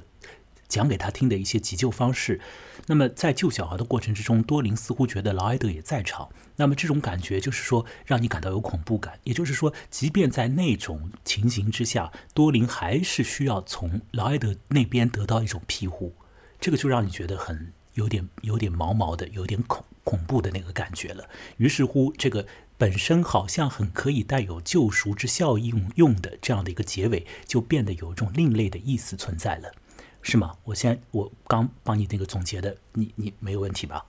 [0.69, 2.39] 讲给他听的一些急救方式。
[2.87, 9.19] 那么在救小孩的过程之中，多林似乎觉得劳埃德也在场，那么这种感觉就是说让你感到有恐怖感。
[9.25, 16.13] 也就是说，即便在那种情形之下，多林还是需要从劳埃德那边得到一种庇护。
[16.61, 21.27] 这个就让你觉得很有点有点毛毛的，有点恐恐怖的那个感觉了。
[21.57, 22.45] 于是乎，这个
[22.77, 29.73] 本身好像很可以带有救赎之效应用的这样的一个结尾，就变得有一种另类的意思存在了，
[30.21, 30.55] 是吗？
[30.63, 34.05] 我先我刚帮你那个总结的，你你没有问题吧？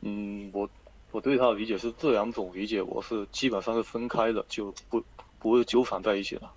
[0.00, 0.68] 嗯，我
[1.12, 5.02] 我对他的理解是这两种理解，我是基本上是分开的，就不
[5.38, 6.52] 不会纠缠在一起了。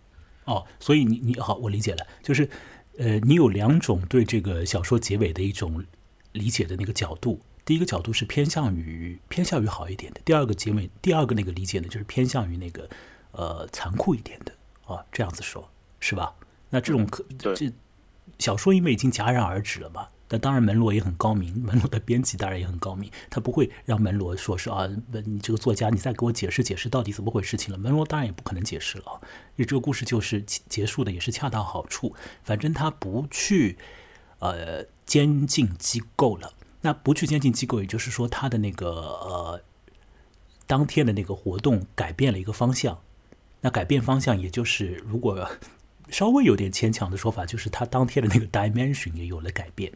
[0.45, 2.49] 哦，所以你你好，我理解了，就是。
[2.97, 5.84] 呃，你有两种对这个小说结尾的一种
[6.31, 7.41] 理解的那个角度。
[7.65, 12.88] 第一个角度是偏向于偏向于好一点的，第二个结尾，第二个那个理解呢，就是偏向于那个
[13.31, 14.53] 呃残酷一点的
[14.85, 15.67] 啊，这样子说，
[15.99, 16.35] 是吧？
[16.69, 17.72] 那这种可这
[18.38, 20.07] 小说因为已经戛然而止了嘛。
[20.27, 21.53] 但当然，门罗也很高明。
[21.61, 24.89] 门罗的编辑当然也很高明，他不会让门罗说是啊，
[25.26, 27.77] 你这个作家，你再给我解释解释到底怎么回事情了。
[27.77, 29.22] 门罗当然也不可能解释了，
[29.56, 32.15] 因为这个故事就是结束的也是恰到好处。
[32.43, 33.77] 反正他不去
[34.39, 39.61] 呃监禁机构了，那不去监禁机构，也就是说他的那个呃
[40.65, 42.99] 当天的那个活动改变了一个方向。
[43.61, 45.47] 那改变方向，也就是如果
[46.10, 49.91] 稍微有点牵强的说法，就是他当天的那个 dimension 也有了改变。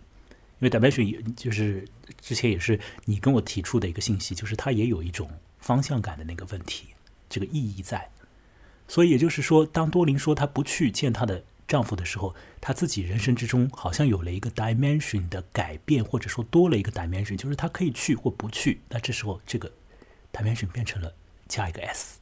[0.60, 1.88] 因为 dimension 也就是
[2.22, 5.30] 之前也是你跟我提出的一个信息，就是它也有一种
[5.60, 6.90] 方向感的那个问题，
[7.30, 8.10] 这个意义在。
[8.88, 18.82] 所以也就是说，当多琳说她不去见她的丈夫的时候，她自己人生之中好像有了一个 dimension 的改变，或者说多了一个 dimension，就是她可以去或不去。
[18.90, 19.72] 那这时候这个
[20.34, 21.14] dimension 变成了
[21.48, 22.20] 加一个 s，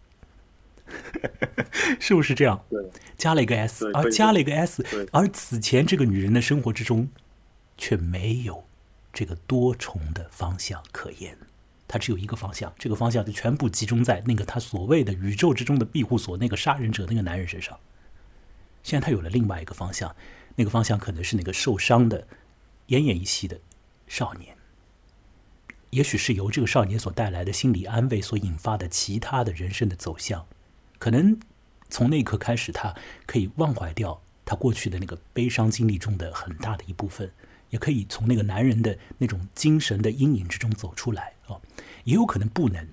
[2.00, 2.62] 是不是这样？
[2.70, 2.84] 对，
[3.18, 7.08] 加了一个 s，而加了一个 s，而此前这个女人的生活之中
[7.78, 8.66] 却没有
[9.14, 11.38] 这个多重的方向可言。
[11.88, 17.80] 他只有一个方向，这个方向就全部集中在那个他所谓的宇宙之中的庇护所，那个杀人者那个男人身上。
[18.84, 20.14] 现在他有了另外一个方向，
[20.56, 22.28] 那个方向可能是那个受伤的、
[22.88, 23.60] 奄奄一息的
[24.06, 24.58] 少年。
[25.91, 30.45] 也许是由这个少年所带来的心理安慰所引发的其他的人生的走向，
[30.99, 31.40] 可能
[31.90, 32.94] 从那一刻开始，他
[33.26, 37.32] 可以忘怀掉他过去的那个悲伤经历中的很大的一部分。
[37.69, 41.60] 也可以从那个男人的那种精神的阴影之中走出来啊，
[42.03, 42.84] 也有可能不能，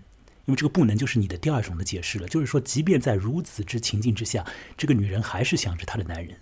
[0.46, 4.44] 因为这个不能就是你的第二种的解释了，就是说，即便在如此之情境之下，
[4.76, 6.36] 这个女人还是想着她的男人，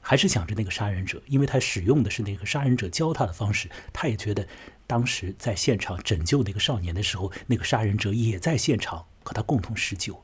[0.00, 4.46] 还是想着那个杀人者，因为她使用的是那个杀人者教她的方式，她也觉得
[4.86, 10.22] 当时在现场拯救那个少年的时候，那个杀人者也在现场和她共同施救，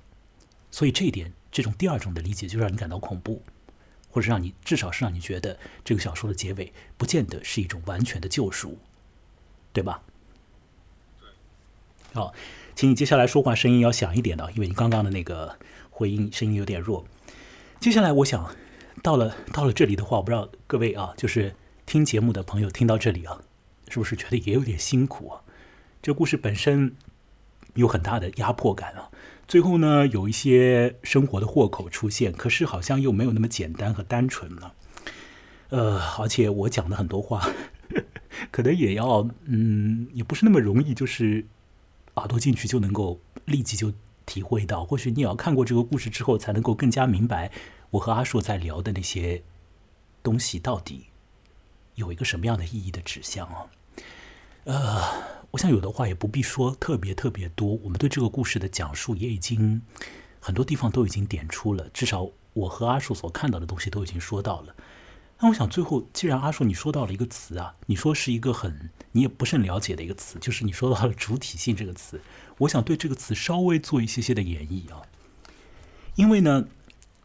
[0.70, 3.42] 所以这一点，这种第二种的理解就让你感到恐怖。
[4.16, 8.78] 或者让你至少是让你觉得这个小说的结尾不见得是一种完全的救赎，
[9.74, 10.00] 对吧？
[12.14, 12.32] 好，
[12.74, 15.58] 请你接下来说话声音要响一点的，因为你刚刚的那个
[15.90, 17.06] 回音声音有点弱。
[17.78, 18.56] 接下来我想
[19.02, 23.42] 到了到了这里的话，我不知道各位啊，就是听节目的朋友听到这里啊，
[23.88, 25.42] 是不是觉得也有点辛苦啊？
[26.00, 26.96] 这故事本身
[27.74, 29.10] 有很大的压迫感啊。
[29.48, 34.74] 最后呢，有一些生活的豁口出现，可是好像又没有那么简单和单纯了。
[35.68, 37.48] 呃，而且我讲的很多话，
[38.50, 41.46] 可能也要，嗯，也不是那么容易，就是
[42.14, 43.92] 耳朵进去就能够立即就
[44.24, 44.84] 体会到。
[44.84, 47.52] 或许你也要看过这个故事之后，才能够更加明白
[47.90, 49.42] 我和阿硕在聊的那些
[50.24, 51.06] 东西到底
[51.94, 53.66] 有一个什么样的意义的指向啊。
[54.66, 55.26] 呃。
[55.52, 59.80] 我想有的话也不必说特别特别多，我们对这个故事的讲述也已经
[60.38, 64.74] 很多地方都已经点出了，至少我和阿树所看到的东西都已经说到了。
[65.40, 72.20] 那我想最后，既然阿树你说到了一个词啊，你说是一个很你也不甚了解的一个词，就是你说到了主体性这个词，
[72.58, 75.00] 我想对这个词稍微做一些些的演绎啊，
[76.16, 76.66] 因为呢，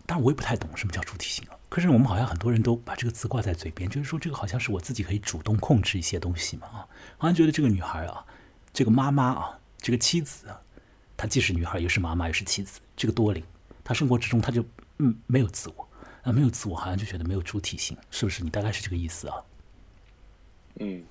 [0.05, 1.43] 当然我也不太懂什么叫主体性。
[1.71, 6.87] 可是我们好像很多人都把这个词挂在嘴边，就是说这个好像是我自己可以主动控制一些东西嘛啊，
[7.17, 8.25] 好像觉得这个女孩啊，
[8.73, 10.61] 这个妈妈啊，这个妻子啊，
[11.15, 12.81] 她既是女孩，又是妈妈，又是妻子。
[12.97, 13.41] 这个多林，
[13.85, 14.65] 她生活之中她就
[14.97, 15.87] 嗯没有自我
[16.23, 18.43] 啊，没有自我，好像就觉得没有主体性，是不是？
[18.43, 19.37] 你大概是这个意思啊？
[20.81, 21.05] 嗯。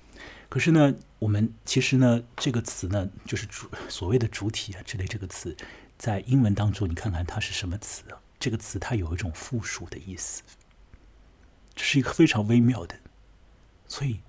[0.47, 5.57] 可是呢，我们其实呢，这个词呢，就是主所谓的主体啊之类这个词，
[5.97, 8.20] 在英文当中，你看看它是什么词啊？
[8.41, 10.41] 这个词它有一种附属的意思，
[11.75, 12.99] 这是一个非常微妙的，
[13.87, 14.21] 所以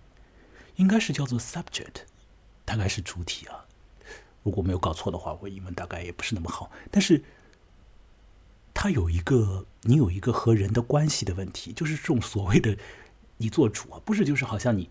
[0.76, 2.02] 应该是叫做 subject，
[2.66, 3.64] 大概是主体啊。
[4.42, 6.70] 如果没有搞错的话，我英文大概也不是那么好。
[6.90, 7.24] 但是
[8.74, 12.76] 它有一个，你有一个和人的关系的问题，就是这种所谓的
[13.38, 14.90] 你做主啊，不是就是好像你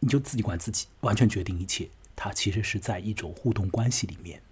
[0.00, 1.88] 你就自己管自己，完全决定一切。
[2.16, 4.42] 它其实是在一种互动关系里面，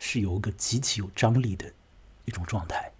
[0.00, 1.72] 是有一个极其有张力的。
[2.28, 2.92] 一种状态。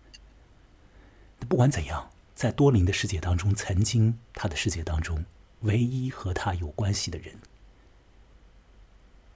[1.49, 5.25] 不管怎样，在多林的世界当中，曾经他的世界当中，
[5.61, 7.37] 唯一和他有关系的人，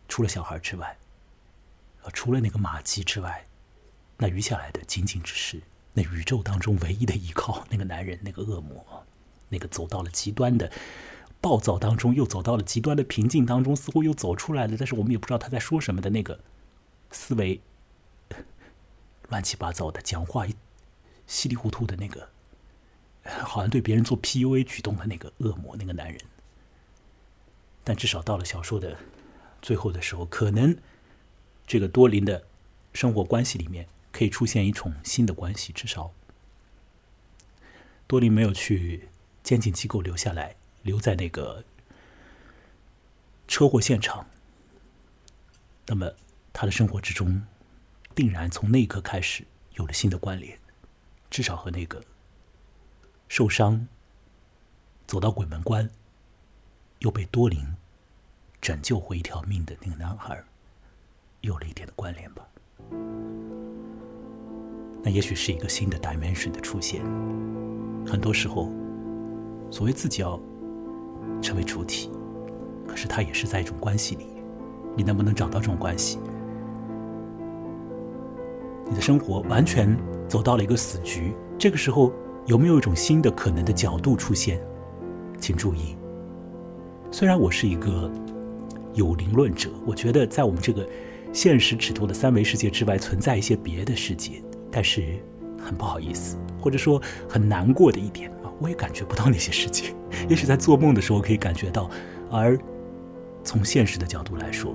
[0.09, 0.97] 除了小孩之外，
[2.03, 3.47] 啊，除了那个马基之外，
[4.17, 5.63] 那余下来的仅仅只是
[5.95, 9.07] 那宇宙当中唯一的依靠——那个男人，那个恶魔，
[9.49, 10.71] 那个走到了极端的
[11.41, 16.41] 暴躁当中，又走到了极端的平静当中，似乎又走出来了，但是我们也不知道他在说什么的那个
[17.11, 17.61] 思维。
[19.33, 20.47] 乱七八糟的讲话，
[21.27, 22.29] 稀里糊涂的那个，
[23.25, 26.21] 好像对别人做 PUA 举动的那个恶魔，那个男人。
[27.83, 28.99] 但至少到了小说的
[29.63, 30.77] 最后的时候，可能
[31.67, 32.45] 这个多林的
[32.93, 35.73] 生活关系里面可以出现一种新的关系。
[35.73, 36.13] 至少
[38.07, 39.09] 多林没有去
[39.43, 41.65] 监禁机构留下来，留在那个
[43.49, 44.27] 车祸现场。
[45.87, 46.13] 那么
[46.53, 47.47] 他的生活之中。
[48.13, 49.45] 定然从那一刻开始
[49.75, 50.59] 有了新的关联，
[51.31, 52.03] 至少和那个
[53.29, 53.87] 受伤
[55.07, 55.89] 走到鬼门关
[57.01, 57.65] 又被多林
[58.61, 60.43] 拯救回一条命的那个男孩
[61.41, 62.47] 有了一点的关联吧。
[65.03, 67.03] 那也许是一个新的 dimension 的出现。
[68.07, 68.71] 很多时候，
[69.71, 70.41] 所谓自己要
[71.43, 72.11] 成为主体，
[72.87, 74.27] 可是他也是在一种关系里。
[74.97, 76.21] 你能不能找到这种关系？
[78.93, 79.97] 你的生活完全
[80.29, 81.35] 走到了一个死局。
[81.59, 82.13] 这个时候
[82.45, 84.61] 有没有一种新的可能的角度出现？
[85.41, 85.97] 请注意，
[87.11, 88.13] 虽然我是一个
[88.93, 90.87] 有灵论者，我觉得在我们这个
[91.33, 95.03] 现实尺度的三维世界之外存在一些别的世界，但是
[95.59, 99.85] 很不好意思，或者说很难过的一点啊，我也感觉不到那些世界。
[100.29, 101.89] 也许在做梦的时候可以感觉到，
[102.31, 102.59] 而
[103.43, 104.75] 从现实的角度来说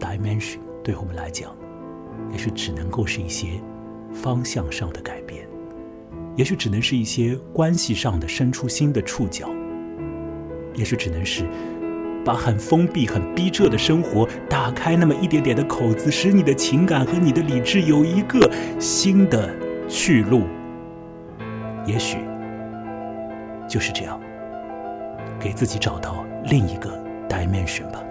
[0.00, 1.54] ，dimension 对我们来讲，
[2.30, 3.60] 也许只能够是一些
[4.12, 5.46] 方向上的改变，
[6.36, 9.48] 也许只能是一些关系上的伸出新的触角，
[10.74, 11.44] 也许只能是
[12.24, 19.54] 把很封闭、很逼仄的生活打开那么一点点的口子，使你的情感和你的理智有一个新的
[19.88, 20.44] 去路。
[21.84, 22.18] 也许
[23.68, 24.20] 就是这样，
[25.40, 26.90] 给自己找到另一个
[27.28, 28.02] dimension 吧。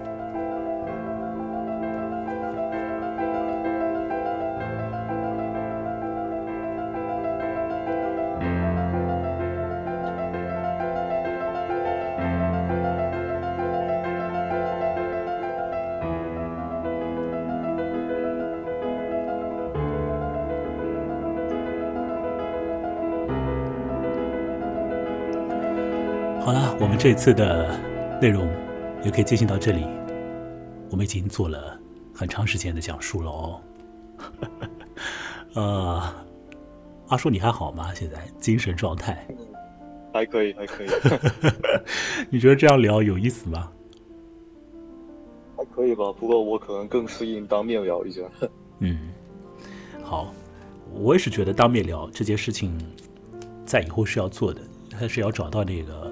[27.02, 27.76] 这次的
[28.20, 28.48] 内容
[29.02, 29.84] 也可以进行到这里。
[30.88, 31.76] 我们已经做了
[32.14, 33.60] 很长时间的讲述了哦。
[35.54, 36.14] 呃，
[37.08, 37.92] 阿叔你还好吗？
[37.92, 39.26] 现在精神状态？
[40.14, 40.88] 还可以，还可以。
[42.30, 43.68] 你觉得这样聊有意思吗？
[45.56, 48.20] 还可以吧，不过我可能更适应当面聊一下。
[48.78, 49.12] 嗯，
[50.04, 50.32] 好，
[50.92, 52.78] 我也是觉得当面聊这件事情，
[53.66, 54.60] 在以后是要做的，
[54.94, 56.11] 还是要找到那个呃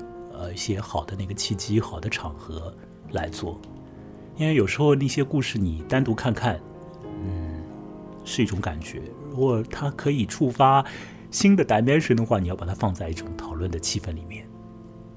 [0.53, 2.75] 一些好的那个契机、好的场合
[3.13, 3.61] 来做，
[4.37, 6.61] 因为有时候那些故事你单独看看，
[7.23, 7.63] 嗯，
[8.25, 9.03] 是一种感觉。
[9.31, 10.85] 如果它可以触发
[11.31, 14.45] 新的 dimension 的话，你要把它放在一种讨论的气氛里面，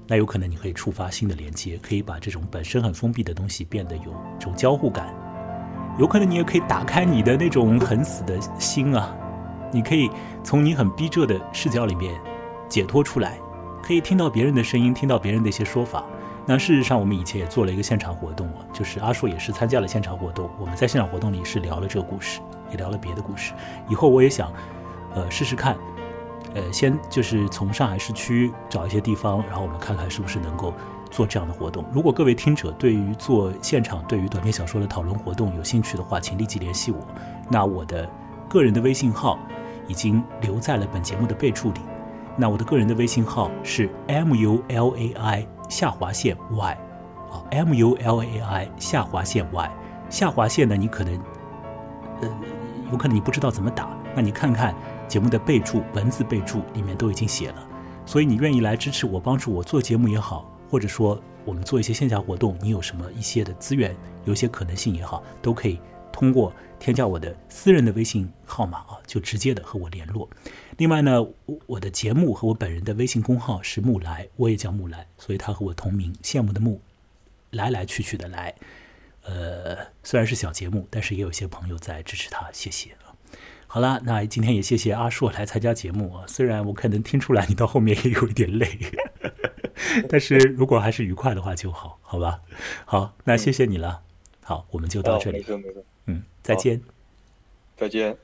[0.06, 5.14] 那有可能你可以触发新的连接，可以把这种本身很封闭的东西变得有这种交互感。
[5.98, 9.16] 有可能你也可以打开你的那种很死的心啊，
[9.72, 10.10] 你可以
[10.42, 12.20] 从你很逼仄的视角里面
[12.68, 13.38] 解脱出来，
[13.84, 16.02] 可以听到别人的声音，听到别人的一些说法。
[16.46, 20.48] 那事实上，我们以前也做了一个现场活动啊，就是阿硕也是参加了现场活动。
[20.58, 22.40] 我们在现场活动里是聊了这个故事，
[22.70, 23.52] 也聊了别的故事。
[23.90, 24.50] 以后我也想，
[25.14, 25.76] 呃，试试看，
[26.54, 30.72] 呃，先就是从上海市区找一些地方，然后我们看看是不是能够
[31.10, 31.84] 做这样的活动。
[31.92, 37.06] 如果各位听者对于做现场对于短篇小说的讨论活动有兴趣的话，请立即联系我。
[37.50, 38.08] 那我的
[38.48, 39.38] 个人的微信号
[39.86, 41.80] 已经留在了本节目的备注里。
[42.36, 46.72] 那我的个人的微信号是 m u l a i 下划线 y，
[47.30, 49.70] 啊，m u l a i 下划线 y，
[50.10, 51.14] 下划线呢，你可能，
[52.20, 52.28] 呃，
[52.90, 54.74] 有可能你不知道怎么打，那你看看
[55.06, 57.66] 节目的备注，文字备注里面都已经写了。
[58.04, 63.94] 所以你愿意来支持我，帮助我做节目也好，或者说我们做一些线下活动，你有什么一些的资源，
[64.24, 65.80] 有一些可能性也好，都可以
[66.12, 70.28] 通过添加我的私人的微信号码啊，就直接的和我联络。
[70.78, 76.80] 另外呢，我我的节目和我本人的微信公号是木来，我也叫木来，所以他和我同名，羡慕的慕，
[77.50, 78.54] 来来去去的来。
[79.22, 83.14] 呃，虽然是小节目，但是也有些朋友在支持他，谢谢啊。
[83.66, 86.24] 好啦，那今天也谢谢阿硕来参加节目啊。
[86.26, 88.78] 虽然我可能听出来你到后面也有一点累，
[90.08, 92.40] 但是如果还是愉快的话就好，好吧？
[92.84, 94.02] 好，那谢谢你了。
[94.42, 95.44] 好，我们就到这里。
[96.06, 96.80] 嗯，再见。
[97.76, 98.16] 再见。